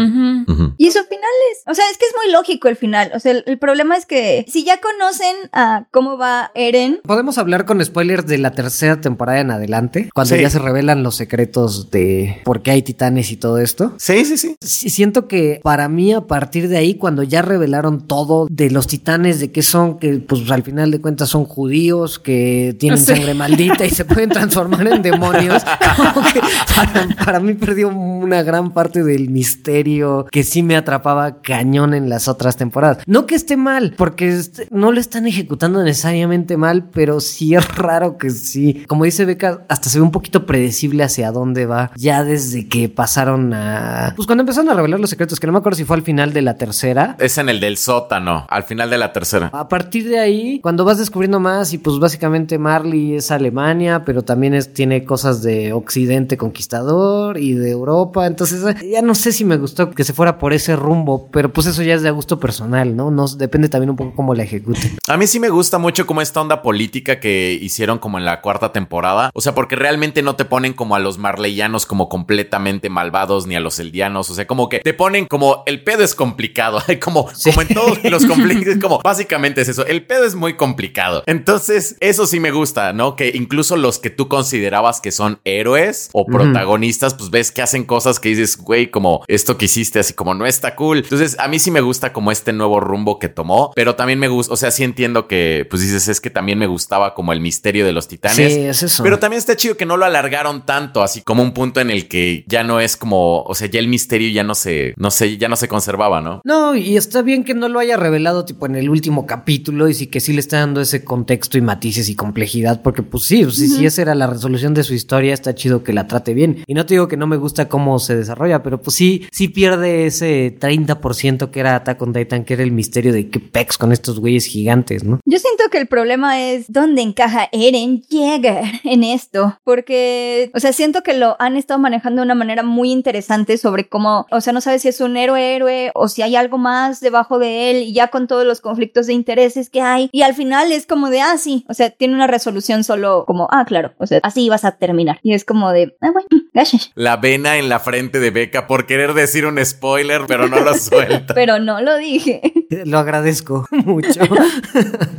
[0.79, 3.11] Y su final es, o sea, es que es muy lógico el final.
[3.15, 7.39] O sea, el, el problema es que si ya conocen a cómo va Eren, ¿Podemos
[7.39, 10.09] hablar con spoilers de la tercera temporada en adelante?
[10.15, 10.41] Cuando Sí.
[10.43, 13.93] ya se revelan los secretos de por qué hay titanes y todo esto.
[13.99, 14.57] Sí, sí, sí.
[14.61, 18.87] Sí, siento que para mí a partir de ahí, cuando ya revelaron todo de los
[18.87, 23.07] titanes, de qué son, que pues al final de cuentas son judíos, que tienen Sí.
[23.15, 25.63] sangre maldita y se pueden transformar en demonios,
[26.15, 26.41] como que
[26.75, 32.09] para, para mí perdió una gran parte del misterio que sí me atrapaba cañón en
[32.09, 32.99] las otras temporadas.
[33.07, 34.41] No que esté mal, porque
[34.71, 38.85] no lo están ejecutando necesariamente mal, pero sí es raro que sí.
[38.89, 42.89] Como dice Beca, hasta se ve un poquito predecible hacia dónde va, ya desde que
[42.89, 44.13] pasaron a...
[44.17, 46.33] Pues cuando empezaron a revelar los secretos, que no me acuerdo si fue al final
[46.33, 47.17] de la tercera.
[47.19, 49.18] Es en el del sótano, al final de la tercera.
[49.53, 54.23] A partir de ahí, cuando vas descubriendo más y pues básicamente Marley es Alemania, pero
[54.23, 59.33] también es, tiene cosas de Occidente conquistador y de Europa, entonces eh, ya no sé
[59.33, 62.11] si me gustó que se fuera por ese rumbo, pero pues eso ya es de
[62.11, 63.11] gusto personal, ¿no?
[63.11, 64.97] No depende también un poco cómo la ejecuten.
[65.09, 68.41] A mí sí me gusta mucho como esta onda política que hicieron como en la
[68.41, 69.31] cuarta temporada.
[69.35, 73.57] O sea, porque realmente no te ponen como a los marleyanos como completamente malvados ni
[73.57, 74.31] a los eldianos.
[74.31, 76.81] O sea, como que te ponen como el pedo es complicado.
[77.03, 77.51] como, Sí.
[77.51, 79.87] como en todos los conflictos, como básicamente es eso.
[79.87, 81.23] El pedo es muy complicado.
[81.27, 83.17] Entonces, eso sí me gusta, ¿no?
[83.17, 87.85] Que incluso los que tú considerabas que son héroes o protagonistas, pues ves que hacen
[87.85, 90.99] cosas que dices, güey, como esto que hiciste, así como no está cool.
[90.99, 94.29] Entonces, a mí sí me gusta como este nuevo rumbo que tomó, pero también me
[94.29, 97.41] gusta, o sea, sí entiendo que, pues dices, es que también me gustaba como el
[97.41, 98.37] misterio de los titanes.
[98.37, 99.03] Sí, es eso.
[99.03, 102.09] Pero también está chido que no lo alargaron tanto, así como un punto en el
[102.09, 105.39] que ya no es como, o sea, ya el misterio ya no se, no sé,
[105.39, 106.43] ya no se conservaba, ¿no?
[106.45, 109.95] No, y está bien que no lo haya revelado tipo en el último capítulo y
[109.95, 113.43] sí que sí le está dando ese contexto y matices y complejidad, porque pues sí,
[113.43, 116.35] pues, sí, si esa era la resolución de su historia, está chido que la trate
[116.35, 116.63] bien.
[116.67, 119.49] Y no te digo que no me gusta cómo se desarrolla, pero pues sí, sí
[119.49, 123.79] pierde ese 30% que era Attack on Titan, que era el misterio de qué pex
[123.79, 125.21] con estos güeyes gigantes, ¿no?
[125.25, 129.59] yo siento que el problema es dónde encaja Eren Jäger en esto.
[129.65, 133.89] Porque, o sea, siento que lo han estado manejando de una manera muy interesante sobre
[133.89, 137.01] cómo, o sea, no sabes si es un héroe héroe o si hay algo más
[137.01, 140.09] debajo de él y ya con todos los conflictos de intereses que hay.
[140.13, 143.49] Y al final es como de, ah, sí, o sea, tiene una resolución solo como,
[143.51, 145.19] ah, claro, o sea, así vas a terminar.
[145.23, 146.91] Y es como de, ah, bueno, gracias.
[146.95, 150.75] La vena en la frente de Beca por querer decir un spoiler, pero no lo
[150.75, 151.35] suelta.
[151.35, 152.41] Pero no lo dije.
[152.85, 154.21] Lo agradezco mucho.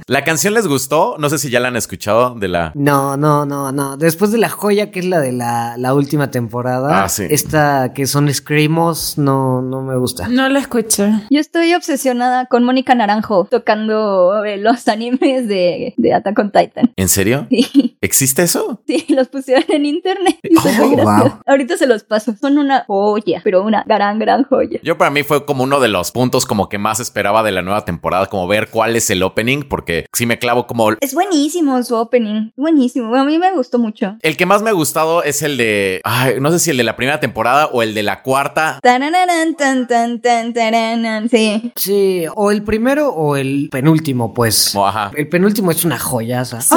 [0.08, 1.16] ¿La canción les gustó?
[1.18, 2.72] No sé si ya la han escuchado de la...
[2.76, 3.98] No, no, no, no.
[3.98, 7.26] Después de la joya que es la de la, la última temporada, Ah, sí.
[7.30, 10.28] esta que son Screamos, no, no me gusta.
[10.28, 11.12] No la escuché.
[11.30, 16.92] Yo estoy obsesionada con Mónica Naranjo tocando eh, los animes de, de Attack on Titan.
[16.96, 17.48] ¿En serio?
[17.50, 18.82] Sí, ¿Existe eso?
[18.88, 20.38] sí, los pusieron en internet.
[20.82, 21.40] Oh, wow.
[21.48, 22.36] Ahorita se los paso.
[22.40, 24.80] Son una joya, pero una gran, gran joya.
[24.84, 27.62] Yo para mí fue como uno de los puntos como que más esperaba de la
[27.62, 30.92] nueva temporada, como ver cuál es el opening, porque si me clavo como...
[31.00, 32.52] Es buenísimo su opening.
[32.56, 33.16] Buenísimo.
[33.16, 34.18] A mí me gustó mucho.
[34.22, 36.02] El que más me ha gustado es el de...
[36.04, 38.80] Ay, no sé si el de la primera temporada o el de la cuarta.
[38.82, 41.30] Tarararán, tan, tan, tan, taranan.
[41.30, 41.72] Sí.
[41.76, 43.39] Sí, o el primero o el
[43.72, 44.76] penúltimo, pues.
[44.76, 45.12] Ajá.
[45.16, 46.62] El penúltimo es una joyaza.
[46.62, 46.76] Sí.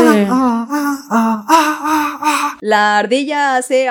[2.65, 3.89] La ardilla hace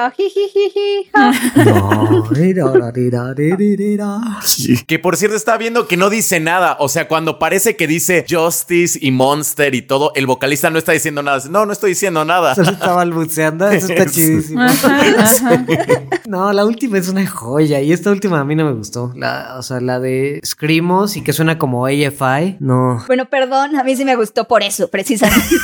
[2.30, 4.22] rira.
[4.88, 6.77] Que por cierto estaba viendo que no dice nada.
[6.80, 10.93] O sea, cuando parece que dice Justice y Monster y todo, el vocalista no está
[10.93, 11.41] diciendo nada.
[11.49, 12.56] No, no estoy diciendo nada.
[12.56, 14.61] Solo está balbuceando, eso está chidísimo.
[14.61, 15.65] Ajá, ajá.
[16.26, 19.11] No, la última es una joya y esta última a mí no me gustó.
[19.18, 22.56] La, o sea, la de Screamos y que suena como AFI.
[22.61, 23.03] No.
[23.06, 25.57] Bueno, perdón, a mí sí me gustó por eso, precisamente.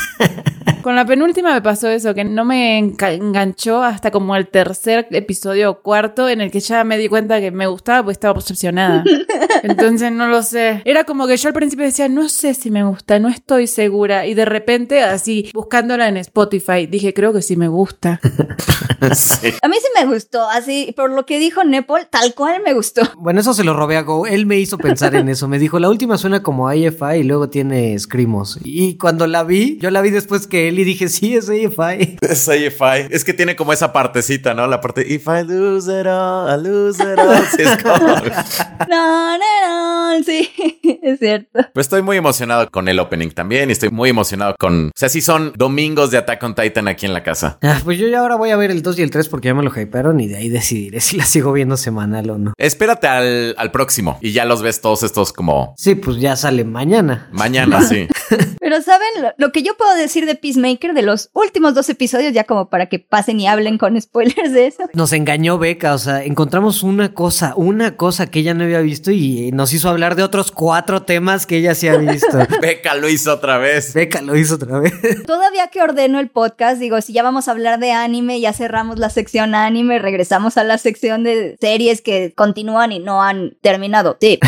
[0.82, 5.72] Con la penúltima me pasó eso, que no me enganchó hasta como el tercer episodio
[5.72, 9.04] o cuarto, en el que ya me di cuenta que me gustaba porque estaba obsesionada.
[9.64, 10.82] Entonces no lo sé.
[10.86, 14.26] Era como que yo al principio decía, no sé si me gusta, no estoy segura.
[14.26, 18.20] Y de repente, así, buscándola en Spotify, dije, creo que sí me gusta.
[19.18, 19.54] Sí.
[19.62, 23.02] A mí sí me gustó, así, por lo que dijo Nepal, tal cual me gustó.
[23.18, 24.26] Bueno, eso se lo robé a Go.
[24.28, 25.48] Él me hizo pensar en eso.
[25.48, 28.60] Me dijo, la última suena como AFI y luego tiene Screamos.
[28.64, 32.18] Y cuando la vi, yo la vi después que él y dije, sí, es AFI.
[32.22, 33.08] Es AFI.
[33.12, 34.68] Es que tiene como esa partecita, ¿no?
[34.68, 37.44] La parte If I lose it all, I lose it all.
[37.56, 37.98] Sí, es como-
[38.90, 40.50] No, no, no, sí,
[41.04, 41.60] es cierto.
[41.74, 44.88] Pues estoy muy emocionado con el opening también y estoy muy emocionado con...
[44.88, 47.58] O sea, sí son domingos de Attack on Titan aquí en la casa.
[47.62, 49.54] Ah, pues yo ya ahora voy a ver el 2 y el 3 porque ya
[49.54, 52.54] me lo hypearon y de ahí decidiré si la sigo viendo semanal o no.
[52.58, 56.64] Espérate al, al próximo y ya los ves todos estos como Sí, pues ya sale
[56.64, 57.28] mañana.
[57.32, 58.08] mañana, sí.
[58.60, 62.34] Pero ¿saben lo, lo que yo puedo decir de Peacemaker de los últimos dos episodios,
[62.34, 64.84] ya como para que pasen y hablen con spoilers de eso?
[64.94, 69.12] Nos engañó Beca, o sea, encontramos una cosa, una cosa que ella no había visto
[69.12, 72.38] y nos hizo hablar de otros cuatro temas que ella sí había visto.
[72.62, 73.94] Beca lo hizo otra vez.
[73.94, 74.94] Beca lo hizo otra vez.
[75.26, 79.00] Todavía que ordeno el podcast, digo, si ya vamos a hablar de anime, ya cerramos
[79.00, 84.18] la sección anime, regresamos a la sección de series que continúan y no han terminado.
[84.20, 84.40] Sí,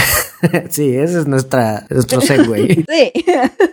[0.69, 2.85] sí, ese es nuestra, nuestro segue.
[2.87, 3.13] sí.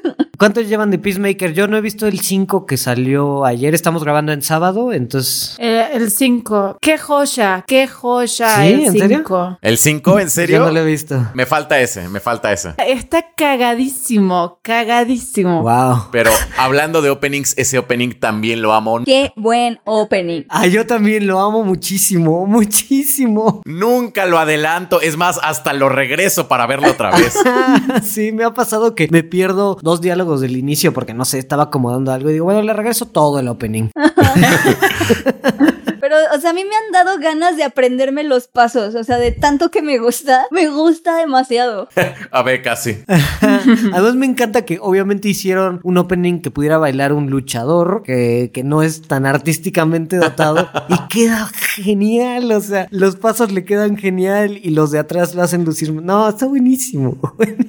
[0.39, 1.55] ¿Cuántos llevan de Peacemaker?
[1.55, 3.74] Yo no he visto el 5 que salió ayer.
[3.74, 5.56] Estamos grabando en sábado, entonces.
[5.59, 6.77] Eh, el 5.
[6.81, 7.64] ¡Qué joya!
[7.66, 8.56] ¡Qué joya!
[8.56, 8.73] ¿Sí?
[8.73, 9.18] El ¿En serio?
[9.18, 9.59] 5.
[9.62, 10.20] ¿El 5?
[10.20, 10.59] ¿En serio?
[10.59, 11.27] Yo no lo he visto.
[11.32, 12.74] Me falta ese, me falta ese.
[12.86, 15.62] Está cagadísimo, cagadísimo.
[15.62, 16.09] Wow.
[16.12, 19.05] Pero hablando de openings, ese opening también lo amo.
[19.05, 20.43] Qué buen opening.
[20.51, 23.62] Ah, yo también lo amo muchísimo, muchísimo.
[23.64, 25.01] Nunca lo adelanto.
[25.01, 27.35] Es más, hasta lo regreso para verlo otra vez.
[28.02, 31.62] sí, me ha pasado que me pierdo dos diálogos del inicio porque no sé, estaba
[31.64, 33.90] acomodando algo y digo, bueno, le regreso todo el opening.
[36.01, 38.94] Pero, o sea, a mí me han dado ganas de aprenderme los pasos.
[38.94, 41.89] O sea, de tanto que me gusta, me gusta demasiado.
[42.31, 42.98] A Beca, sí.
[43.40, 48.62] Además me encanta que obviamente hicieron un opening que pudiera bailar un luchador que, que
[48.64, 54.59] no es tan artísticamente dotado y queda genial, o sea, los pasos le quedan genial
[54.62, 55.93] y los de atrás lo hacen lucir.
[55.93, 57.18] No, está buenísimo.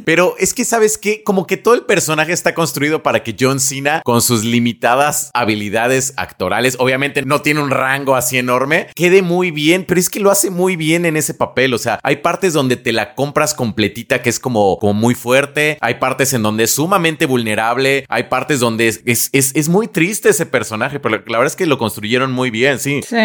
[0.05, 1.23] Pero es que, ¿sabes qué?
[1.23, 6.13] Como que todo el personaje está construido para que John Cena, con sus limitadas habilidades
[6.17, 10.31] actorales, obviamente no tiene un rango así enorme, quede muy bien, pero es que lo
[10.31, 11.73] hace muy bien en ese papel.
[11.73, 15.77] O sea, hay partes donde te la compras completita, que es como, como muy fuerte,
[15.81, 19.87] hay partes en donde es sumamente vulnerable, hay partes donde es, es, es, es muy
[19.87, 23.01] triste ese personaje, pero la verdad es que lo construyeron muy bien, sí.
[23.07, 23.17] Sí.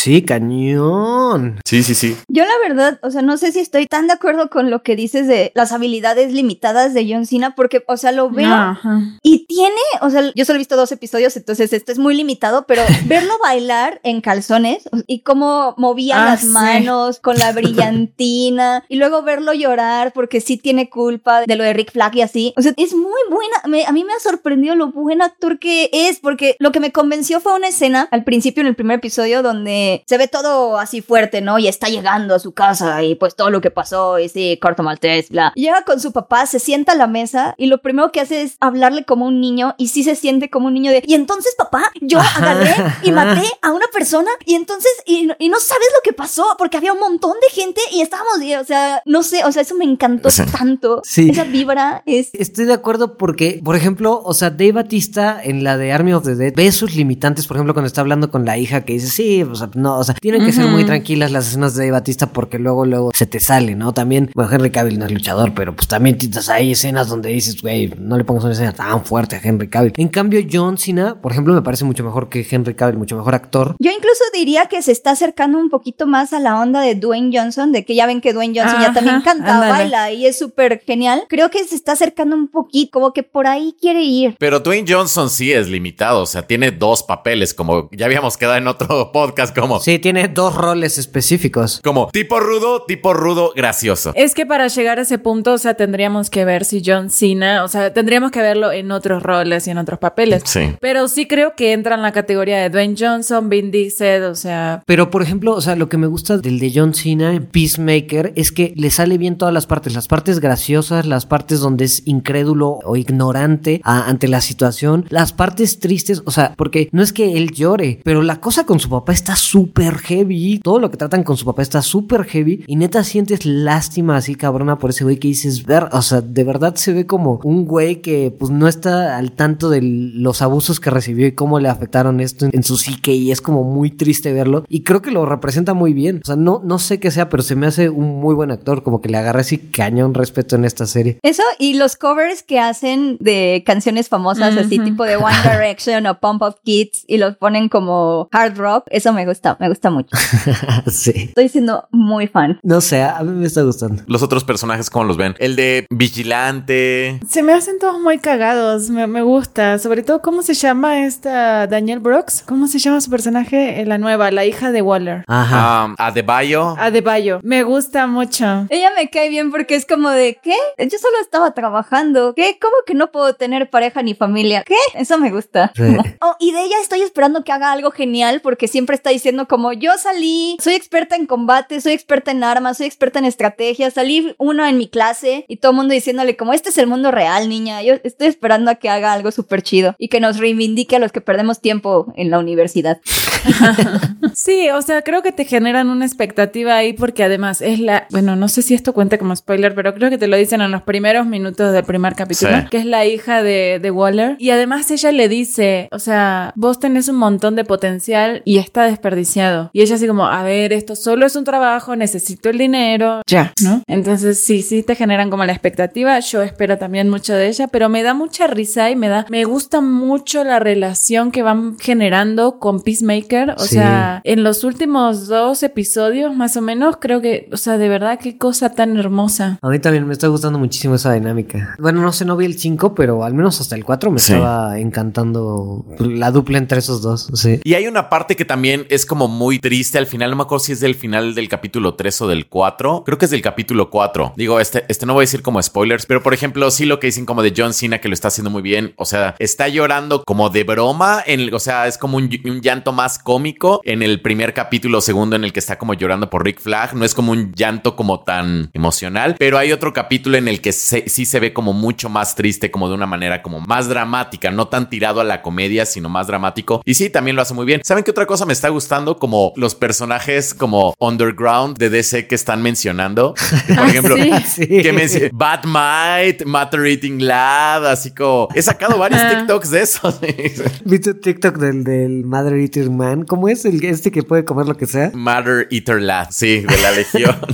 [0.00, 1.60] Sí, cañón.
[1.66, 2.16] Sí, sí, sí.
[2.28, 4.96] Yo la verdad, o sea, no sé si estoy tan de acuerdo con lo que
[4.96, 9.00] dices de las habilidades limitadas de John Cena, porque, o sea, lo veo Ajá.
[9.22, 12.64] y tiene, o sea, yo solo he visto dos episodios, entonces esto es muy limitado,
[12.66, 16.46] pero verlo bailar en calzones y cómo movía Ah, las sí.
[16.48, 17.50] manos con la
[18.04, 22.22] brillantina y luego verlo llorar porque sí tiene culpa de lo de Rick Flag y
[22.22, 25.58] así, o sea, es muy buena, me- a mí me ha sorprendido lo buen actor
[25.58, 28.98] que es, porque lo que me convenció fue una escena al principio en el primer
[28.98, 31.58] episodio donde se ve todo así fuerte, ¿no?
[31.58, 34.82] Y está llegando a su casa y pues todo lo que pasó y sí, corto
[34.82, 35.52] maltés, bla.
[35.56, 38.56] Llega con su papá, se sienta a la mesa y lo primero que hace es
[38.60, 41.90] hablarle como un niño y sí se siente como un niño de, y entonces papá,
[42.00, 46.12] yo agarré y maté a una persona y entonces, y, y no sabes lo que
[46.12, 49.52] pasó porque había un montón de gente y estábamos, y, o sea, no sé, o
[49.52, 51.00] sea, eso me encantó tanto.
[51.04, 51.30] Sí.
[51.30, 52.30] Esa vibra es...
[52.32, 56.24] Estoy de acuerdo porque, por ejemplo, o sea, Dave Batista en la de Army of
[56.24, 59.08] the Dead ve sus limitantes, por ejemplo, cuando está hablando con la hija que dice,
[59.08, 61.92] sí, o sea, no, o sea, tienen que ser muy tranquilas las escenas de Dave
[61.92, 63.92] Batista porque luego, luego se te sale, ¿no?
[63.92, 67.60] También, bueno, Henry Cavill no es luchador, pero pues también tienes ahí escenas donde dices,
[67.60, 69.92] güey, no le pongas una escena tan fuerte a Henry Cavill.
[69.96, 73.34] En cambio, John Cena, por ejemplo, me parece mucho mejor que Henry Cavill, mucho mejor
[73.34, 73.76] actor.
[73.78, 76.96] Yo incluso incluso diría que se está acercando un poquito más a la onda de
[76.96, 80.36] Dwayne Johnson, de que ya ven que Dwayne Johnson ya también canta, baila y es
[80.36, 81.24] súper genial.
[81.28, 84.36] Creo que se está acercando un poquito, como que por ahí quiere ir.
[84.38, 88.56] Pero Dwayne Johnson sí es limitado, o sea, tiene dos papeles, como ya habíamos quedado
[88.56, 91.80] en otro podcast, como, Sí, tiene dos roles específicos.
[91.84, 94.12] como tipo rudo, tipo rudo, gracioso.
[94.16, 97.62] Es que para llegar a ese punto, o sea, tendríamos que ver si John Cena,
[97.62, 100.42] o sea, tendríamos que verlo en otros roles y en otros papeles.
[100.46, 100.74] Sí.
[100.80, 104.82] Pero sí creo que entra en la categoría de Dwayne Johnson, Vin Diesel, o sea,
[104.86, 108.32] Pero, por ejemplo, o sea, lo que me gusta del de John Cena en Peacemaker
[108.36, 109.94] es que le sale bien todas las partes.
[109.94, 115.78] Las partes graciosas, las partes donde es incrédulo o ignorante ante la situación, las partes
[115.80, 119.12] tristes, o sea, porque no es que él llore, pero la cosa con su papá
[119.12, 120.60] está súper heavy.
[120.62, 122.64] Todo lo que tratan con su papá está súper heavy.
[122.66, 126.44] Y neta sientes lástima así, cabrona, por ese güey que dices, ver, o sea, de
[126.44, 130.80] verdad se ve como un güey que pues no está al tanto de los abusos
[130.80, 133.89] que recibió y cómo le afectaron esto en, en su psique y es como muy
[133.90, 136.20] triste verlo y creo que lo representa muy bien.
[136.22, 138.82] O sea, no, no sé qué sea, pero se me hace un muy buen actor,
[138.82, 141.18] como que le agarré así cañón respeto en esta serie.
[141.22, 146.20] Eso y los covers que hacen de canciones famosas, así tipo de One Direction o
[146.20, 150.16] Pump of Kids y los ponen como hard rock, eso me gusta, me gusta mucho.
[150.86, 151.12] sí.
[151.28, 152.58] Estoy siendo muy fan.
[152.62, 154.02] No sé, a mí me está gustando.
[154.06, 155.34] Los otros personajes, ¿cómo los ven?
[155.38, 157.20] El de Vigilante.
[157.28, 159.78] se me hacen todos muy cagados, me, me gusta.
[159.78, 162.42] Sobre todo, ¿cómo se llama esta Danielle Brooks?
[162.46, 163.79] ¿Cómo se llama su personaje?
[163.80, 165.24] Eh, La nueva, la hija de Waller.
[165.26, 165.86] Ajá.
[165.86, 166.76] Um, Adebayo.
[166.78, 167.40] Adebayo.
[167.42, 168.66] Me gusta mucho.
[168.68, 170.54] Ella me cae bien porque es como de, ¿qué?
[170.78, 172.34] Yo solo estaba trabajando.
[172.34, 172.58] ¿Qué?
[172.60, 174.62] ¿Cómo que no puedo tener pareja ni familia?
[174.66, 174.76] ¿Qué?
[174.94, 175.72] Eso me gusta.
[175.74, 175.82] Sí.
[176.22, 179.72] Oh, y de ella estoy esperando que haga algo genial porque siempre está diciendo como
[179.72, 184.34] yo salí, soy experta en combate, soy experta en armas, soy experta en estrategia, salí
[184.36, 187.48] uno en mi clase y todo el mundo diciéndole como este es el mundo real,
[187.48, 187.82] niña.
[187.82, 191.10] Yo estoy esperando a que haga algo súper chido y que nos reivindique a los
[191.10, 193.00] que perdemos tiempo en la universidad.
[194.34, 198.36] Sí, o sea, creo que te generan una expectativa ahí porque además es la, bueno,
[198.36, 200.82] no sé si esto cuenta como spoiler, pero creo que te lo dicen en los
[200.82, 202.66] primeros minutos del primer capítulo, Sí.
[202.70, 204.36] que es la hija de, de Waller.
[204.38, 208.84] Y además ella le dice, o sea, vos tenés un montón de potencial y está
[208.84, 209.70] desperdiciado.
[209.72, 213.52] Y ella así como, a ver, esto solo es un trabajo, necesito el dinero, ya,
[213.62, 213.82] ¿no?
[213.88, 216.18] Entonces sí, sí te generan como la expectativa.
[216.20, 219.44] Yo espero también mucho de ella, pero me da mucha risa y me da, me
[219.44, 223.49] gusta mucho la relación que van generando con Peacemaker.
[223.58, 223.74] O Sí.
[223.76, 228.18] sea, en los últimos dos episodios más o menos, creo que, o sea, de verdad,
[228.20, 229.58] qué cosa tan hermosa.
[229.62, 231.74] A mí también me está gustando muchísimo esa dinámica.
[231.78, 234.32] Bueno, no sé, no vi el 5, pero al menos hasta el 4 me Sí.
[234.32, 237.28] estaba encantando la dupla entre esos dos.
[237.34, 237.60] Sí.
[237.64, 240.30] Y hay una parte que también es como muy triste al final.
[240.30, 243.02] No me acuerdo si es del final del capítulo 3 o del 4.
[243.04, 244.32] Creo que es del capítulo 4.
[244.36, 247.06] Digo, este, este no voy a decir como spoilers, pero por ejemplo, sí lo que
[247.08, 248.94] dicen como de John Cena que lo está haciendo muy bien.
[248.96, 251.22] O sea, está llorando como de broma.
[251.26, 253.39] En o sea, es como un, un llanto más cómico
[253.84, 256.94] en el primer capítulo, segundo, en el que está como llorando por Rick Flag.
[256.94, 260.72] No es como un llanto como tan emocional, pero hay otro capítulo en el que
[260.72, 264.50] se- sí se ve como mucho más triste, como de una manera como más dramática,
[264.50, 266.82] no tan tirado a la comedia, sino más dramático.
[266.84, 267.80] Y sí, también lo hace muy bien.
[267.84, 269.16] ¿Saben qué otra cosa me está gustando?
[269.18, 273.34] Como los personajes como underground de DC que están mencionando.
[273.76, 274.66] Por ejemplo, sí.
[274.66, 279.38] Que menc- Batmite, Matter Eating Lad, así como he sacado varios Ajá.
[279.38, 280.20] TikToks de esos.
[280.84, 283.24] ¿Viste TikTok del, del Mother Eater Man?
[283.30, 285.12] ¿Cómo es el este que puede comer lo que sea?
[285.14, 287.36] Matter Eater Lad, sí, de la Legión.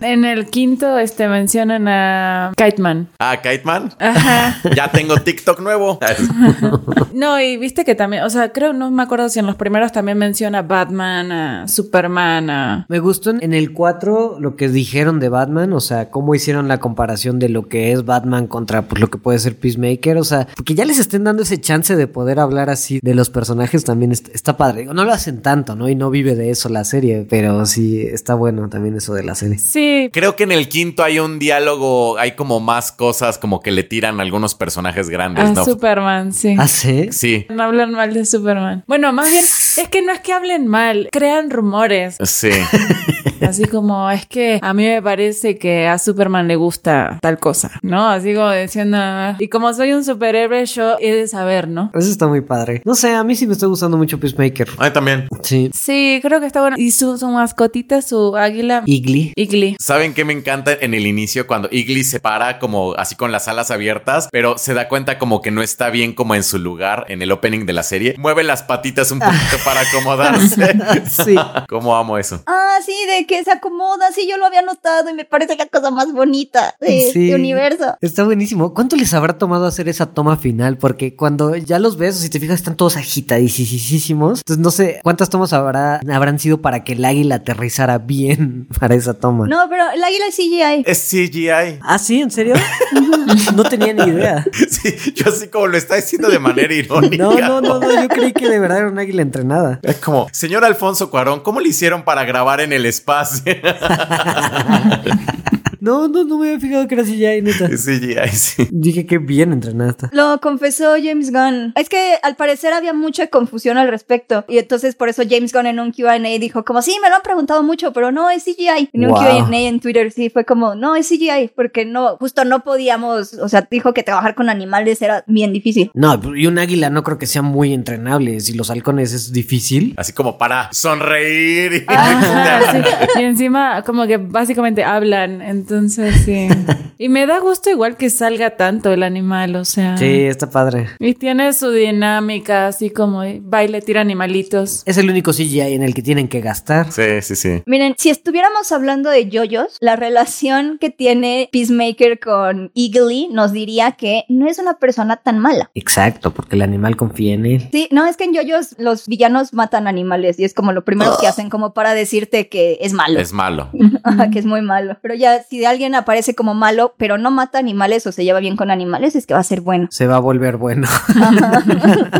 [0.00, 3.08] En el quinto, este, mencionan a Kiteman.
[3.20, 3.92] ah, Kite Man.
[4.00, 4.56] Ajá.
[4.74, 5.98] Ya tengo TikTok nuevo.
[7.12, 9.92] No, y viste que también, o sea, creo, no me acuerdo si en los primeros
[9.92, 12.86] también menciona a Batman, a Superman, a...
[12.88, 16.78] Me gustó en el 4 lo que dijeron de Batman, o sea, cómo hicieron la
[16.78, 20.48] comparación de lo que es Batman contra pues, lo que puede ser Peacemaker, o sea,
[20.56, 24.12] porque ya les estén dando ese chance de poder hablar así de los personajes también
[24.12, 24.86] est- está padre.
[24.86, 25.88] No lo hacen tanto, ¿no?
[25.88, 29.34] Y no vive de eso la serie, pero sí está bueno también eso de la
[29.34, 29.58] serie.
[29.58, 33.70] Sí, Creo que en el quinto hay un diálogo, hay como más cosas como que
[33.70, 35.64] le tiran a algunos personajes grandes, a ¿no?
[35.64, 36.54] Superman, sí.
[36.58, 37.08] ¿Ah, sí?
[37.12, 38.82] Sí, No hablan mal de Superman.
[38.86, 42.16] Bueno, más bien, es que no es que hablen mal, crean rumores.
[42.24, 42.50] sí.
[43.40, 47.72] Así como, es que a mí me parece que a Superman le gusta tal cosa,
[47.82, 48.08] ¿no?
[48.08, 48.98] Así como diciendo,
[49.38, 51.90] y como soy un superhéroe, yo he de saber, ¿no?
[51.94, 52.82] Eso está muy padre.
[52.84, 54.68] No sé, a mí sí me está gustando mucho Peacemaker.
[54.78, 55.28] A mí también.
[55.42, 55.70] Sí.
[55.74, 56.76] Sí, creo que está bueno.
[56.78, 59.32] Y su, su mascotita, su águila, Igly.
[59.36, 59.76] Igly.
[59.78, 63.48] ¿Saben qué me encanta en el inicio cuando Igly se para como así con las
[63.48, 67.06] alas abiertas, pero se da cuenta como que no está bien como en su lugar
[67.08, 68.14] en el opening de la serie?
[68.18, 70.72] Mueve las patitas un poquito para acomodarse.
[71.08, 71.34] Sí.
[71.68, 72.42] ¿Cómo amo eso?
[72.46, 75.66] Ah, sí, de que se acomoda, sí, yo lo había notado y me parece la
[75.66, 77.28] cosa más bonita de Sí.
[77.28, 77.96] este universo.
[78.00, 78.74] Está buenísimo.
[78.74, 80.78] ¿Cuánto les habrá tomado hacer esa toma final?
[80.78, 84.40] Porque cuando ya los ves, si te fijas, están todos agitadísimos.
[84.40, 88.96] Entonces no sé cuántas tomas habrá, habrán sido para que el águila aterrizara bien para
[88.96, 89.46] esa toma.
[89.46, 90.82] No, pero el águila es CGI.
[90.86, 91.78] Es CGI.
[91.82, 92.54] Ah, sí, ¿en serio?
[93.54, 94.44] no tenía ni idea.
[94.70, 97.22] Sí, yo así como lo está diciendo de manera irónica.
[97.22, 99.78] No, no, no, no, yo creí que de verdad era un águila entrenada.
[99.82, 102.86] Es como, señor Alfonso Cuarón, ¿cómo le hicieron para grabar en el
[103.20, 103.54] espacio?
[105.80, 107.68] No, no, no me había fijado que era CGI, neta.
[107.68, 108.68] CGI, sí.
[108.70, 110.10] Dije que bien entrenada está.
[110.12, 111.72] Lo confesó James Gunn.
[111.76, 114.44] Es que al parecer había mucha confusión al respecto.
[114.48, 117.22] Y entonces por eso James Gunn en un QA dijo como, sí, me lo han
[117.22, 118.90] preguntado mucho, pero no, es CGI.
[118.92, 119.18] En un Wow.
[119.48, 123.48] QA en Twitter sí fue como, no, es CGI, porque no, justo no podíamos, o
[123.48, 125.90] sea, dijo que trabajar con animales era bien difícil.
[125.94, 128.40] No, y un águila no creo que sea muy entrenable.
[128.40, 129.94] Si los halcones es difícil.
[129.96, 131.72] Así como para sonreír.
[131.72, 132.78] y- Ajá, sí.
[133.20, 135.40] Y encima, como que básicamente hablan.
[135.70, 136.48] Entonces, sí.
[137.00, 139.96] Y me da gusto igual que salga tanto el animal, o sea.
[139.96, 140.88] Sí, está padre.
[140.98, 144.82] Y tiene su dinámica, así como baile, tira animalitos.
[144.84, 146.92] Es el único CGI en el que tienen que gastar.
[146.92, 147.62] Sí, sí, sí.
[147.64, 153.92] Miren, si estuviéramos hablando de yoyos, la relación que tiene Peacemaker con Eagly nos diría
[153.92, 155.70] que no es una persona tan mala.
[155.74, 157.68] Exacto, porque el animal confía en él.
[157.72, 161.16] Sí, no, es que en yoyos los villanos matan animales y es como lo primero
[161.18, 163.18] que hacen como para decirte que es malo.
[163.18, 163.70] Es malo.
[164.30, 164.98] Que es muy malo.
[165.00, 168.56] Pero ya, si alguien aparece como malo, pero no mata animales o se lleva bien
[168.56, 169.88] con animales, es que va a ser bueno.
[169.90, 170.88] Se va a volver bueno.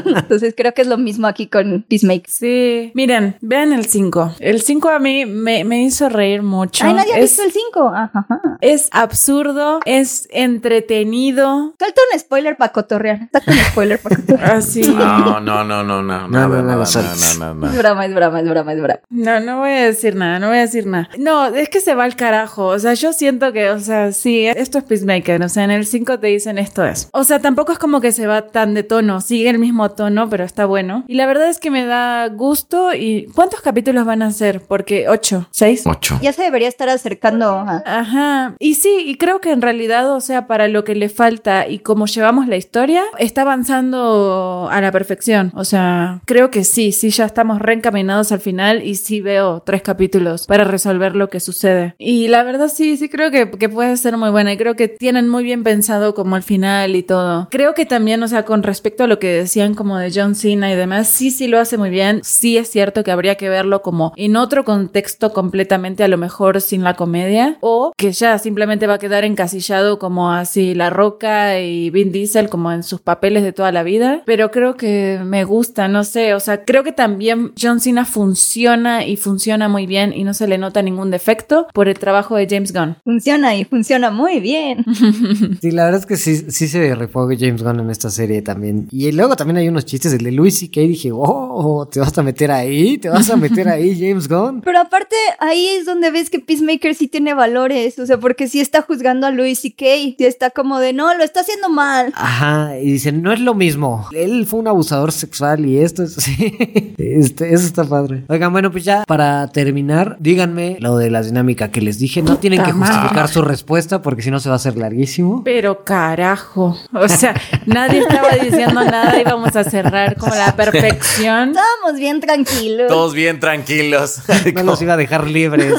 [0.07, 2.29] Entonces creo que es lo mismo aquí con Peacemaker.
[2.31, 2.93] Sí.
[2.95, 4.35] Miren, vean el 5.
[4.41, 6.85] El 5 a mí me, me hizo reír mucho.
[6.87, 7.93] Ay, nadie ha es, visto el 5.
[7.95, 8.27] Ajá.
[8.61, 11.75] es absurdo, es entretenido.
[11.79, 13.29] Suelta un spoiler para cotorrear.
[13.33, 14.51] Saca un spoiler para cotorrear.
[14.57, 14.83] Así.
[14.83, 16.03] No, no, no, no, no.
[16.03, 17.39] No, Nada, no, no, nada, lo nada, sueltes.
[17.39, 17.73] nada, nada.
[17.73, 19.01] Es broma, es broma, es broma, es broma.
[19.11, 21.09] No, no voy a decir nada, no voy a decir nada.
[21.19, 22.67] No, es que se va al carajo.
[22.67, 25.43] O sea, yo siento que, o sea, sí, esto es Peacemaker.
[25.43, 27.09] O sea, en el 5 te dicen esto es.
[27.13, 29.21] O sea, tampoco es como que se va tan de tono.
[29.21, 31.05] Sigue el mismo tono, pero está bueno.
[31.07, 32.93] Y la verdad es que me da gusto.
[32.93, 34.63] ¿Y cuántos capítulos van a ser?
[34.63, 35.47] Porque, ¿ocho?
[35.53, 35.85] ¿Seis?
[35.87, 36.19] Ocho.
[36.21, 37.83] Ya se debería estar acercando a...
[37.87, 38.57] Ajá.
[38.59, 41.79] Y sí, y creo que en realidad, o sea, para lo que le falta y
[41.79, 45.53] cómo llevamos la historia, está avanzando a la perfección.
[45.55, 49.83] O sea, creo que sí, sí, ya estamos reencaminados al final y sí veo tres
[49.83, 51.95] capítulos para resolver lo que sucede.
[51.99, 54.89] Y la verdad sí, sí creo que, que puede ser muy buena y creo que
[54.89, 57.49] tienen muy bien pensado como el final y todo.
[57.51, 60.73] Creo que también, o sea, con respecto a lo que decían como de John Cena
[60.73, 62.21] y demás, sí, sí lo hace muy bien.
[62.23, 66.61] Sí es cierto que habría que verlo como en otro contexto completamente, a lo mejor
[66.61, 71.61] sin la comedia, o que ya simplemente va a quedar encasillado como así La Roca
[71.61, 74.23] y Vin Diesel como en sus papeles de toda la vida.
[74.25, 79.05] Pero creo que me gusta, no sé, o sea, creo que también John Cena funciona
[79.05, 82.47] y funciona muy bien y no se le nota ningún defecto por el trabajo de
[82.49, 82.97] James Gunn.
[83.11, 84.85] Funciona y funciona muy bien.
[85.61, 88.89] Sí, la verdad es que sí, sí se refuega James Gunn en esta serie también.
[88.91, 90.81] Y luego también hay unos chistes, el de Louis C.K.
[90.83, 92.99] Dije, oh, ¿te vas a meter ahí?
[92.99, 94.63] ¿Te vas a meter ahí, James Gunn?
[94.63, 97.99] Pero aparte, ahí es donde ves que Peacemaker sí tiene valores.
[97.99, 99.85] O sea, porque sí está juzgando a Louis C.K.
[100.17, 102.13] Sí está como de, no, lo está haciendo mal.
[102.15, 104.07] Ajá, y dicen, no es lo mismo.
[104.13, 106.57] Él fue un abusador sexual y esto es así.
[106.99, 108.25] Este, eso está padre.
[108.29, 112.23] Oigan, bueno, pues ya para terminar, díganme lo de la dinámica que les dije.
[112.23, 112.90] No tienen que madre.
[112.93, 115.43] Justificar su respuesta porque si no se va a hacer larguísimo.
[115.45, 117.35] Pero carajo, o sea,
[117.67, 121.51] nadie estaba diciendo nada, íbamos a cerrar como la perfección.
[121.51, 122.89] Estábamos bien tranquilos.
[122.89, 124.23] Todos bien tranquilos.
[124.51, 125.75] No los iba a dejar libres.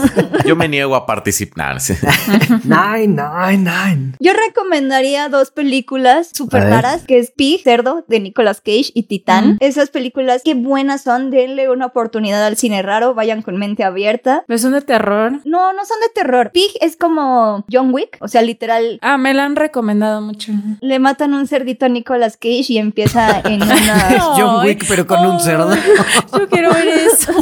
[0.45, 1.51] Yo me niego a participar.
[2.63, 4.13] nine, nine, nine.
[4.19, 9.57] Yo recomendaría dos películas súper raras, que es Pig, Cerdo, de Nicolas Cage y Titán.
[9.59, 14.43] Esas películas, qué buenas son, denle una oportunidad al cine raro, vayan con mente abierta.
[14.47, 15.39] ¿Pero son de terror?
[15.45, 16.51] No, no son de terror.
[16.51, 20.51] Pig es como John Wick, o sea, literal, Ah, me la han recomendado mucho.
[20.79, 24.09] le matan un cerdito a Nicolas Cage y empieza en una...
[24.15, 25.73] Es John Wick, pero con un cerdo.
[26.37, 27.33] Yo quiero ver eso.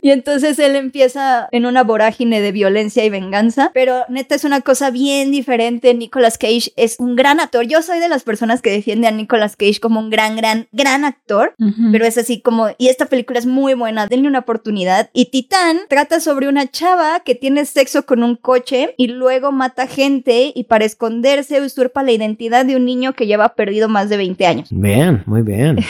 [0.00, 4.60] Y entonces él empieza en una vorágine de violencia y venganza, pero neta es una
[4.60, 5.92] cosa bien diferente.
[5.92, 7.66] Nicolas Cage es un gran actor.
[7.66, 11.04] Yo soy de las personas que defiende a Nicolas Cage como un gran, gran, gran
[11.04, 11.54] actor,
[11.92, 15.10] pero es así como, y esta película es muy buena, denle una oportunidad.
[15.12, 19.86] Y Titán trata sobre una chava que tiene sexo con un coche y luego mata
[19.86, 24.16] gente y para esconderse usurpa la identidad de un niño que lleva perdido más de
[24.16, 24.68] 20 años.
[24.70, 25.78] Bien, muy bien.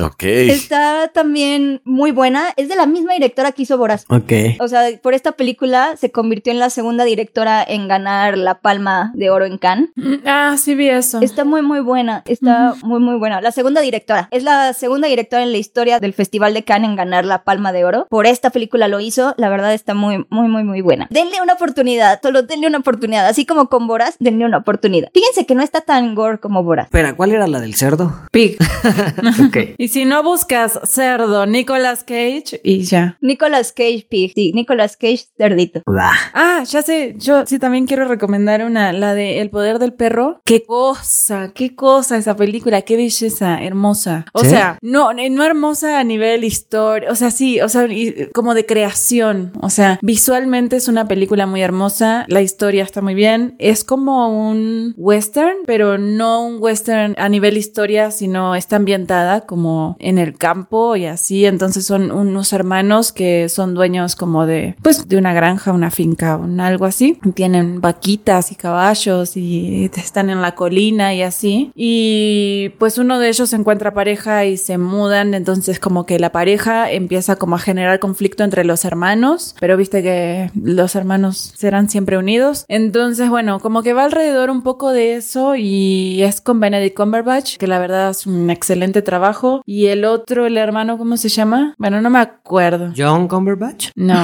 [0.00, 0.22] Ok.
[0.24, 2.52] Está también muy buena.
[2.56, 4.04] Es de la misma directora que hizo Boraz.
[4.08, 4.32] Ok.
[4.60, 9.12] O sea, por esta película se convirtió en la segunda directora en ganar la Palma
[9.14, 9.90] de Oro en Cannes.
[9.96, 11.20] Mm, Ah, sí vi eso.
[11.20, 12.22] Está muy, muy buena.
[12.26, 13.40] Está muy, muy buena.
[13.40, 14.28] La segunda directora.
[14.30, 17.72] Es la segunda directora en la historia del Festival de Cannes en ganar la Palma
[17.72, 18.06] de Oro.
[18.08, 19.34] Por esta película lo hizo.
[19.36, 21.06] La verdad está muy, muy, muy, muy buena.
[21.10, 22.20] Denle una oportunidad.
[22.22, 23.26] Solo denle una oportunidad.
[23.28, 25.08] Así como con Boraz, denle una oportunidad.
[25.14, 26.86] Fíjense que no está tan gore como Boraz.
[26.86, 28.12] Espera, ¿cuál era la del cerdo?
[28.30, 28.56] Pig.
[29.46, 29.56] Ok.
[29.78, 33.16] y si no buscas cerdo, Nicolas Cage y ya.
[33.20, 34.32] Nicolas Cage Pig.
[34.34, 35.82] Sí, Nicolas Cage cerdito.
[35.86, 36.12] Bah.
[36.34, 40.40] Ah, ya sé, yo sí también quiero recomendar una, la de El poder del perro.
[40.44, 44.24] Qué cosa, qué cosa esa película, qué belleza, hermosa.
[44.32, 44.50] O ¿Sí?
[44.50, 48.66] sea, no, no hermosa a nivel historia, o sea, sí, o sea, y- como de
[48.66, 49.52] creación.
[49.60, 53.54] O sea, visualmente es una película muy hermosa, la historia está muy bien.
[53.58, 59.96] Es como un western, pero no un western a nivel historia, sino está ambientada como
[59.98, 61.46] en el campo y así.
[61.46, 66.36] Entonces son unos hermanos que son dueños como de, pues, de una granja, una finca,
[66.36, 67.18] un algo así.
[67.34, 71.72] Tienen vaquitas y caballos y están en la colina y así.
[71.74, 75.34] Y pues uno de ellos encuentra pareja y se mudan.
[75.34, 79.54] Entonces como que la pareja empieza como a generar conflicto entre los hermanos.
[79.60, 82.64] Pero viste que los hermanos serán siempre unidos.
[82.68, 87.56] Entonces, bueno, como que va alrededor un poco de eso y es con Benedict Cumberbatch,
[87.56, 89.62] que la verdad es un excelente trabajo.
[89.66, 91.74] Y el otro, el hermano, ¿cómo se llama?
[91.78, 92.92] Bueno, no me acuerdo.
[92.96, 93.90] John Cumberbatch.
[93.94, 94.22] No.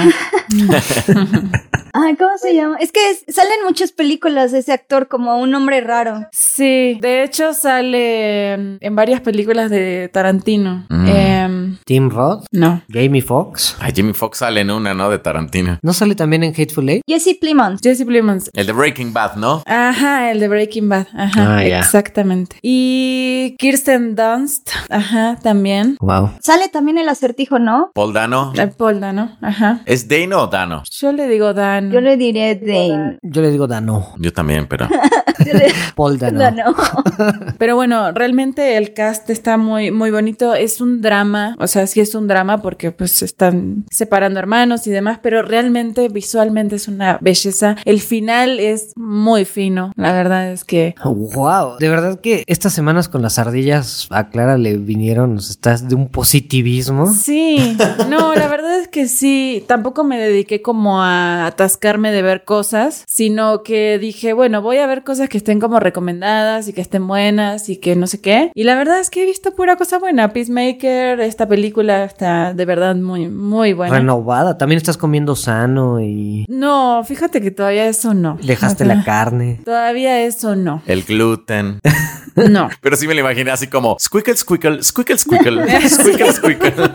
[1.93, 2.77] Ay, ¿cómo se llama?
[2.79, 6.27] Es que es- salen muchas películas de ese actor como un hombre raro.
[6.31, 10.85] Sí, de hecho sale en, en varias películas de Tarantino.
[10.89, 11.07] Mm.
[11.07, 12.45] Em, Tim Roth.
[12.51, 12.81] no.
[12.91, 13.75] Jamie Foxx.
[13.79, 15.09] Ay, Jimmy Fox sale en una, ¿no?
[15.09, 15.79] De Tarantino.
[15.81, 17.03] ¿No sale también en Hateful Eight?
[17.07, 17.79] Jesse Plemons.
[17.81, 18.49] Jesse Plemons.
[18.53, 19.63] El de Breaking Bad, ¿no?
[19.65, 21.07] Ajá, el de Breaking Bad.
[21.13, 22.57] Ajá, Ah, exactamente.
[22.61, 24.69] Y Kirsten Dunst.
[24.89, 25.97] Ajá, también.
[25.99, 26.31] Wow.
[26.41, 27.91] Sale también el acertijo, ¿no?
[27.93, 28.51] Paul Dano.
[28.55, 29.37] La Polda, ¿no?
[29.41, 29.81] Ajá.
[29.85, 30.83] ¿Es Dano o Dano?
[30.89, 31.91] Yo le digo Dan.
[31.91, 33.19] Yo le diré Dane.
[33.21, 34.13] Yo le digo Dano.
[34.17, 34.87] Yo también, pero.
[35.95, 36.39] Paul Dano.
[36.39, 36.75] Dano.
[37.57, 40.53] Pero bueno, realmente el cast está muy, muy bonito.
[40.53, 44.91] Es un drama, o sea, sí es un drama porque pues están separando hermanos y
[44.91, 47.75] demás, pero realmente visualmente es una belleza.
[47.85, 50.95] El final es muy fino, la verdad es que...
[51.03, 51.77] Wow.
[51.79, 56.07] De verdad que estas semanas con las ardillas a Clara le vinieron, estás de un
[56.09, 57.11] positivismo.
[57.11, 57.77] Sí,
[58.09, 63.03] no, la verdad es que sí, tampoco me dediqué como a atascarme de ver cosas,
[63.07, 67.07] sino que dije, bueno, voy a ver cosas que estén como recomendadas y que estén
[67.07, 68.51] buenas y que no sé qué.
[68.55, 70.33] Y la verdad es que he visto pura cosa buena.
[70.33, 73.93] Peacemaker, esta película está de verdad muy, muy buena.
[73.99, 74.57] Renovada.
[74.57, 78.39] También estás comiendo sano y No, fíjate que todavía eso no.
[78.41, 79.59] dejaste O sea, la carne.
[79.63, 80.81] Todavía eso no.
[80.87, 81.79] El gluten.
[82.49, 82.69] No.
[82.81, 86.89] Pero sí me lo imaginé así como squickle, squickle, squickle, squickle, squickle, squickle.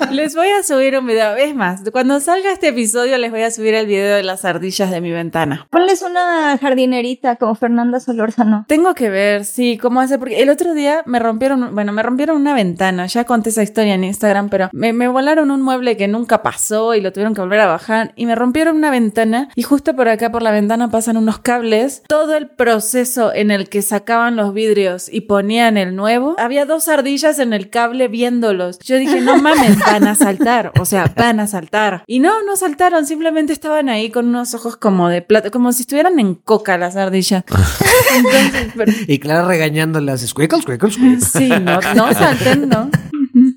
[0.10, 1.36] Les voy a subir un video.
[1.36, 4.90] Es más, cuando salga este episodio les voy a subir el video de las ardillas
[4.90, 5.68] de mi ventana.
[5.70, 8.64] Ponles una jardinerita como Fernanda Solórzano.
[8.66, 12.36] Tengo que ver, sí, cómo hacer, porque el otro día me rompieron, bueno, me rompieron
[12.36, 16.08] una ventana, ya conté esa historia en Instagram, pero me, me volaron un mueble que
[16.08, 19.62] nunca pasó y lo tuvieron que volver a bajar y me rompieron una ventana y
[19.62, 23.82] justo por acá por la ventana pasan unos cables, todo el proceso en el que
[24.20, 28.78] sacaban los vidrios y ponían el nuevo, había dos ardillas en el cable viéndolos.
[28.80, 32.04] Yo dije, no mames, van a saltar, o sea, van a saltar.
[32.06, 35.82] Y no, no saltaron, simplemente estaban ahí con unos ojos como de plata, como si
[35.82, 37.44] estuvieran en coca las ardillas.
[38.14, 40.20] Entonces, pero- Y Clara regañándolas.
[40.20, 41.20] Squinkle, squinkle, squinkle.
[41.26, 42.90] Sí, no, no salten, ¿no?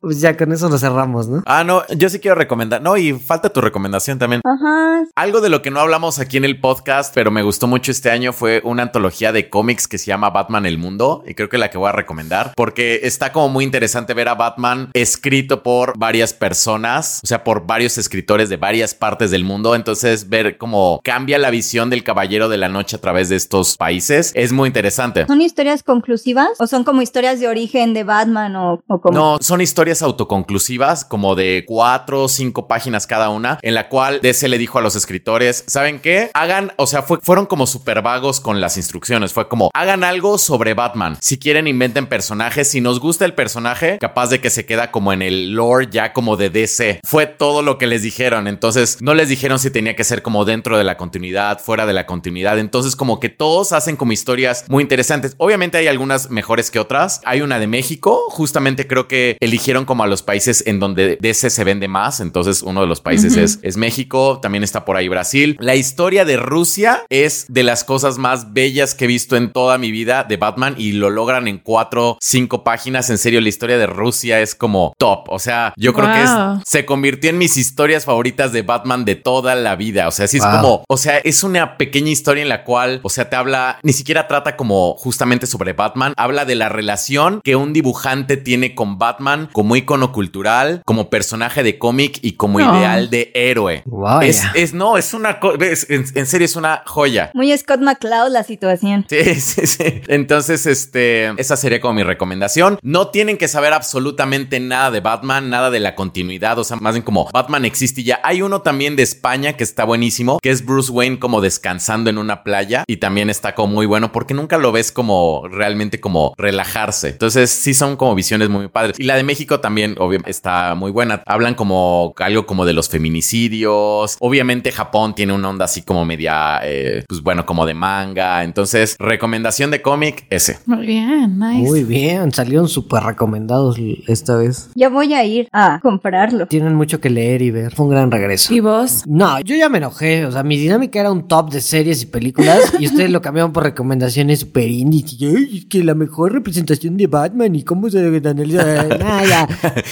[0.03, 1.43] Pues ya con eso lo cerramos, ¿no?
[1.45, 2.81] Ah, no, yo sí quiero recomendar.
[2.81, 4.41] No, y falta tu recomendación también.
[4.43, 5.05] Ajá.
[5.15, 8.11] Algo de lo que no hablamos aquí en el podcast, pero me gustó mucho este
[8.11, 11.57] año fue una antología de cómics que se llama Batman el Mundo y creo que
[11.57, 15.97] la que voy a recomendar porque está como muy interesante ver a Batman escrito por
[15.97, 20.99] varias personas, o sea, por varios escritores de varias partes del mundo, entonces ver cómo
[21.01, 24.67] cambia la visión del Caballero de la Noche a través de estos países es muy
[24.67, 25.25] interesante.
[25.27, 29.17] ¿Son historias conclusivas o son como historias de origen de Batman o, o como?
[29.17, 34.19] No, son historias autoconclusivas, como de cuatro o cinco páginas cada una, en la cual
[34.21, 36.31] DC le dijo a los escritores, ¿saben qué?
[36.33, 39.33] Hagan, o sea, fue- fueron como súper vagos con las instrucciones.
[39.33, 41.17] Fue como, hagan algo sobre Batman.
[41.21, 42.69] Si quieren, inventen personajes.
[42.69, 46.13] Si nos gusta el personaje, capaz de que se queda como en el lore ya
[46.13, 46.99] como de DC.
[47.03, 48.47] Fue todo lo que les dijeron.
[48.47, 51.93] Entonces, no les dijeron si tenía que ser como dentro de la continuidad, fuera de
[51.93, 52.57] la continuidad.
[52.59, 55.35] Entonces, como que todos hacen como historias muy interesantes.
[55.37, 57.21] Obviamente hay algunas mejores que otras.
[57.25, 61.49] Hay una de México, justamente creo que eligieron como a los países en donde DC
[61.49, 62.19] se vende más.
[62.19, 64.39] Entonces, uno de los países es, es México.
[64.41, 65.57] También está por ahí Brasil.
[65.59, 69.77] La historia de Rusia es de las cosas más bellas que he visto en toda
[69.77, 73.09] mi vida de Batman y lo logran en cuatro, cinco páginas.
[73.09, 75.29] En serio, la historia de Rusia es como top.
[75.29, 76.29] O sea, yo creo que es,
[76.65, 80.07] se convirtió en mis historias favoritas de Batman de toda la vida.
[80.07, 80.51] O sea, sí es Wow.
[80.61, 83.93] como, o sea, es una pequeña historia en la cual, o sea, te habla, ni
[83.93, 88.97] siquiera trata como justamente sobre Batman, habla de la relación que un dibujante tiene con
[88.97, 92.77] Batman como icono cultural, como personaje de cómic y como No.
[92.77, 93.83] ideal de héroe.
[94.21, 97.31] Es, es, no, es una, ves, en, en serio, es una joya.
[97.33, 99.05] Muy Scott McCloud la situación.
[99.09, 100.01] Sí, sí, sí.
[100.07, 102.79] Entonces, este, esa sería como mi recomendación.
[102.81, 106.93] No tienen que saber absolutamente nada de Batman, nada de la continuidad, o sea, más
[106.95, 108.19] bien como Batman existe y ya.
[108.23, 112.17] Hay uno también de España que está buenísimo, que es Bruce Wayne como descansando en
[112.17, 116.33] una playa y también está como muy bueno porque nunca lo ves como realmente como
[116.37, 117.09] relajarse.
[117.09, 118.99] Entonces, sí son como visiones muy padres.
[118.99, 121.23] Y la de México también, obviamente, está muy buena.
[121.25, 124.17] Hablan como algo como de los feminicidios.
[124.19, 128.43] Obviamente, Japón tiene una onda así como media, eh, pues bueno, como de manga.
[128.43, 130.59] Entonces, recomendación de cómic, ese.
[130.65, 131.69] Muy bien, nice.
[131.69, 133.77] Muy bien, salieron súper recomendados
[134.07, 134.69] esta vez.
[134.75, 136.45] Ya voy a ir a comprarlo.
[136.47, 137.73] Tienen mucho que leer y ver.
[137.73, 138.53] Fue un gran regreso.
[138.53, 139.03] ¿Y vos?
[139.07, 140.25] No, yo ya me enojé.
[140.25, 143.53] O sea, mi dinámica era un top de series y películas y ustedes lo cambiaron
[143.53, 145.13] por recomendaciones super indies.
[145.21, 148.83] Y, "Ay, es que la mejor representación de Batman y cómo se analiza.
[148.99, 149.47] Nah, ya.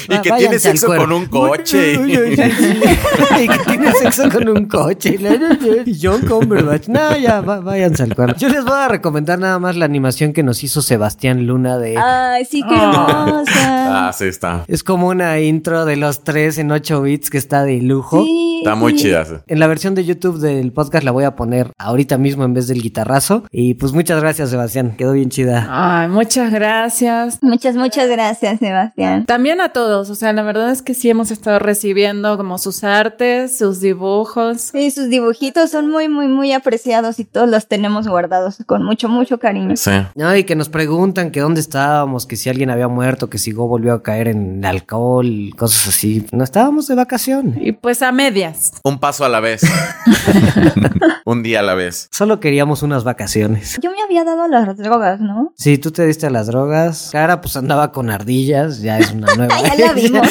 [0.10, 1.94] Y que tiene sexo con un coche.
[1.94, 5.18] Y que tiene sexo con un coche.
[5.86, 6.88] Y John Cumberbatch.
[6.88, 8.36] No, ya, váyanse al cuerno.
[8.38, 11.98] Yo les voy a recomendar nada más la animación que nos hizo Sebastián Luna de...
[11.98, 13.26] Ay, sí, qué Ah.
[13.28, 14.08] hermosa.
[14.08, 14.64] Ah, sí, está.
[14.68, 18.24] Es como una intro de los tres en 8 bits que está de lujo.
[18.24, 19.06] Sí, Está muy sí.
[19.06, 19.26] chida.
[19.26, 19.34] sí.
[19.48, 22.68] En la versión de YouTube del podcast la voy a poner ahorita mismo en vez
[22.68, 23.44] del guitarrazo.
[23.52, 24.96] Y pues muchas gracias, Sebastián.
[24.98, 25.68] Quedó bien chida.
[25.70, 27.40] Ay, muchas gracias.
[27.42, 29.26] Muchas, muchas gracias, Sebastián.
[29.26, 32.84] También a todos, o sea, la verdad es que sí hemos estado recibiendo como sus
[32.84, 34.62] artes, sus dibujos.
[34.62, 39.10] Sí, sus dibujitos son muy, muy, muy apreciados y todos los tenemos guardados con mucho,
[39.10, 39.76] mucho cariño.
[39.76, 39.92] Sí.
[40.16, 43.52] No, y que nos preguntan que dónde estábamos, que si alguien había muerto, que si
[43.52, 46.26] Go volvió a caer en alcohol, cosas así.
[46.32, 47.56] No estábamos de vacación.
[47.60, 48.74] Y pues a medias.
[48.84, 49.62] Un paso a la vez.
[51.26, 52.08] Un día a la vez.
[52.12, 53.78] Solo queríamos unas vacaciones.
[53.82, 55.54] Yo me había dado las drogas, ¿no?
[55.58, 59.31] Si tú te diste a las drogas, Cara pues andaba con ardillas, ya es una
[59.36, 59.56] nueva.
[59.78, 60.28] Ya la vimos.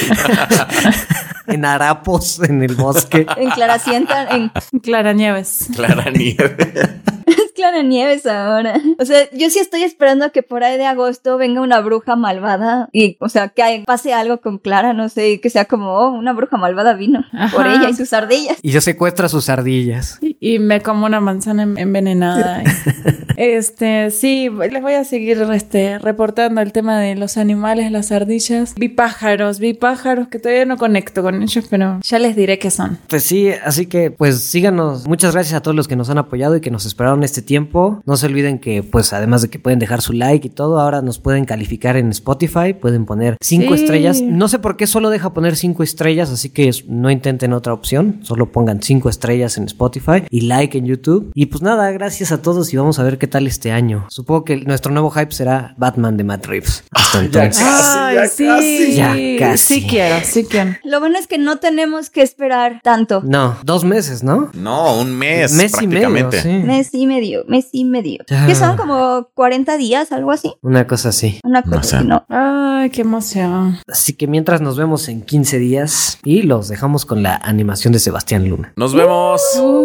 [1.46, 3.26] en harapos en el bosque.
[3.36, 4.50] En Claracienta, en
[4.80, 5.68] Clara Nieves.
[5.74, 7.00] Clara Nieve.
[7.84, 8.80] Nieves ahora.
[9.00, 12.88] O sea, yo sí estoy esperando que por ahí de agosto venga una bruja malvada
[12.92, 15.94] y, o sea, que hay- pase algo con Clara, no sé, y que sea como,
[15.94, 17.56] oh, una bruja malvada vino Ajá.
[17.56, 18.58] por ella y sus ardillas.
[18.62, 20.18] Y yo secuestro a sus ardillas.
[20.20, 22.62] Y, y me como una manzana en- envenenada.
[23.36, 28.74] este, sí, les voy a seguir este, reportando el tema de los animales, las ardillas.
[28.76, 32.70] Vi pájaros, vi pájaros que todavía no conecto con ellos, pero ya les diré qué
[32.70, 32.98] son.
[33.08, 35.06] Pues sí, así que pues síganos.
[35.06, 37.49] Muchas gracias a todos los que nos han apoyado y que nos esperaron este tiempo.
[37.58, 41.02] No se olviden que pues además de que pueden dejar su like y todo, ahora
[41.02, 43.82] nos pueden calificar en Spotify, pueden poner cinco Sí.
[43.82, 44.20] estrellas.
[44.22, 48.20] No sé por qué solo deja poner cinco estrellas, así que no intenten otra opción,
[48.22, 51.30] solo pongan cinco estrellas en Spotify y like en YouTube.
[51.34, 54.06] Y pues nada, gracias a todos y vamos a ver qué tal este año.
[54.10, 56.84] Supongo que nuestro nuevo hype será Batman de Matt Reeves.
[56.92, 57.62] Hasta entonces.
[57.64, 58.94] Ay, ya sí, casi.
[58.94, 59.74] Ya casi.
[59.74, 60.76] sí quiero, sí quiero.
[60.84, 63.22] Lo bueno es que no tenemos que esperar tanto.
[63.24, 64.50] No, dos meses, ¿no?
[64.54, 65.52] No, un mes.
[65.52, 66.48] Mes y medio, sí.
[66.48, 68.24] Mes y medio, mes y medio.
[68.28, 68.46] Ya.
[68.46, 70.52] Que son como 40 días, algo así.
[70.62, 71.40] Una cosa así.
[71.44, 71.96] Una cosa No sé.
[71.96, 72.24] así, ¿no?
[72.28, 73.78] Ay, qué emoción.
[73.88, 77.98] Así que mientras nos vemos en 15 días y los dejamos con la animación de
[77.98, 78.72] Sebastián Luna.
[78.76, 79.40] Nos vemos.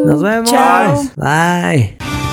[0.06, 0.50] Nos vemos.
[0.50, 1.04] Chao.
[1.16, 2.25] Bye.